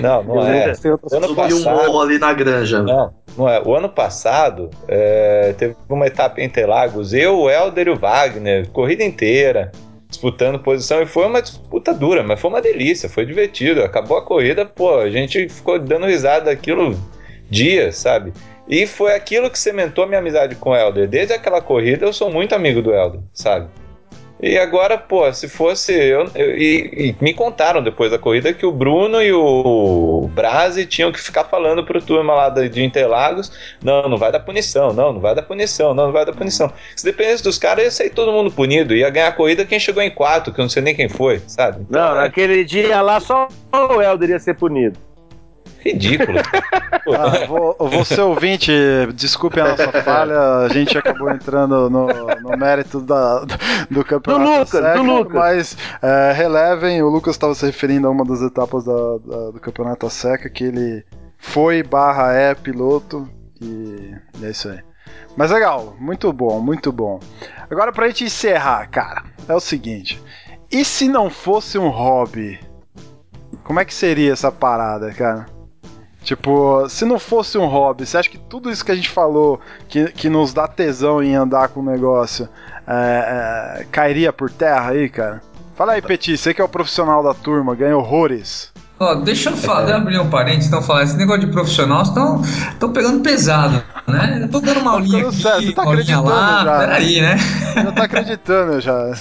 não, 0.00 0.22
não 0.24 0.46
é. 0.46 0.72
Outras 0.84 1.12
Ano. 1.12 1.28
Subir 1.28 1.54
um 1.54 1.62
passado- 1.64 1.86
morro 1.86 2.00
ali 2.02 2.18
na 2.18 2.32
granja. 2.32 2.82
Não, 2.82 3.12
não 3.36 3.48
é. 3.48 3.62
O 3.64 3.74
ano 3.76 3.88
passado 3.88 4.68
é, 4.88 5.54
teve 5.56 5.76
uma 5.88 6.06
etapa 6.08 6.40
em 6.40 6.44
Interlagos, 6.44 7.12
eu, 7.12 7.38
o 7.38 7.50
Helder 7.50 7.86
e 7.86 7.90
o 7.90 7.96
Wagner, 7.96 8.68
corrida 8.70 9.04
inteira, 9.04 9.70
disputando 10.12 10.58
posição, 10.58 11.02
e 11.02 11.06
foi 11.06 11.26
uma 11.26 11.42
disputa 11.42 11.92
dura, 11.92 12.22
mas 12.22 12.40
foi 12.40 12.50
uma 12.50 12.60
delícia, 12.60 13.08
foi 13.08 13.26
divertido. 13.26 13.82
Acabou 13.82 14.16
a 14.16 14.24
corrida, 14.24 14.64
pô, 14.64 14.98
a 14.98 15.10
gente 15.10 15.48
ficou 15.48 15.78
dando 15.78 16.06
risada 16.06 16.46
daquilo 16.46 16.96
dias, 17.50 17.96
sabe? 17.96 18.32
E 18.68 18.86
foi 18.86 19.14
aquilo 19.14 19.50
que 19.50 19.58
cementou 19.58 20.06
minha 20.06 20.20
amizade 20.20 20.54
com 20.54 20.70
o 20.70 20.76
Helder. 20.76 21.08
Desde 21.08 21.34
aquela 21.34 21.60
corrida 21.60 22.06
eu 22.06 22.12
sou 22.12 22.30
muito 22.30 22.54
amigo 22.54 22.80
do 22.80 22.94
Helder, 22.94 23.20
sabe? 23.32 23.68
E 24.42 24.58
agora, 24.58 24.98
pô, 24.98 25.32
se 25.32 25.48
fosse. 25.48 25.92
Eu, 25.92 26.28
eu 26.34 26.58
e, 26.58 27.14
e, 27.20 27.24
me 27.24 27.32
contaram 27.32 27.80
depois 27.80 28.10
da 28.10 28.18
corrida 28.18 28.52
que 28.52 28.66
o 28.66 28.72
Bruno 28.72 29.22
e 29.22 29.32
o 29.32 30.28
Brasi 30.34 30.84
tinham 30.84 31.12
que 31.12 31.20
ficar 31.20 31.44
falando 31.44 31.84
pro 31.84 32.02
turma 32.02 32.34
lá 32.34 32.48
de 32.48 32.82
Interlagos: 32.82 33.52
não, 33.80 34.08
não 34.08 34.16
vai 34.16 34.32
dar 34.32 34.40
punição, 34.40 34.92
não, 34.92 35.12
não 35.12 35.20
vai 35.20 35.32
dar 35.32 35.42
punição, 35.42 35.94
não, 35.94 36.06
não 36.06 36.12
vai 36.12 36.26
dar 36.26 36.32
punição. 36.32 36.72
Se 36.96 37.04
dependesse 37.04 37.44
dos 37.44 37.56
caras, 37.56 37.84
ia 37.84 37.90
sair 37.92 38.10
todo 38.10 38.32
mundo 38.32 38.50
punido. 38.50 38.96
Ia 38.96 39.10
ganhar 39.10 39.28
a 39.28 39.32
corrida 39.32 39.64
quem 39.64 39.78
chegou 39.78 40.02
em 40.02 40.10
quarto, 40.10 40.52
que 40.52 40.60
eu 40.60 40.64
não 40.64 40.70
sei 40.70 40.82
nem 40.82 40.94
quem 40.94 41.08
foi, 41.08 41.40
sabe? 41.46 41.86
Então, 41.88 42.00
não, 42.00 42.16
é... 42.16 42.22
naquele 42.24 42.64
dia 42.64 43.00
lá 43.00 43.20
só 43.20 43.46
o 43.72 44.02
Helder 44.02 44.30
ia 44.30 44.40
ser 44.40 44.56
punido. 44.56 44.98
Ridículo. 45.84 46.38
ah, 46.38 47.46
vou, 47.48 47.76
você 47.90 48.20
ouvinte, 48.20 48.72
desculpe 49.14 49.60
a 49.60 49.68
nossa 49.68 49.90
falha, 50.02 50.38
a 50.58 50.68
gente 50.68 50.96
acabou 50.96 51.30
entrando 51.30 51.90
no, 51.90 52.06
no 52.06 52.56
mérito 52.56 53.00
da, 53.00 53.44
do 53.90 54.04
campeonato. 54.04 54.44
Do 54.44 54.58
Lucas, 54.58 54.70
seca, 54.70 54.94
do 54.94 55.02
Lucas. 55.02 55.34
Mas 55.34 55.76
é, 56.00 56.32
relevem, 56.32 57.02
o 57.02 57.08
Lucas 57.08 57.34
estava 57.34 57.54
se 57.54 57.66
referindo 57.66 58.06
a 58.06 58.10
uma 58.10 58.24
das 58.24 58.40
etapas 58.40 58.84
da, 58.84 58.92
da, 58.92 59.50
do 59.50 59.60
campeonato 59.60 60.08
seca, 60.08 60.48
que 60.48 60.64
ele 60.64 61.04
foi 61.38 61.82
barra 61.82 62.32
é 62.32 62.54
piloto 62.54 63.28
e 63.60 64.14
é 64.42 64.50
isso 64.50 64.68
aí. 64.68 64.78
Mas 65.36 65.50
legal, 65.50 65.96
muito 65.98 66.32
bom, 66.32 66.60
muito 66.60 66.92
bom. 66.92 67.18
Agora 67.68 67.92
pra 67.92 68.06
gente 68.06 68.24
encerrar, 68.24 68.86
cara, 68.88 69.24
é 69.48 69.54
o 69.54 69.60
seguinte. 69.60 70.22
E 70.70 70.84
se 70.84 71.08
não 71.08 71.28
fosse 71.28 71.78
um 71.78 71.88
hobby? 71.88 72.60
Como 73.64 73.80
é 73.80 73.84
que 73.84 73.94
seria 73.94 74.32
essa 74.32 74.50
parada, 74.50 75.12
cara? 75.12 75.46
Tipo, 76.22 76.88
se 76.88 77.04
não 77.04 77.18
fosse 77.18 77.58
um 77.58 77.66
hobby, 77.66 78.06
você 78.06 78.16
acha 78.16 78.30
que 78.30 78.38
tudo 78.38 78.70
isso 78.70 78.84
que 78.84 78.92
a 78.92 78.94
gente 78.94 79.10
falou, 79.10 79.60
que, 79.88 80.06
que 80.12 80.28
nos 80.28 80.54
dá 80.54 80.68
tesão 80.68 81.22
em 81.22 81.34
andar 81.34 81.68
com 81.68 81.80
o 81.80 81.84
negócio, 81.84 82.48
é, 82.86 83.80
é, 83.80 83.84
cairia 83.90 84.32
por 84.32 84.50
terra 84.50 84.90
aí, 84.90 85.08
cara? 85.08 85.42
Fala 85.74 85.92
aí, 85.94 86.02
Petit, 86.02 86.36
você 86.36 86.54
que 86.54 86.60
é 86.60 86.64
o 86.64 86.68
profissional 86.68 87.22
da 87.22 87.34
turma, 87.34 87.74
ganha 87.74 87.96
horrores. 87.96 88.72
Ó, 89.00 89.16
deixa 89.16 89.50
eu 89.50 89.56
falar, 89.56 89.96
abrir 89.96 90.20
um 90.20 90.30
parênteses, 90.30 90.68
então 90.68 90.80
falar, 90.80 91.02
esse 91.02 91.16
negócio 91.16 91.44
de 91.44 91.48
profissional 91.48 92.02
estão 92.02 92.92
pegando 92.92 93.20
pesado, 93.20 93.82
né? 94.06 94.40
Eu 94.42 94.48
tô 94.48 94.60
dando 94.60 94.80
uma 94.80 94.92
aulinha 94.92 95.26
aqui, 95.26 95.36
você 95.36 95.72
tá 95.72 95.82
acreditando 95.82 96.28
lá, 96.28 96.64
já, 96.64 96.78
peraí, 96.78 97.20
né? 97.20 97.36
Já 97.74 97.92
tá 97.92 98.04
acreditando 98.04 98.80
já. 98.80 99.12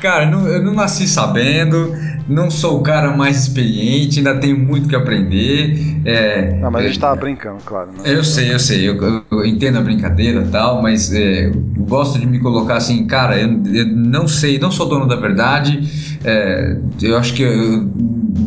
Cara, 0.00 0.24
eu 0.30 0.62
não 0.62 0.74
nasci 0.74 1.08
sabendo, 1.08 1.94
não 2.28 2.50
sou 2.50 2.78
o 2.78 2.82
cara 2.82 3.16
mais 3.16 3.44
experiente, 3.44 4.18
ainda 4.18 4.36
tenho 4.36 4.58
muito 4.58 4.88
que 4.88 4.94
aprender. 4.94 6.02
É, 6.04 6.54
não, 6.56 6.70
mas 6.70 6.84
a 6.84 6.88
gente 6.88 7.00
tava 7.00 7.16
brincando, 7.16 7.58
claro. 7.64 7.88
Né? 7.92 7.98
Eu 8.04 8.22
sei, 8.22 8.52
eu 8.52 8.58
sei, 8.58 8.88
eu, 8.88 9.24
eu 9.30 9.44
entendo 9.44 9.78
a 9.78 9.80
brincadeira 9.80 10.42
e 10.42 10.48
tal, 10.48 10.82
mas 10.82 11.12
é, 11.12 11.50
gosto 11.78 12.18
de 12.18 12.26
me 12.26 12.38
colocar 12.38 12.76
assim, 12.76 13.06
cara, 13.06 13.38
eu, 13.40 13.48
eu, 13.72 13.86
não 13.86 14.28
sei, 14.28 14.58
não 14.58 14.70
sou 14.70 14.86
dono 14.88 15.06
da 15.06 15.16
verdade. 15.16 15.80
É, 16.24 16.76
eu 17.00 17.16
acho 17.16 17.32
que 17.32 17.42
eu 17.42 17.88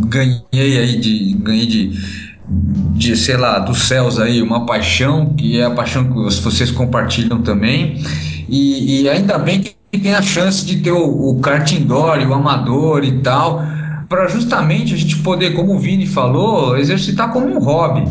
ganhei 0.07 0.77
aí 0.77 0.99
de. 0.99 1.33
ganhei 1.39 1.65
de 1.65 2.28
de, 2.49 3.15
sei 3.15 3.37
lá, 3.37 3.59
dos 3.59 3.87
céus 3.87 4.19
aí, 4.19 4.41
uma 4.41 4.65
paixão, 4.65 5.33
que 5.35 5.59
é 5.59 5.65
a 5.65 5.71
paixão 5.71 6.05
que 6.05 6.41
vocês 6.41 6.71
compartilham 6.71 7.41
também. 7.41 8.03
E, 8.47 9.01
e 9.01 9.09
ainda 9.09 9.37
bem 9.37 9.61
que 9.61 9.75
tem 9.97 10.13
a 10.13 10.21
chance 10.21 10.65
de 10.65 10.77
ter 10.77 10.91
o, 10.91 11.29
o 11.29 11.39
kart 11.39 11.71
indoor, 11.71 12.17
o 12.17 12.33
amador 12.33 13.03
e 13.03 13.19
tal, 13.21 13.61
para 14.07 14.27
justamente 14.27 14.93
a 14.93 14.97
gente 14.97 15.17
poder, 15.17 15.53
como 15.53 15.75
o 15.75 15.79
Vini 15.79 16.07
falou, 16.07 16.77
exercitar 16.77 17.31
como 17.31 17.47
um 17.47 17.59
hobby. 17.59 18.09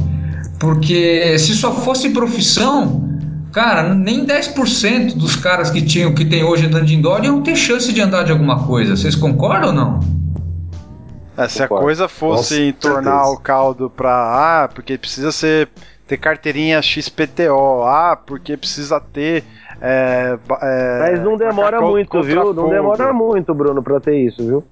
Porque 0.60 1.36
se 1.38 1.54
só 1.54 1.72
fosse 1.72 2.10
profissão, 2.10 3.18
cara, 3.52 3.94
nem 3.94 4.24
10% 4.24 5.14
dos 5.14 5.36
caras 5.36 5.70
que 5.70 5.82
tinham 5.82 6.14
que 6.14 6.24
tem 6.24 6.44
hoje 6.44 6.66
andando 6.66 6.86
de 6.86 6.94
indoor 6.94 7.24
iam 7.24 7.42
ter 7.42 7.56
chance 7.56 7.92
de 7.92 8.00
andar 8.00 8.24
de 8.24 8.32
alguma 8.32 8.64
coisa. 8.64 8.96
Vocês 8.96 9.14
concordam 9.14 9.70
ou 9.70 9.74
não? 9.74 10.17
É, 11.38 11.48
se 11.48 11.62
a 11.62 11.68
coisa 11.68 12.08
fosse 12.08 12.72
Nossa, 12.72 12.78
tornar 12.80 13.18
certeza. 13.18 13.32
o 13.32 13.40
caldo 13.40 13.88
para 13.88 14.64
ah, 14.64 14.68
porque 14.68 14.98
precisa 14.98 15.30
ser 15.30 15.68
ter 16.06 16.16
carteirinha 16.16 16.82
XPTO, 16.82 17.84
ah, 17.84 18.18
porque 18.26 18.56
precisa 18.56 18.98
ter 19.00 19.44
é, 19.80 20.36
é, 20.62 20.98
Mas 20.98 21.22
não 21.22 21.36
demora 21.36 21.80
muito, 21.80 22.20
viu? 22.22 22.52
Não 22.52 22.68
demora 22.68 23.12
muito, 23.12 23.54
Bruno, 23.54 23.82
pra 23.82 24.00
ter 24.00 24.16
isso, 24.16 24.44
viu? 24.44 24.64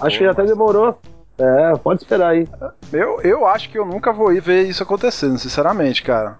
Acho 0.00 0.18
Pô, 0.18 0.24
que 0.24 0.30
até 0.30 0.44
demorou. 0.44 0.96
É, 1.38 1.72
pode 1.78 2.02
esperar 2.02 2.28
aí. 2.28 2.46
Eu, 2.92 3.20
eu 3.22 3.46
acho 3.46 3.68
que 3.70 3.78
eu 3.78 3.84
nunca 3.84 4.12
vou 4.12 4.32
ir 4.32 4.40
ver 4.40 4.62
isso 4.62 4.82
acontecendo, 4.82 5.38
sinceramente, 5.38 6.02
cara. 6.02 6.36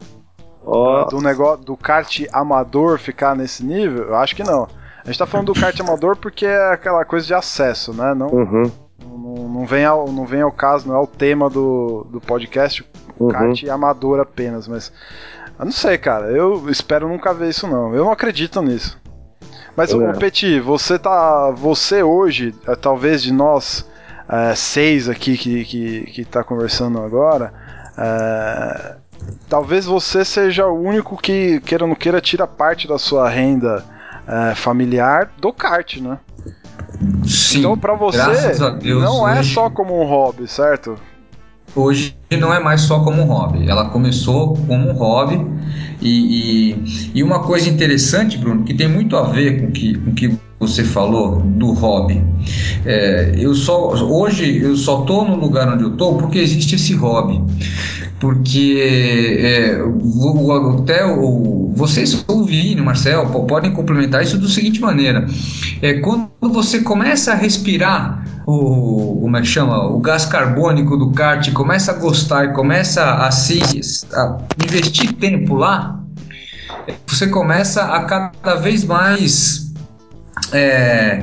Oh. 0.64 1.05
Do 1.07 1.20
negócio 1.20 1.64
do 1.64 1.76
kart 1.76 2.20
amador 2.33 2.99
ficar 2.99 3.35
nesse 3.35 3.64
nível, 3.64 4.05
eu 4.11 4.16
acho 4.16 4.37
que 4.37 4.45
não. 4.45 4.68
A 5.03 5.07
gente 5.07 5.18
tá 5.18 5.26
falando 5.26 5.53
do 5.53 5.61
kart 5.61 5.78
amador 5.80 6.16
porque 6.16 6.47
é 6.47 6.72
aquela 6.72 7.05
coisa 7.05 7.26
de 7.26 7.35
acesso, 7.35 7.93
né? 7.93 8.14
Não, 8.14 8.28
uhum. 8.28 8.70
Não, 9.18 9.48
não, 9.48 9.66
vem 9.66 9.84
ao, 9.84 10.10
não 10.10 10.26
vem 10.26 10.42
ao 10.42 10.52
caso, 10.52 10.88
não 10.88 10.96
é 10.96 10.98
o 10.98 11.06
tema 11.06 11.48
do, 11.50 12.06
do 12.10 12.20
podcast, 12.20 12.84
uhum. 13.18 13.28
kart 13.28 13.64
amador 13.64 14.20
apenas, 14.20 14.66
mas 14.66 14.92
eu 15.58 15.64
não 15.64 15.72
sei, 15.72 15.96
cara. 15.98 16.26
Eu 16.26 16.68
espero 16.68 17.08
nunca 17.08 17.32
ver 17.32 17.50
isso, 17.50 17.66
não. 17.66 17.94
Eu 17.94 18.04
não 18.04 18.12
acredito 18.12 18.60
nisso. 18.62 19.00
Mas, 19.76 19.92
é. 19.92 20.12
Petit, 20.14 20.60
você 20.60 20.98
tá. 20.98 21.50
Você 21.50 22.02
hoje, 22.02 22.54
é, 22.66 22.74
talvez 22.74 23.22
de 23.22 23.32
nós 23.32 23.88
é, 24.28 24.54
seis 24.54 25.08
aqui 25.08 25.36
que, 25.36 25.64
que, 25.64 26.00
que 26.02 26.24
tá 26.24 26.42
conversando 26.42 27.00
agora, 27.00 27.52
é, 27.96 28.96
talvez 29.48 29.86
você 29.86 30.24
seja 30.24 30.66
o 30.66 30.80
único 30.80 31.16
que, 31.16 31.60
queira 31.60 31.84
ou 31.84 31.88
não 31.88 31.96
queira, 31.96 32.20
tira 32.20 32.46
parte 32.46 32.88
da 32.88 32.98
sua 32.98 33.28
renda 33.28 33.84
é, 34.26 34.54
familiar 34.54 35.30
do 35.38 35.52
kart, 35.52 35.98
né? 35.98 36.18
Sim, 37.26 37.61
então, 37.61 37.76
pra 37.76 37.94
você, 37.94 38.53
Deus, 38.80 39.03
não 39.03 39.28
é 39.28 39.42
só 39.42 39.70
como 39.70 40.00
um 40.00 40.05
hobby, 40.05 40.46
certo? 40.46 40.96
hoje 41.74 42.16
não 42.38 42.53
é 42.53 42.61
mais 42.61 42.82
só 42.82 43.00
como 43.00 43.22
um 43.22 43.26
hobby. 43.26 43.68
Ela 43.68 43.88
começou 43.88 44.55
como 44.55 44.90
um 44.90 44.92
hobby 44.92 45.40
e, 46.00 46.74
e, 46.74 47.11
e, 47.14 47.22
uma 47.22 47.40
coisa 47.40 47.68
interessante, 47.68 48.38
Bruno, 48.38 48.64
que 48.64 48.74
tem 48.74 48.88
muito 48.88 49.16
a 49.16 49.22
ver 49.22 49.61
com 49.61 49.70
que, 49.70 49.96
o 49.96 50.12
que 50.12 50.38
você 50.62 50.84
falou 50.84 51.40
do 51.40 51.72
hobby. 51.72 52.22
É, 52.86 53.34
eu 53.36 53.54
só 53.54 53.92
hoje 53.94 54.58
eu 54.62 54.76
só 54.76 55.02
tô 55.02 55.24
no 55.24 55.36
lugar 55.36 55.68
onde 55.68 55.82
eu 55.82 55.96
tô 55.96 56.14
porque 56.14 56.38
existe 56.38 56.76
esse 56.76 56.94
hobby. 56.94 57.42
Porque 58.20 58.78
é, 59.40 59.82
o, 59.82 60.78
até 60.78 61.04
vocês, 61.74 62.24
o 62.28 62.44
Vini, 62.44 62.80
Marcel, 62.80 63.26
podem 63.26 63.72
complementar 63.72 64.22
isso 64.22 64.38
da 64.38 64.48
seguinte 64.48 64.80
maneira: 64.80 65.26
é, 65.80 65.94
quando 65.94 66.30
você 66.40 66.80
começa 66.80 67.32
a 67.32 67.34
respirar 67.34 68.24
o, 68.46 69.18
como 69.22 69.36
é 69.36 69.40
que 69.40 69.46
chama? 69.48 69.86
O 69.88 69.98
gás 69.98 70.24
carbônico 70.24 70.96
do 70.96 71.10
kart 71.10 71.52
começa 71.52 71.90
a 71.90 71.94
gostar 71.96 72.44
e 72.44 72.52
começa 72.52 73.02
a 73.02 73.30
se 73.32 73.60
a 74.14 74.38
investir 74.64 75.12
tempo 75.14 75.56
lá, 75.56 76.00
você 77.06 77.26
começa 77.26 77.82
a 77.82 78.04
cada 78.04 78.54
vez 78.54 78.84
mais 78.84 79.72
é, 80.53 81.22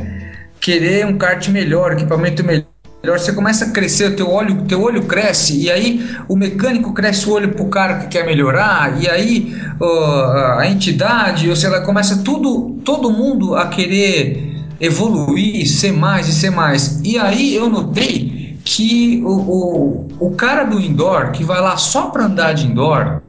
querer 0.60 1.06
um 1.06 1.18
kart 1.18 1.48
melhor, 1.50 1.94
equipamento 1.94 2.44
melhor 2.44 2.66
você 3.02 3.32
começa 3.32 3.66
a 3.66 3.70
crescer, 3.72 4.12
o 4.12 4.16
teu 4.16 4.30
olho, 4.30 4.66
teu 4.66 4.82
olho 4.82 5.04
cresce, 5.04 5.58
e 5.58 5.72
aí 5.72 6.06
o 6.28 6.36
mecânico 6.36 6.94
cresce 6.94 7.30
o 7.30 7.34
olho 7.34 7.54
pro 7.54 7.66
cara 7.68 8.00
que 8.00 8.08
quer 8.08 8.26
melhorar, 8.26 9.02
e 9.02 9.10
aí 9.10 9.56
uh, 9.80 10.60
a 10.60 10.68
entidade, 10.68 11.50
ou 11.50 11.56
sei 11.56 11.70
lá, 11.70 11.80
começa 11.82 12.22
tudo, 12.24 12.78
todo 12.84 13.10
mundo 13.10 13.56
a 13.56 13.68
querer 13.68 14.50
evoluir, 14.82 15.66
ser 15.68 15.94
mais 15.94 16.28
e 16.28 16.34
ser 16.34 16.50
mais. 16.50 17.00
E 17.04 17.18
aí 17.18 17.56
eu 17.56 17.70
notei 17.70 18.58
que 18.66 19.22
o, 19.26 19.30
o, 19.30 20.08
o 20.20 20.32
cara 20.32 20.66
do 20.66 20.80
indoor, 20.80 21.32
que 21.32 21.44
vai 21.44 21.62
lá 21.62 21.78
só 21.78 22.08
para 22.08 22.26
andar 22.26 22.54
de 22.54 22.68
indoor, 22.68 23.22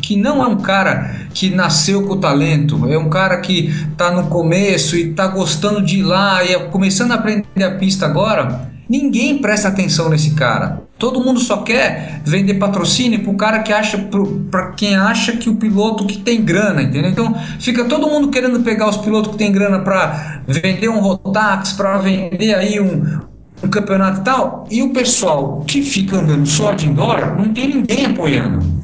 que 0.00 0.16
não 0.16 0.42
é 0.42 0.46
um 0.46 0.56
cara 0.56 1.28
que 1.32 1.50
nasceu 1.50 2.06
com 2.06 2.18
talento, 2.18 2.90
é 2.90 2.98
um 2.98 3.08
cara 3.08 3.38
que 3.38 3.68
está 3.92 4.10
no 4.10 4.24
começo 4.24 4.96
e 4.96 5.10
está 5.10 5.28
gostando 5.28 5.82
de 5.82 5.98
ir 5.98 6.02
lá 6.02 6.42
e 6.44 6.52
é 6.52 6.58
começando 6.58 7.12
a 7.12 7.14
aprender 7.14 7.62
a 7.62 7.76
pista 7.76 8.06
agora, 8.06 8.70
ninguém 8.88 9.38
presta 9.38 9.68
atenção 9.68 10.08
nesse 10.08 10.32
cara. 10.32 10.82
Todo 10.98 11.20
mundo 11.24 11.38
só 11.40 11.58
quer 11.58 12.20
vender 12.24 12.54
patrocínio 12.54 13.20
para 13.22 13.30
o 13.30 13.36
cara 13.36 13.58
que 13.60 13.72
acha, 13.72 13.96
para 14.50 14.72
quem 14.72 14.96
acha 14.96 15.36
que 15.36 15.48
o 15.48 15.56
piloto 15.56 16.04
que 16.04 16.18
tem 16.18 16.44
grana, 16.44 16.82
entendeu? 16.82 17.10
Então 17.10 17.34
fica 17.58 17.84
todo 17.84 18.08
mundo 18.08 18.28
querendo 18.28 18.60
pegar 18.60 18.88
os 18.88 18.96
pilotos 18.96 19.32
que 19.32 19.38
tem 19.38 19.52
grana 19.52 19.78
para 19.78 20.42
vender 20.46 20.88
um 20.88 21.00
Rotax, 21.00 21.72
para 21.72 21.96
vender 21.98 22.54
aí 22.54 22.80
um, 22.80 23.20
um 23.62 23.68
campeonato 23.68 24.20
e 24.20 24.24
tal, 24.24 24.66
e 24.70 24.82
o 24.82 24.92
pessoal 24.92 25.64
que 25.66 25.82
fica 25.82 26.18
andando 26.18 26.46
só 26.46 26.72
de 26.72 26.88
indoor 26.88 27.36
não 27.38 27.54
tem 27.54 27.68
ninguém 27.68 28.06
apoiando. 28.06 28.79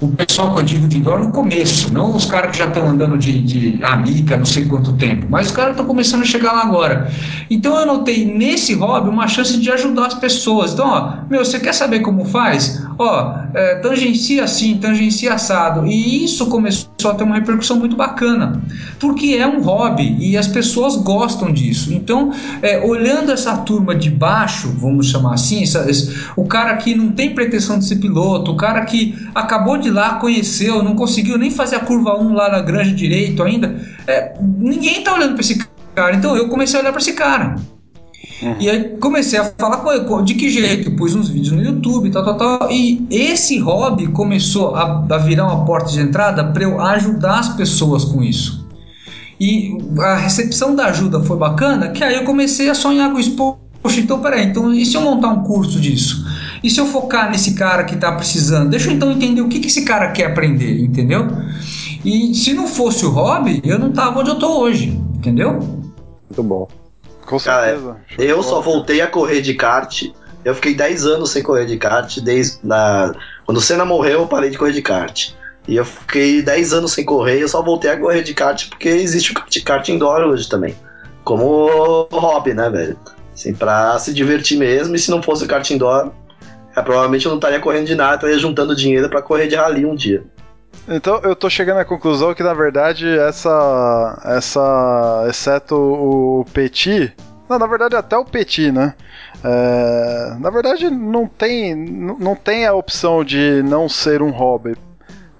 O 0.00 0.08
pessoal 0.08 0.54
que 0.54 0.60
eu 0.60 0.64
digo 0.64 0.88
de 0.88 0.98
indoor 0.98 1.20
no 1.20 1.30
começo, 1.30 1.92
não 1.92 2.14
os 2.14 2.26
caras 2.26 2.50
que 2.50 2.58
já 2.58 2.66
estão 2.66 2.86
andando 2.86 3.16
de, 3.16 3.40
de 3.42 3.82
amiga 3.82 4.36
não 4.36 4.44
sei 4.44 4.66
quanto 4.66 4.92
tempo, 4.92 5.26
mas 5.30 5.46
os 5.46 5.52
caras 5.52 5.70
estão 5.70 5.86
começando 5.86 6.20
a 6.20 6.26
chegar 6.26 6.52
lá 6.52 6.62
agora. 6.62 7.10
Então 7.48 7.74
eu 7.78 7.86
notei 7.86 8.26
nesse 8.26 8.74
hobby 8.74 9.08
uma 9.08 9.26
chance 9.26 9.56
de 9.58 9.70
ajudar 9.70 10.06
as 10.06 10.14
pessoas. 10.14 10.74
Então, 10.74 10.86
ó, 10.86 11.18
meu, 11.30 11.44
você 11.44 11.58
quer 11.58 11.72
saber 11.72 12.00
como 12.00 12.26
faz? 12.26 12.84
Ó, 12.98 13.34
é, 13.54 13.76
tangencia 13.76 14.44
assim, 14.44 14.76
tangencia 14.76 15.32
assado. 15.32 15.86
E 15.86 16.24
isso 16.24 16.46
começou 16.46 17.10
a 17.10 17.14
ter 17.14 17.24
uma 17.24 17.36
repercussão 17.36 17.78
muito 17.78 17.96
bacana, 17.96 18.60
porque 19.00 19.36
é 19.38 19.46
um 19.46 19.62
hobby 19.62 20.16
e 20.18 20.36
as 20.36 20.46
pessoas 20.46 20.96
gostam 20.96 21.52
disso. 21.52 21.92
Então, 21.94 22.32
é, 22.60 22.84
olhando 22.84 23.32
essa 23.32 23.56
turma 23.58 23.94
de 23.94 24.10
baixo, 24.10 24.74
vamos 24.78 25.08
chamar 25.08 25.34
assim, 25.34 25.62
essa, 25.62 25.90
esse, 25.90 26.14
o 26.36 26.44
cara 26.44 26.76
que 26.76 26.94
não 26.94 27.12
tem 27.12 27.34
pretensão 27.34 27.78
de 27.78 27.86
ser 27.86 27.96
piloto, 27.96 28.52
o 28.52 28.56
cara 28.56 28.84
que 28.84 29.14
acabou 29.34 29.78
de 29.78 29.85
lá, 29.90 30.14
conheceu, 30.14 30.82
não 30.82 30.94
conseguiu 30.94 31.38
nem 31.38 31.50
fazer 31.50 31.76
a 31.76 31.80
curva 31.80 32.18
1 32.18 32.32
lá 32.32 32.50
na 32.50 32.60
granja 32.60 32.94
direito 32.94 33.42
ainda, 33.42 33.80
é, 34.06 34.34
ninguém 34.40 35.02
tá 35.02 35.14
olhando 35.14 35.32
para 35.32 35.40
esse 35.40 35.66
cara. 35.94 36.14
Então 36.14 36.36
eu 36.36 36.48
comecei 36.48 36.78
a 36.78 36.82
olhar 36.82 36.92
para 36.92 37.00
esse 37.00 37.12
cara. 37.12 37.56
Uhum. 38.42 38.56
E 38.60 38.68
aí 38.68 38.96
comecei 39.00 39.38
a 39.38 39.44
falar 39.58 39.78
com 39.78 39.92
ele, 39.92 40.04
de 40.24 40.34
que 40.34 40.50
jeito? 40.50 40.90
Pus 40.92 41.14
uns 41.14 41.28
vídeos 41.28 41.52
no 41.52 41.62
YouTube, 41.62 42.10
tal, 42.10 42.24
tal, 42.24 42.36
tal. 42.36 42.70
E 42.70 43.06
esse 43.10 43.58
hobby 43.58 44.08
começou 44.08 44.74
a, 44.74 45.04
a 45.08 45.18
virar 45.18 45.46
uma 45.46 45.64
porta 45.64 45.90
de 45.90 46.00
entrada 46.00 46.44
para 46.44 46.62
eu 46.62 46.80
ajudar 46.80 47.38
as 47.38 47.48
pessoas 47.50 48.04
com 48.04 48.22
isso. 48.22 48.66
E 49.38 49.76
a 50.00 50.16
recepção 50.16 50.74
da 50.74 50.86
ajuda 50.86 51.20
foi 51.20 51.36
bacana, 51.36 51.88
que 51.88 52.02
aí 52.02 52.14
eu 52.14 52.24
comecei 52.24 52.70
a 52.70 52.74
sonhar 52.74 53.10
com 53.12 53.18
isso. 53.18 53.36
Poxa, 53.86 54.00
então 54.00 54.20
peraí, 54.20 54.46
então 54.46 54.74
e 54.74 54.84
se 54.84 54.96
eu 54.96 55.00
montar 55.00 55.28
um 55.28 55.44
curso 55.44 55.80
disso? 55.80 56.26
E 56.60 56.68
se 56.68 56.80
eu 56.80 56.86
focar 56.86 57.30
nesse 57.30 57.54
cara 57.54 57.84
que 57.84 57.94
está 57.94 58.10
precisando? 58.10 58.68
Deixa 58.68 58.90
eu 58.90 58.94
então 58.94 59.12
entender 59.12 59.40
o 59.42 59.48
que, 59.48 59.60
que 59.60 59.68
esse 59.68 59.84
cara 59.84 60.10
quer 60.10 60.26
aprender, 60.26 60.80
entendeu? 60.80 61.28
E 62.04 62.34
se 62.34 62.52
não 62.52 62.66
fosse 62.66 63.06
o 63.06 63.10
hobby, 63.10 63.62
eu 63.64 63.78
não 63.78 63.92
tava 63.92 64.18
onde 64.18 64.30
eu 64.30 64.40
tô 64.40 64.58
hoje, 64.58 64.88
entendeu? 65.14 65.52
Muito 65.52 66.42
bom. 66.42 66.66
Com 67.26 67.38
certeza. 67.38 67.96
Cara, 68.10 68.28
eu 68.28 68.42
só 68.42 68.60
voltei 68.60 69.00
a 69.00 69.06
correr 69.06 69.40
de 69.40 69.54
kart. 69.54 70.02
Eu 70.44 70.56
fiquei 70.56 70.74
10 70.74 71.06
anos 71.06 71.30
sem 71.30 71.44
correr 71.44 71.66
de 71.66 71.76
kart. 71.76 72.18
Desde 72.18 72.58
na... 72.64 73.14
Quando 73.44 73.58
o 73.58 73.60
Senna 73.60 73.84
morreu, 73.84 74.22
eu 74.22 74.26
parei 74.26 74.50
de 74.50 74.58
correr 74.58 74.72
de 74.72 74.82
kart. 74.82 75.30
E 75.68 75.76
eu 75.76 75.84
fiquei 75.84 76.42
10 76.42 76.72
anos 76.72 76.92
sem 76.92 77.04
correr. 77.04 77.40
Eu 77.40 77.48
só 77.48 77.62
voltei 77.62 77.92
a 77.92 78.00
correr 78.00 78.24
de 78.24 78.34
kart 78.34 78.68
porque 78.68 78.88
existe 78.88 79.30
o 79.30 79.64
kart 79.64 79.88
indoor 79.88 80.22
hoje 80.22 80.48
também. 80.48 80.74
Como 81.22 82.08
hobby, 82.10 82.52
né, 82.52 82.68
velho? 82.68 82.98
Assim, 83.36 83.54
pra 83.54 83.98
se 83.98 84.14
divertir 84.14 84.58
mesmo. 84.58 84.96
E 84.96 84.98
se 84.98 85.10
não 85.10 85.22
fosse 85.22 85.44
o 85.44 85.46
kart 85.46 85.70
indoor, 85.70 86.10
eu, 86.74 86.82
provavelmente 86.82 87.26
eu 87.26 87.30
não 87.30 87.36
estaria 87.36 87.60
correndo 87.60 87.86
de 87.86 87.94
nada, 87.94 88.14
estaria 88.14 88.38
juntando 88.38 88.74
dinheiro 88.74 89.10
para 89.10 89.20
correr 89.20 89.46
de 89.46 89.54
rally 89.54 89.84
um 89.84 89.94
dia. 89.94 90.24
Então 90.88 91.20
eu 91.22 91.36
tô 91.36 91.50
chegando 91.50 91.78
à 91.78 91.84
conclusão 91.84 92.34
que 92.34 92.42
na 92.42 92.54
verdade 92.54 93.06
essa 93.06 94.20
essa 94.24 95.26
exceto 95.28 95.74
o 95.74 96.46
Petit, 96.52 97.12
não, 97.48 97.58
na 97.58 97.66
verdade 97.66 97.96
até 97.96 98.16
o 98.16 98.24
Petit, 98.24 98.70
né? 98.70 98.94
É, 99.44 100.36
na 100.38 100.48
verdade 100.48 100.88
não 100.88 101.26
tem 101.26 101.74
não 101.74 102.34
tem 102.34 102.66
a 102.66 102.74
opção 102.74 103.24
de 103.24 103.62
não 103.64 103.88
ser 103.88 104.22
um 104.22 104.30
hobby. 104.30 104.76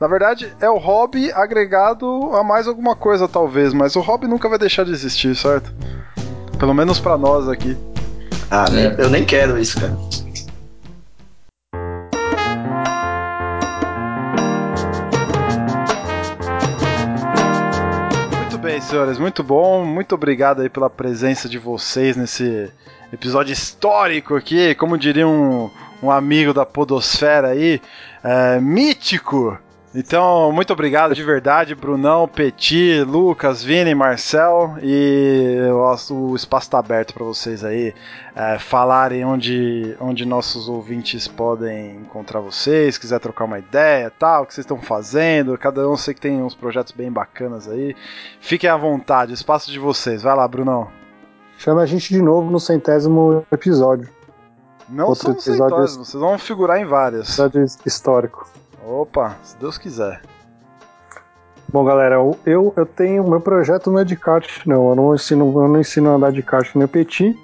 Na 0.00 0.08
verdade 0.08 0.52
é 0.60 0.68
o 0.68 0.78
hobby 0.78 1.30
agregado 1.32 2.06
a 2.34 2.42
mais 2.42 2.66
alguma 2.66 2.96
coisa 2.96 3.28
talvez, 3.28 3.72
mas 3.72 3.94
o 3.94 4.00
hobby 4.00 4.26
nunca 4.26 4.48
vai 4.48 4.58
deixar 4.58 4.84
de 4.84 4.90
existir, 4.90 5.34
certo? 5.34 5.72
Pelo 6.58 6.74
menos 6.74 6.98
para 6.98 7.16
nós 7.16 7.48
aqui. 7.48 7.76
Ah, 8.50 8.66
é. 8.72 8.94
eu 9.02 9.10
nem 9.10 9.24
quero 9.24 9.58
isso, 9.58 9.80
cara. 9.80 9.96
bem, 18.76 18.80
senhores, 18.80 19.16
muito 19.16 19.44
bom. 19.44 19.84
Muito 19.84 20.14
obrigado 20.14 20.60
aí 20.60 20.68
pela 20.68 20.90
presença 20.90 21.48
de 21.48 21.56
vocês 21.56 22.16
nesse 22.16 22.68
episódio 23.12 23.52
histórico 23.52 24.34
aqui, 24.34 24.74
como 24.74 24.98
diria 24.98 25.26
um, 25.26 25.70
um 26.02 26.10
amigo 26.10 26.52
da 26.52 26.66
Podosfera 26.66 27.48
aí, 27.48 27.80
é, 28.22 28.60
mítico. 28.60 29.56
Então, 29.98 30.52
muito 30.52 30.74
obrigado 30.74 31.14
de 31.14 31.24
verdade, 31.24 31.74
Brunão, 31.74 32.28
Petit, 32.28 33.02
Lucas, 33.02 33.64
Vini, 33.64 33.94
Marcel. 33.94 34.76
E 34.82 35.56
o, 35.72 36.14
o 36.14 36.36
espaço 36.36 36.66
está 36.66 36.78
aberto 36.78 37.14
para 37.14 37.24
vocês 37.24 37.64
aí 37.64 37.94
é, 38.34 38.58
falarem 38.58 39.24
onde, 39.24 39.96
onde 39.98 40.26
nossos 40.26 40.68
ouvintes 40.68 41.26
podem 41.26 41.96
encontrar 41.96 42.40
vocês, 42.40 42.98
quiser 42.98 43.18
trocar 43.20 43.46
uma 43.46 43.58
ideia, 43.58 44.12
tal, 44.18 44.42
o 44.42 44.46
que 44.46 44.52
vocês 44.52 44.66
estão 44.66 44.82
fazendo. 44.82 45.56
Cada 45.56 45.88
um 45.88 45.96
sei 45.96 46.12
que 46.12 46.20
tem 46.20 46.42
uns 46.42 46.54
projetos 46.54 46.92
bem 46.92 47.10
bacanas 47.10 47.66
aí. 47.66 47.96
Fiquem 48.38 48.68
à 48.68 48.76
vontade, 48.76 49.32
espaço 49.32 49.72
de 49.72 49.78
vocês. 49.78 50.20
Vai 50.20 50.36
lá, 50.36 50.46
Brunão. 50.46 50.88
Chama 51.56 51.80
a 51.80 51.86
gente 51.86 52.12
de 52.12 52.20
novo 52.20 52.50
no 52.50 52.60
centésimo 52.60 53.46
episódio. 53.50 54.10
Não 54.90 55.08
Outro 55.08 55.40
são 55.40 55.40
centésimo, 55.40 56.04
vocês 56.04 56.20
vão 56.20 56.38
figurar 56.38 56.78
em 56.78 56.84
várias. 56.84 57.30
Episódio 57.30 57.64
histórico. 57.86 58.46
Opa, 58.86 59.36
se 59.42 59.56
Deus 59.58 59.76
quiser. 59.76 60.22
Bom, 61.68 61.84
galera, 61.84 62.14
eu, 62.44 62.72
eu 62.76 62.86
tenho. 62.86 63.28
Meu 63.28 63.40
projeto 63.40 63.90
não 63.90 63.98
é 63.98 64.04
de 64.04 64.14
kart, 64.14 64.64
não. 64.64 64.90
Eu 64.90 64.94
não 64.94 65.14
ensino, 65.14 65.60
eu 65.60 65.68
não 65.68 65.80
ensino 65.80 66.10
a 66.10 66.14
andar 66.14 66.30
de 66.30 66.40
kart 66.40 66.72
no 66.76 66.86
Petit. 66.86 67.36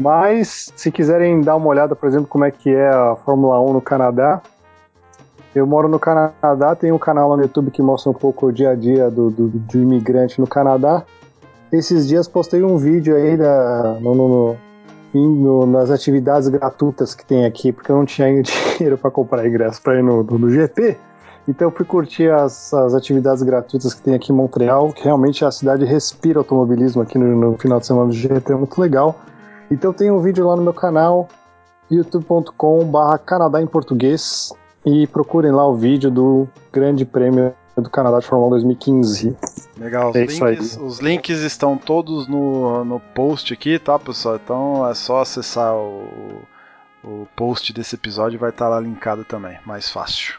Mas, 0.00 0.72
se 0.76 0.92
quiserem 0.92 1.40
dar 1.40 1.56
uma 1.56 1.66
olhada, 1.66 1.96
por 1.96 2.08
exemplo, 2.08 2.28
como 2.28 2.44
é 2.44 2.52
que 2.52 2.70
é 2.70 2.88
a 2.88 3.16
Fórmula 3.24 3.60
1 3.60 3.72
no 3.72 3.80
Canadá, 3.80 4.40
eu 5.54 5.66
moro 5.66 5.88
no 5.88 5.98
Canadá, 5.98 6.74
tem 6.74 6.92
um 6.92 6.98
canal 6.98 7.30
lá 7.30 7.36
no 7.36 7.42
YouTube 7.42 7.70
que 7.72 7.82
mostra 7.82 8.10
um 8.10 8.14
pouco 8.14 8.46
o 8.46 8.52
dia 8.52 8.70
a 8.70 8.74
dia 8.74 9.10
do, 9.10 9.30
do, 9.30 9.48
do 9.48 9.78
imigrante 9.78 10.40
no 10.40 10.46
Canadá. 10.46 11.02
Esses 11.72 12.06
dias 12.06 12.28
postei 12.28 12.62
um 12.62 12.76
vídeo 12.76 13.16
aí 13.16 13.36
da, 13.36 13.98
no, 14.00 14.14
no, 14.14 14.56
indo 15.14 15.64
nas 15.66 15.90
atividades 15.90 16.48
gratuitas 16.48 17.14
que 17.14 17.24
tem 17.24 17.44
aqui, 17.44 17.72
porque 17.72 17.90
eu 17.90 17.96
não 17.96 18.04
tinha 18.04 18.28
dinheiro 18.42 18.98
para 18.98 19.10
comprar 19.10 19.46
ingresso 19.46 19.80
para 19.80 19.98
ir 19.98 20.02
no, 20.02 20.22
no, 20.22 20.38
no, 20.38 20.50
GP. 20.50 20.96
Então 21.46 21.68
eu 21.68 21.72
fui 21.72 21.84
curtir 21.84 22.30
as, 22.30 22.72
as, 22.72 22.94
atividades 22.94 23.42
gratuitas 23.42 23.92
que 23.94 24.02
tem 24.02 24.14
aqui 24.14 24.32
em 24.32 24.34
Montreal, 24.34 24.92
que 24.92 25.04
realmente 25.04 25.44
a 25.44 25.50
cidade 25.50 25.84
respira 25.84 26.38
automobilismo 26.38 27.02
aqui 27.02 27.18
no, 27.18 27.36
no 27.36 27.58
final 27.58 27.78
de 27.78 27.86
semana 27.86 28.08
do 28.08 28.14
GP, 28.14 28.52
é 28.52 28.56
muito 28.56 28.80
legal. 28.80 29.16
Então 29.70 29.92
tem 29.92 30.10
um 30.10 30.20
vídeo 30.20 30.46
lá 30.46 30.56
no 30.56 30.62
meu 30.62 30.74
canal, 30.74 31.28
youtube.com/barra 31.90 33.18
Canadá 33.18 33.60
em 33.60 33.66
português, 33.66 34.52
e 34.84 35.06
procurem 35.06 35.50
lá 35.50 35.66
o 35.66 35.74
vídeo 35.74 36.10
do 36.10 36.46
Grande 36.72 37.04
Prêmio 37.04 37.54
do 37.76 37.90
Canadá 37.90 38.18
de 38.20 38.26
Fórmula 38.26 38.48
1 38.48 38.50
2015. 38.50 39.36
Legal, 39.78 40.10
os, 40.10 40.16
é 40.16 40.24
links, 40.24 40.76
os 40.76 40.98
links 41.00 41.40
estão 41.40 41.76
todos 41.76 42.28
no, 42.28 42.84
no 42.84 43.00
post 43.00 43.52
aqui, 43.52 43.78
tá, 43.78 43.98
pessoal? 43.98 44.36
Então 44.36 44.88
é 44.88 44.94
só 44.94 45.20
acessar 45.20 45.74
o, 45.74 46.42
o 47.02 47.26
post 47.34 47.72
desse 47.72 47.96
episódio 47.96 48.38
vai 48.38 48.50
estar 48.50 48.66
tá 48.66 48.70
lá 48.70 48.80
linkado 48.80 49.24
também, 49.24 49.58
mais 49.66 49.90
fácil. 49.90 50.34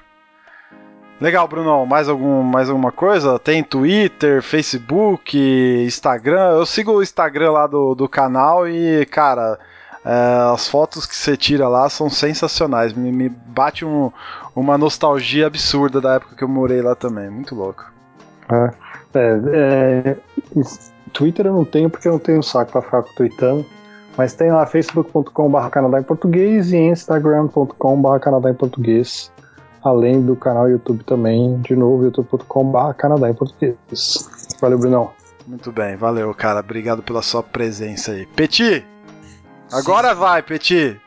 Legal, 1.20 1.48
Bruno. 1.48 1.86
Mais, 1.86 2.10
algum, 2.10 2.44
mais 2.44 2.70
alguma 2.70 2.92
coisa? 2.92 3.40
Tem 3.40 3.64
Twitter, 3.64 4.42
Facebook, 4.42 5.38
Instagram. 5.86 6.52
Eu 6.52 6.66
sigo 6.66 6.92
o 6.92 7.02
Instagram 7.02 7.52
lá 7.52 7.68
do, 7.68 7.96
do 7.96 8.10
canal 8.10 8.68
e, 8.68 9.06
cara, 9.06 9.58
é, 10.06 10.54
as 10.54 10.68
fotos 10.68 11.08
que 11.08 11.16
você 11.16 11.36
tira 11.36 11.68
lá 11.68 11.90
são 11.90 12.10
sensacionais. 12.10 12.94
Me, 12.94 13.12
me 13.12 13.28
bate 13.28 13.84
um, 13.84 14.12
uma 14.56 14.78
nostalgia 14.78 15.48
absurda 15.48 16.00
da 16.00 16.14
época 16.14 16.36
que 16.36 16.44
eu 16.44 16.48
morei 16.48 16.82
lá 16.82 16.94
também. 16.94 17.28
Muito 17.30 17.56
louco. 17.56 17.92
É, 18.52 18.72
é, 19.16 20.12
é 20.12 20.18
Twitter 21.12 21.48
eu 21.48 21.54
não 21.54 21.66
tenho 21.66 21.90
porque 21.90 22.08
eu 22.08 22.12
não 22.12 22.20
tenho 22.20 22.44
saco 22.44 22.72
pra 22.72 22.82
ficar 22.84 23.02
tweetando. 23.16 23.66
Mas 24.16 24.34
tem 24.34 24.52
lá 24.52 24.66
facebook.com.br 24.66 25.70
Canadá 25.70 26.00
em 26.00 26.04
português 26.04 26.72
e 26.72 26.78
instagram.com.br 26.78 28.20
Canadá 28.22 28.52
em 28.52 28.54
português. 28.54 29.32
Além 29.84 30.22
do 30.22 30.36
canal 30.36 30.70
YouTube 30.70 31.04
também, 31.04 31.60
de 31.62 31.76
novo, 31.76 32.06
youtube.com.br 32.06 32.94
Canadá 32.98 33.30
em 33.30 33.34
português. 33.34 34.30
Valeu, 34.62 34.78
Brunão. 34.78 35.12
Muito 35.46 35.72
bem, 35.72 35.96
valeu, 35.96 36.34
cara. 36.34 36.60
Obrigado 36.60 37.04
pela 37.04 37.22
sua 37.22 37.44
presença 37.44 38.14
aí. 38.14 38.26
Petit! 38.26 38.95
Agora 39.76 40.14
Sim. 40.14 40.20
vai, 40.20 40.42
Petit! 40.42 40.98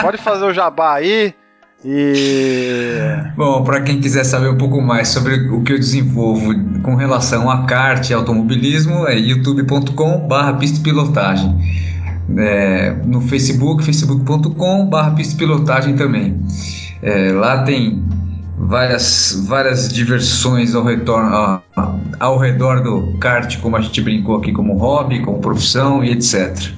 Pode 0.00 0.18
fazer 0.18 0.44
o 0.44 0.54
jabá 0.54 0.94
aí. 0.94 1.34
E. 1.84 2.94
Bom, 3.36 3.62
para 3.64 3.82
quem 3.82 4.00
quiser 4.00 4.24
saber 4.24 4.48
um 4.48 4.56
pouco 4.56 4.80
mais 4.80 5.08
sobre 5.08 5.48
o 5.50 5.60
que 5.62 5.72
eu 5.72 5.78
desenvolvo 5.78 6.54
com 6.82 6.94
relação 6.94 7.50
a 7.50 7.66
kart 7.66 8.08
e 8.08 8.14
automobilismo, 8.14 9.06
é 9.06 9.18
youtube.com/barra 9.18 10.54
pista 10.54 10.80
pilotagem. 10.82 11.54
É, 12.38 12.92
no 13.04 13.20
Facebook, 13.20 13.84
facebook.com/barra 13.84 15.10
pista 15.10 15.36
pilotagem 15.36 15.96
também. 15.96 16.40
É, 17.02 17.32
lá 17.32 17.64
tem 17.64 18.02
várias, 18.56 19.44
várias 19.46 19.92
diversões 19.92 20.74
ao, 20.74 20.84
retorno, 20.84 21.34
ao, 21.34 21.64
ao 22.20 22.38
redor 22.38 22.82
do 22.82 23.18
kart, 23.18 23.58
como 23.60 23.76
a 23.76 23.80
gente 23.80 24.00
brincou 24.00 24.36
aqui, 24.36 24.52
como 24.52 24.78
hobby, 24.78 25.20
como 25.20 25.38
profissão 25.38 26.02
e 26.02 26.12
etc. 26.12 26.72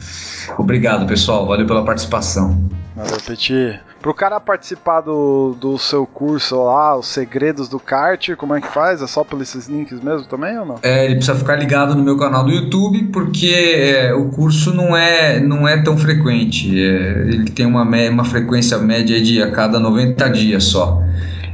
Obrigado, 0.58 1.06
pessoal. 1.06 1.46
Valeu 1.46 1.66
pela 1.66 1.84
participação. 1.84 2.58
Valeu, 2.94 3.18
Petit. 3.26 3.80
Pro 4.00 4.14
cara 4.14 4.38
participar 4.38 5.00
do, 5.00 5.56
do 5.60 5.76
seu 5.78 6.06
curso 6.06 6.62
lá, 6.64 6.96
os 6.96 7.08
segredos 7.08 7.68
do 7.68 7.80
kart, 7.80 8.34
como 8.36 8.54
é 8.54 8.60
que 8.60 8.68
faz? 8.68 9.02
É 9.02 9.06
só 9.06 9.24
pelos 9.24 9.48
esses 9.48 9.66
links 9.66 10.00
mesmo 10.00 10.26
também 10.28 10.56
ou 10.58 10.64
não? 10.64 10.78
É, 10.82 11.04
ele 11.04 11.16
precisa 11.16 11.36
ficar 11.36 11.56
ligado 11.56 11.94
no 11.94 12.02
meu 12.02 12.16
canal 12.16 12.44
do 12.44 12.50
YouTube, 12.50 13.08
porque 13.12 13.48
é, 13.48 14.14
o 14.14 14.28
curso 14.28 14.72
não 14.72 14.96
é, 14.96 15.40
não 15.40 15.66
é 15.66 15.82
tão 15.82 15.98
frequente. 15.98 16.70
É, 16.80 17.22
ele 17.28 17.50
tem 17.50 17.66
uma, 17.66 17.82
uma 17.82 18.24
frequência 18.24 18.78
média 18.78 19.20
de 19.20 19.42
a 19.42 19.50
cada 19.50 19.80
90 19.80 20.28
dias 20.30 20.64
só. 20.64 21.02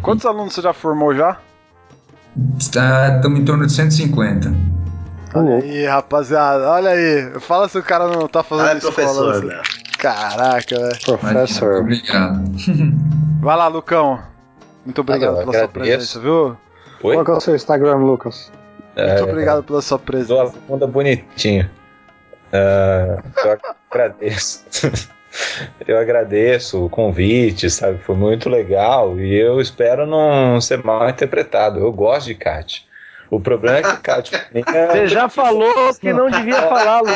Quantos 0.02 0.26
alunos 0.26 0.52
você 0.52 0.62
já 0.62 0.72
formou 0.72 1.14
já? 1.14 1.38
Estamos 2.58 3.40
em 3.40 3.44
torno 3.44 3.66
de 3.66 3.72
150. 3.72 4.52
Olha 5.34 5.56
aí, 5.56 5.86
rapaziada, 5.86 6.68
olha 6.70 6.90
aí. 6.90 7.40
Fala 7.40 7.68
se 7.68 7.78
o 7.78 7.82
cara 7.82 8.06
não 8.08 8.28
tá 8.28 8.42
fazendo 8.42 8.66
Ah, 8.68 8.74
é 8.74 8.76
escola. 8.76 8.94
professor, 8.94 9.34
assim. 9.36 9.46
né? 9.46 9.62
Caraca, 9.98 10.78
velho. 10.78 10.98
Professor. 11.04 11.80
Obrigado. 11.80 12.42
Vai 13.40 13.56
lá, 13.56 13.68
Lucão. 13.68 14.20
Muito 14.84 15.00
obrigado 15.00 15.34
Ah, 15.36 15.40
pela 15.40 15.52
sua 15.52 15.68
presença, 15.68 16.20
viu? 16.20 16.56
Oi? 17.02 17.14
Qual 17.24 17.34
é 17.34 17.38
o 17.38 17.40
seu 17.40 17.54
Instagram, 17.54 17.96
Lucas? 17.96 18.52
Muito 18.96 19.24
obrigado 19.24 19.62
pela 19.62 19.80
sua 19.80 19.98
presença. 19.98 20.42
a 20.42 20.68
bunda 20.68 20.86
bonitinho. 20.86 21.68
Ah, 22.52 23.22
eu 23.44 23.58
agradeço. 23.90 24.64
Eu 25.88 25.98
agradeço 25.98 26.84
o 26.84 26.90
convite, 26.90 27.70
sabe? 27.70 27.96
Foi 28.04 28.14
muito 28.14 28.50
legal 28.50 29.18
e 29.18 29.34
eu 29.34 29.62
espero 29.62 30.04
não 30.06 30.60
ser 30.60 30.84
mal 30.84 31.08
interpretado. 31.08 31.80
Eu 31.80 31.90
gosto 31.90 32.26
de 32.26 32.34
kart. 32.34 32.80
O 33.32 33.40
problema 33.40 33.78
é 33.78 33.82
que 33.82 34.02
mim 34.54 34.62
é- 34.74 34.86
Você 34.88 35.06
já 35.08 35.28
falou 35.28 35.94
que 35.94 36.12
não 36.12 36.30
devia 36.30 36.60
falar, 36.68 37.00
Lu. 37.00 37.08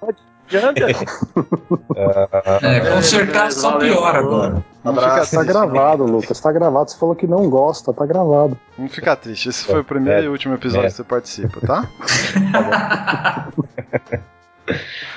Não 0.00 0.70
adianta. 0.70 0.86
É, 2.62 2.80
consertar 2.92 3.52
só 3.52 3.72
falou. 3.72 4.04
agora. 4.06 4.64
Não 4.84 4.92
Abraço. 4.92 5.30
fica, 5.30 5.42
Tá 5.44 5.52
gravado, 5.52 6.04
Lucas. 6.04 6.40
Tá 6.40 6.52
gravado. 6.52 6.90
Você 6.90 6.96
falou 6.96 7.14
que 7.16 7.26
não 7.26 7.50
gosta, 7.50 7.92
tá 7.92 8.06
gravado. 8.06 8.56
não 8.78 8.88
fica 8.88 9.14
triste. 9.16 9.48
Esse 9.50 9.64
foi 9.64 9.80
o 9.80 9.84
primeiro 9.84 10.20
É, 10.20 10.24
e 10.24 10.28
último 10.28 10.54
episódio 10.54 10.86
é. 10.86 10.90
que 10.90 10.96
você 10.96 11.04
participa, 11.04 11.60
tá? 11.66 11.88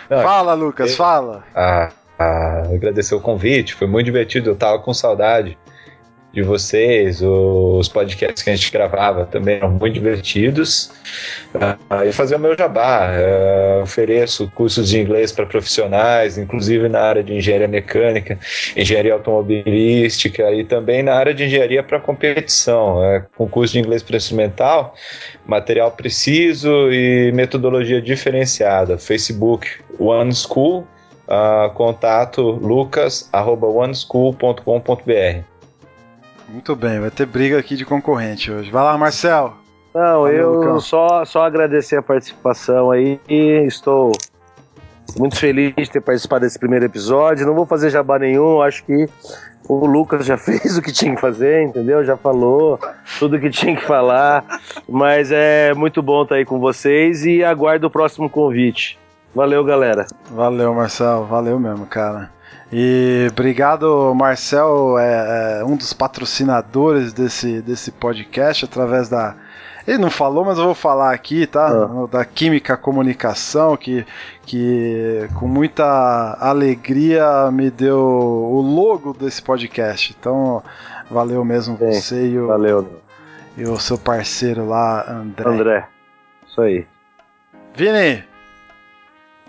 Não, 0.09 0.21
Fala, 0.23 0.53
Lucas, 0.53 0.91
eu- 0.91 0.97
fala. 0.97 1.43
a, 1.55 1.89
a 2.19 2.61
agradecer 2.73 3.15
o 3.15 3.21
convite, 3.21 3.73
foi 3.75 3.87
muito 3.87 4.05
divertido, 4.05 4.49
eu 4.49 4.55
tava 4.55 4.79
com 4.79 4.93
saudade 4.93 5.57
de 6.33 6.41
vocês, 6.41 7.21
os 7.21 7.87
podcasts 7.89 8.41
que 8.41 8.49
a 8.49 8.55
gente 8.55 8.71
gravava 8.71 9.25
também 9.25 9.57
eram 9.57 9.71
muito 9.71 9.93
divertidos. 9.93 10.89
Ah, 11.89 12.05
e 12.05 12.13
fazer 12.13 12.35
o 12.35 12.39
meu 12.39 12.57
jabá, 12.57 13.09
ah, 13.09 13.81
ofereço 13.83 14.49
cursos 14.55 14.87
de 14.89 14.97
inglês 14.99 15.33
para 15.33 15.45
profissionais, 15.45 16.37
inclusive 16.37 16.87
na 16.87 17.01
área 17.01 17.21
de 17.21 17.33
engenharia 17.33 17.67
mecânica, 17.67 18.39
engenharia 18.77 19.11
automobilística 19.13 20.49
e 20.53 20.63
também 20.63 21.03
na 21.03 21.15
área 21.15 21.33
de 21.33 21.43
engenharia 21.43 21.83
para 21.83 21.99
competição, 21.99 23.03
é, 23.03 23.25
com 23.35 23.45
curso 23.47 23.73
de 23.73 23.79
inglês 23.79 24.01
para 24.01 24.15
instrumental, 24.15 24.95
material 25.45 25.91
preciso 25.91 26.89
e 26.91 27.33
metodologia 27.33 28.01
diferenciada. 28.01 28.97
Facebook 28.97 29.67
One 29.99 30.33
School, 30.33 30.87
ah, 31.27 31.69
contato 31.75 32.51
lucas@oneschool.com.br. 32.51 35.50
Muito 36.51 36.75
bem, 36.75 36.99
vai 36.99 37.09
ter 37.09 37.25
briga 37.25 37.57
aqui 37.57 37.75
de 37.75 37.85
concorrente 37.85 38.51
hoje. 38.51 38.69
Vai 38.69 38.83
lá, 38.83 38.97
Marcel. 38.97 39.53
Não, 39.93 40.21
Valeu, 40.21 40.35
eu 40.35 40.53
Lucão. 40.53 40.79
só, 40.79 41.23
só 41.25 41.43
agradecer 41.45 41.97
a 41.97 42.01
participação 42.01 42.91
aí 42.91 43.19
e 43.27 43.65
estou 43.65 44.11
muito 45.17 45.37
feliz 45.37 45.73
de 45.75 45.89
ter 45.89 46.01
participado 46.01 46.41
desse 46.41 46.59
primeiro 46.59 46.85
episódio. 46.85 47.45
Não 47.45 47.55
vou 47.55 47.65
fazer 47.65 47.89
jabá 47.89 48.17
nenhum, 48.19 48.61
acho 48.61 48.83
que 48.85 49.07
o 49.67 49.85
Lucas 49.85 50.25
já 50.25 50.35
fez 50.37 50.77
o 50.77 50.81
que 50.81 50.91
tinha 50.91 51.15
que 51.15 51.21
fazer, 51.21 51.63
entendeu? 51.63 52.03
Já 52.03 52.17
falou 52.17 52.79
tudo 53.19 53.37
o 53.37 53.39
que 53.39 53.49
tinha 53.49 53.75
que 53.75 53.85
falar. 53.85 54.43
Mas 54.87 55.31
é 55.31 55.73
muito 55.73 56.01
bom 56.01 56.23
estar 56.23 56.35
aí 56.35 56.45
com 56.45 56.59
vocês 56.59 57.25
e 57.25 57.43
aguardo 57.43 57.87
o 57.87 57.91
próximo 57.91 58.29
convite. 58.29 58.99
Valeu, 59.33 59.63
galera. 59.63 60.05
Valeu, 60.29 60.73
Marcel. 60.73 61.25
Valeu 61.25 61.57
mesmo, 61.59 61.85
cara. 61.85 62.29
E 62.71 63.27
obrigado, 63.29 64.13
Marcel, 64.15 64.97
é, 64.97 65.59
é 65.59 65.65
um 65.65 65.75
dos 65.75 65.91
patrocinadores 65.91 67.11
desse, 67.11 67.61
desse 67.61 67.91
podcast 67.91 68.63
através 68.63 69.09
da. 69.09 69.35
Ele 69.85 69.97
não 69.97 70.09
falou, 70.09 70.45
mas 70.45 70.57
eu 70.57 70.65
vou 70.65 70.75
falar 70.75 71.11
aqui, 71.11 71.45
tá? 71.45 71.67
Ah. 71.67 72.07
Da 72.09 72.23
Química 72.23 72.77
Comunicação, 72.77 73.75
que, 73.75 74.05
que 74.45 75.27
com 75.37 75.47
muita 75.47 76.37
alegria 76.39 77.51
me 77.51 77.69
deu 77.69 77.99
o 77.99 78.61
logo 78.61 79.11
desse 79.11 79.41
podcast. 79.41 80.15
Então, 80.17 80.63
valeu 81.09 81.43
mesmo 81.43 81.75
Bem, 81.75 81.91
você 81.91 82.27
e 82.27 82.39
o, 82.39 82.47
Valeu, 82.47 83.01
e 83.57 83.63
o 83.63 83.77
seu 83.79 83.97
parceiro 83.97 84.67
lá, 84.67 85.11
André. 85.11 85.49
André. 85.49 85.87
Isso 86.47 86.61
aí. 86.61 86.85
Vini, 87.75 88.23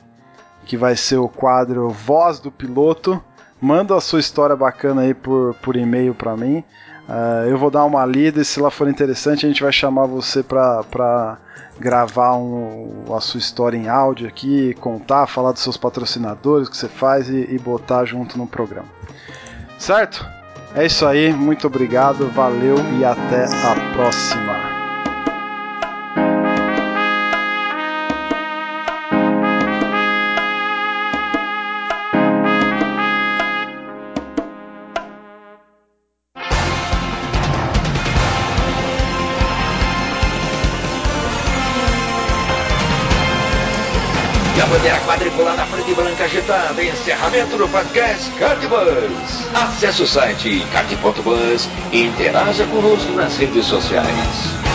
que 0.65 0.77
vai 0.77 0.95
ser 0.95 1.17
o 1.17 1.29
quadro 1.29 1.91
Voz 1.91 2.39
do 2.39 2.53
Piloto, 2.53 3.21
manda 3.65 3.97
a 3.97 4.01
sua 4.01 4.21
história 4.21 4.55
bacana 4.55 5.01
aí 5.03 5.15
por, 5.15 5.55
por 5.63 5.75
e-mail 5.75 6.15
para 6.15 6.37
mim. 6.37 6.63
Ah, 7.09 7.45
eu 7.49 7.57
vou 7.59 7.71
dar 7.71 7.85
uma 7.85 8.05
lida 8.05 8.41
e 8.41 8.45
se 8.45 8.61
lá 8.61 8.71
for 8.71 8.89
interessante 8.89 9.47
a 9.47 9.49
gente 9.49 9.63
vai 9.63 9.73
chamar 9.73 10.07
você 10.07 10.43
para 10.43 11.39
gravar 11.79 12.37
um- 12.37 13.05
a 13.15 13.21
sua 13.21 13.39
história 13.39 13.77
em 13.77 13.89
áudio 13.89 14.29
aqui, 14.29 14.75
contar, 14.81 15.27
falar 15.27 15.53
dos 15.53 15.63
seus 15.63 15.77
patrocinadores, 15.77 16.69
o 16.69 16.71
que 16.71 16.77
você 16.77 16.89
faz 16.89 17.29
e, 17.29 17.49
e 17.51 17.59
botar 17.59 18.05
junto 18.05 18.37
no 18.39 18.47
programa. 18.47 18.89
Certo? 19.79 20.25
É 20.75 20.85
isso 20.85 21.07
aí, 21.07 21.33
muito 21.33 21.67
obrigado, 21.67 22.29
valeu 22.29 22.77
e 22.99 23.05
até 23.05 23.45
a 23.45 23.93
próxima. 23.95 24.74
Quadriculada 45.85 45.91
preta 45.91 45.91
e 45.91 45.95
branca 45.95 46.25
agitada. 46.25 46.83
Encerramento 46.83 47.57
do 47.57 47.69
podcast 47.69 48.31
Cardbus. 48.39 49.55
Acesse 49.55 50.03
o 50.03 50.07
site 50.07 50.67
card.bus 50.73 51.69
e 51.93 52.05
interaja 52.05 52.67
conosco 52.67 53.13
nas 53.13 53.37
redes 53.37 53.67
sociais. 53.67 54.74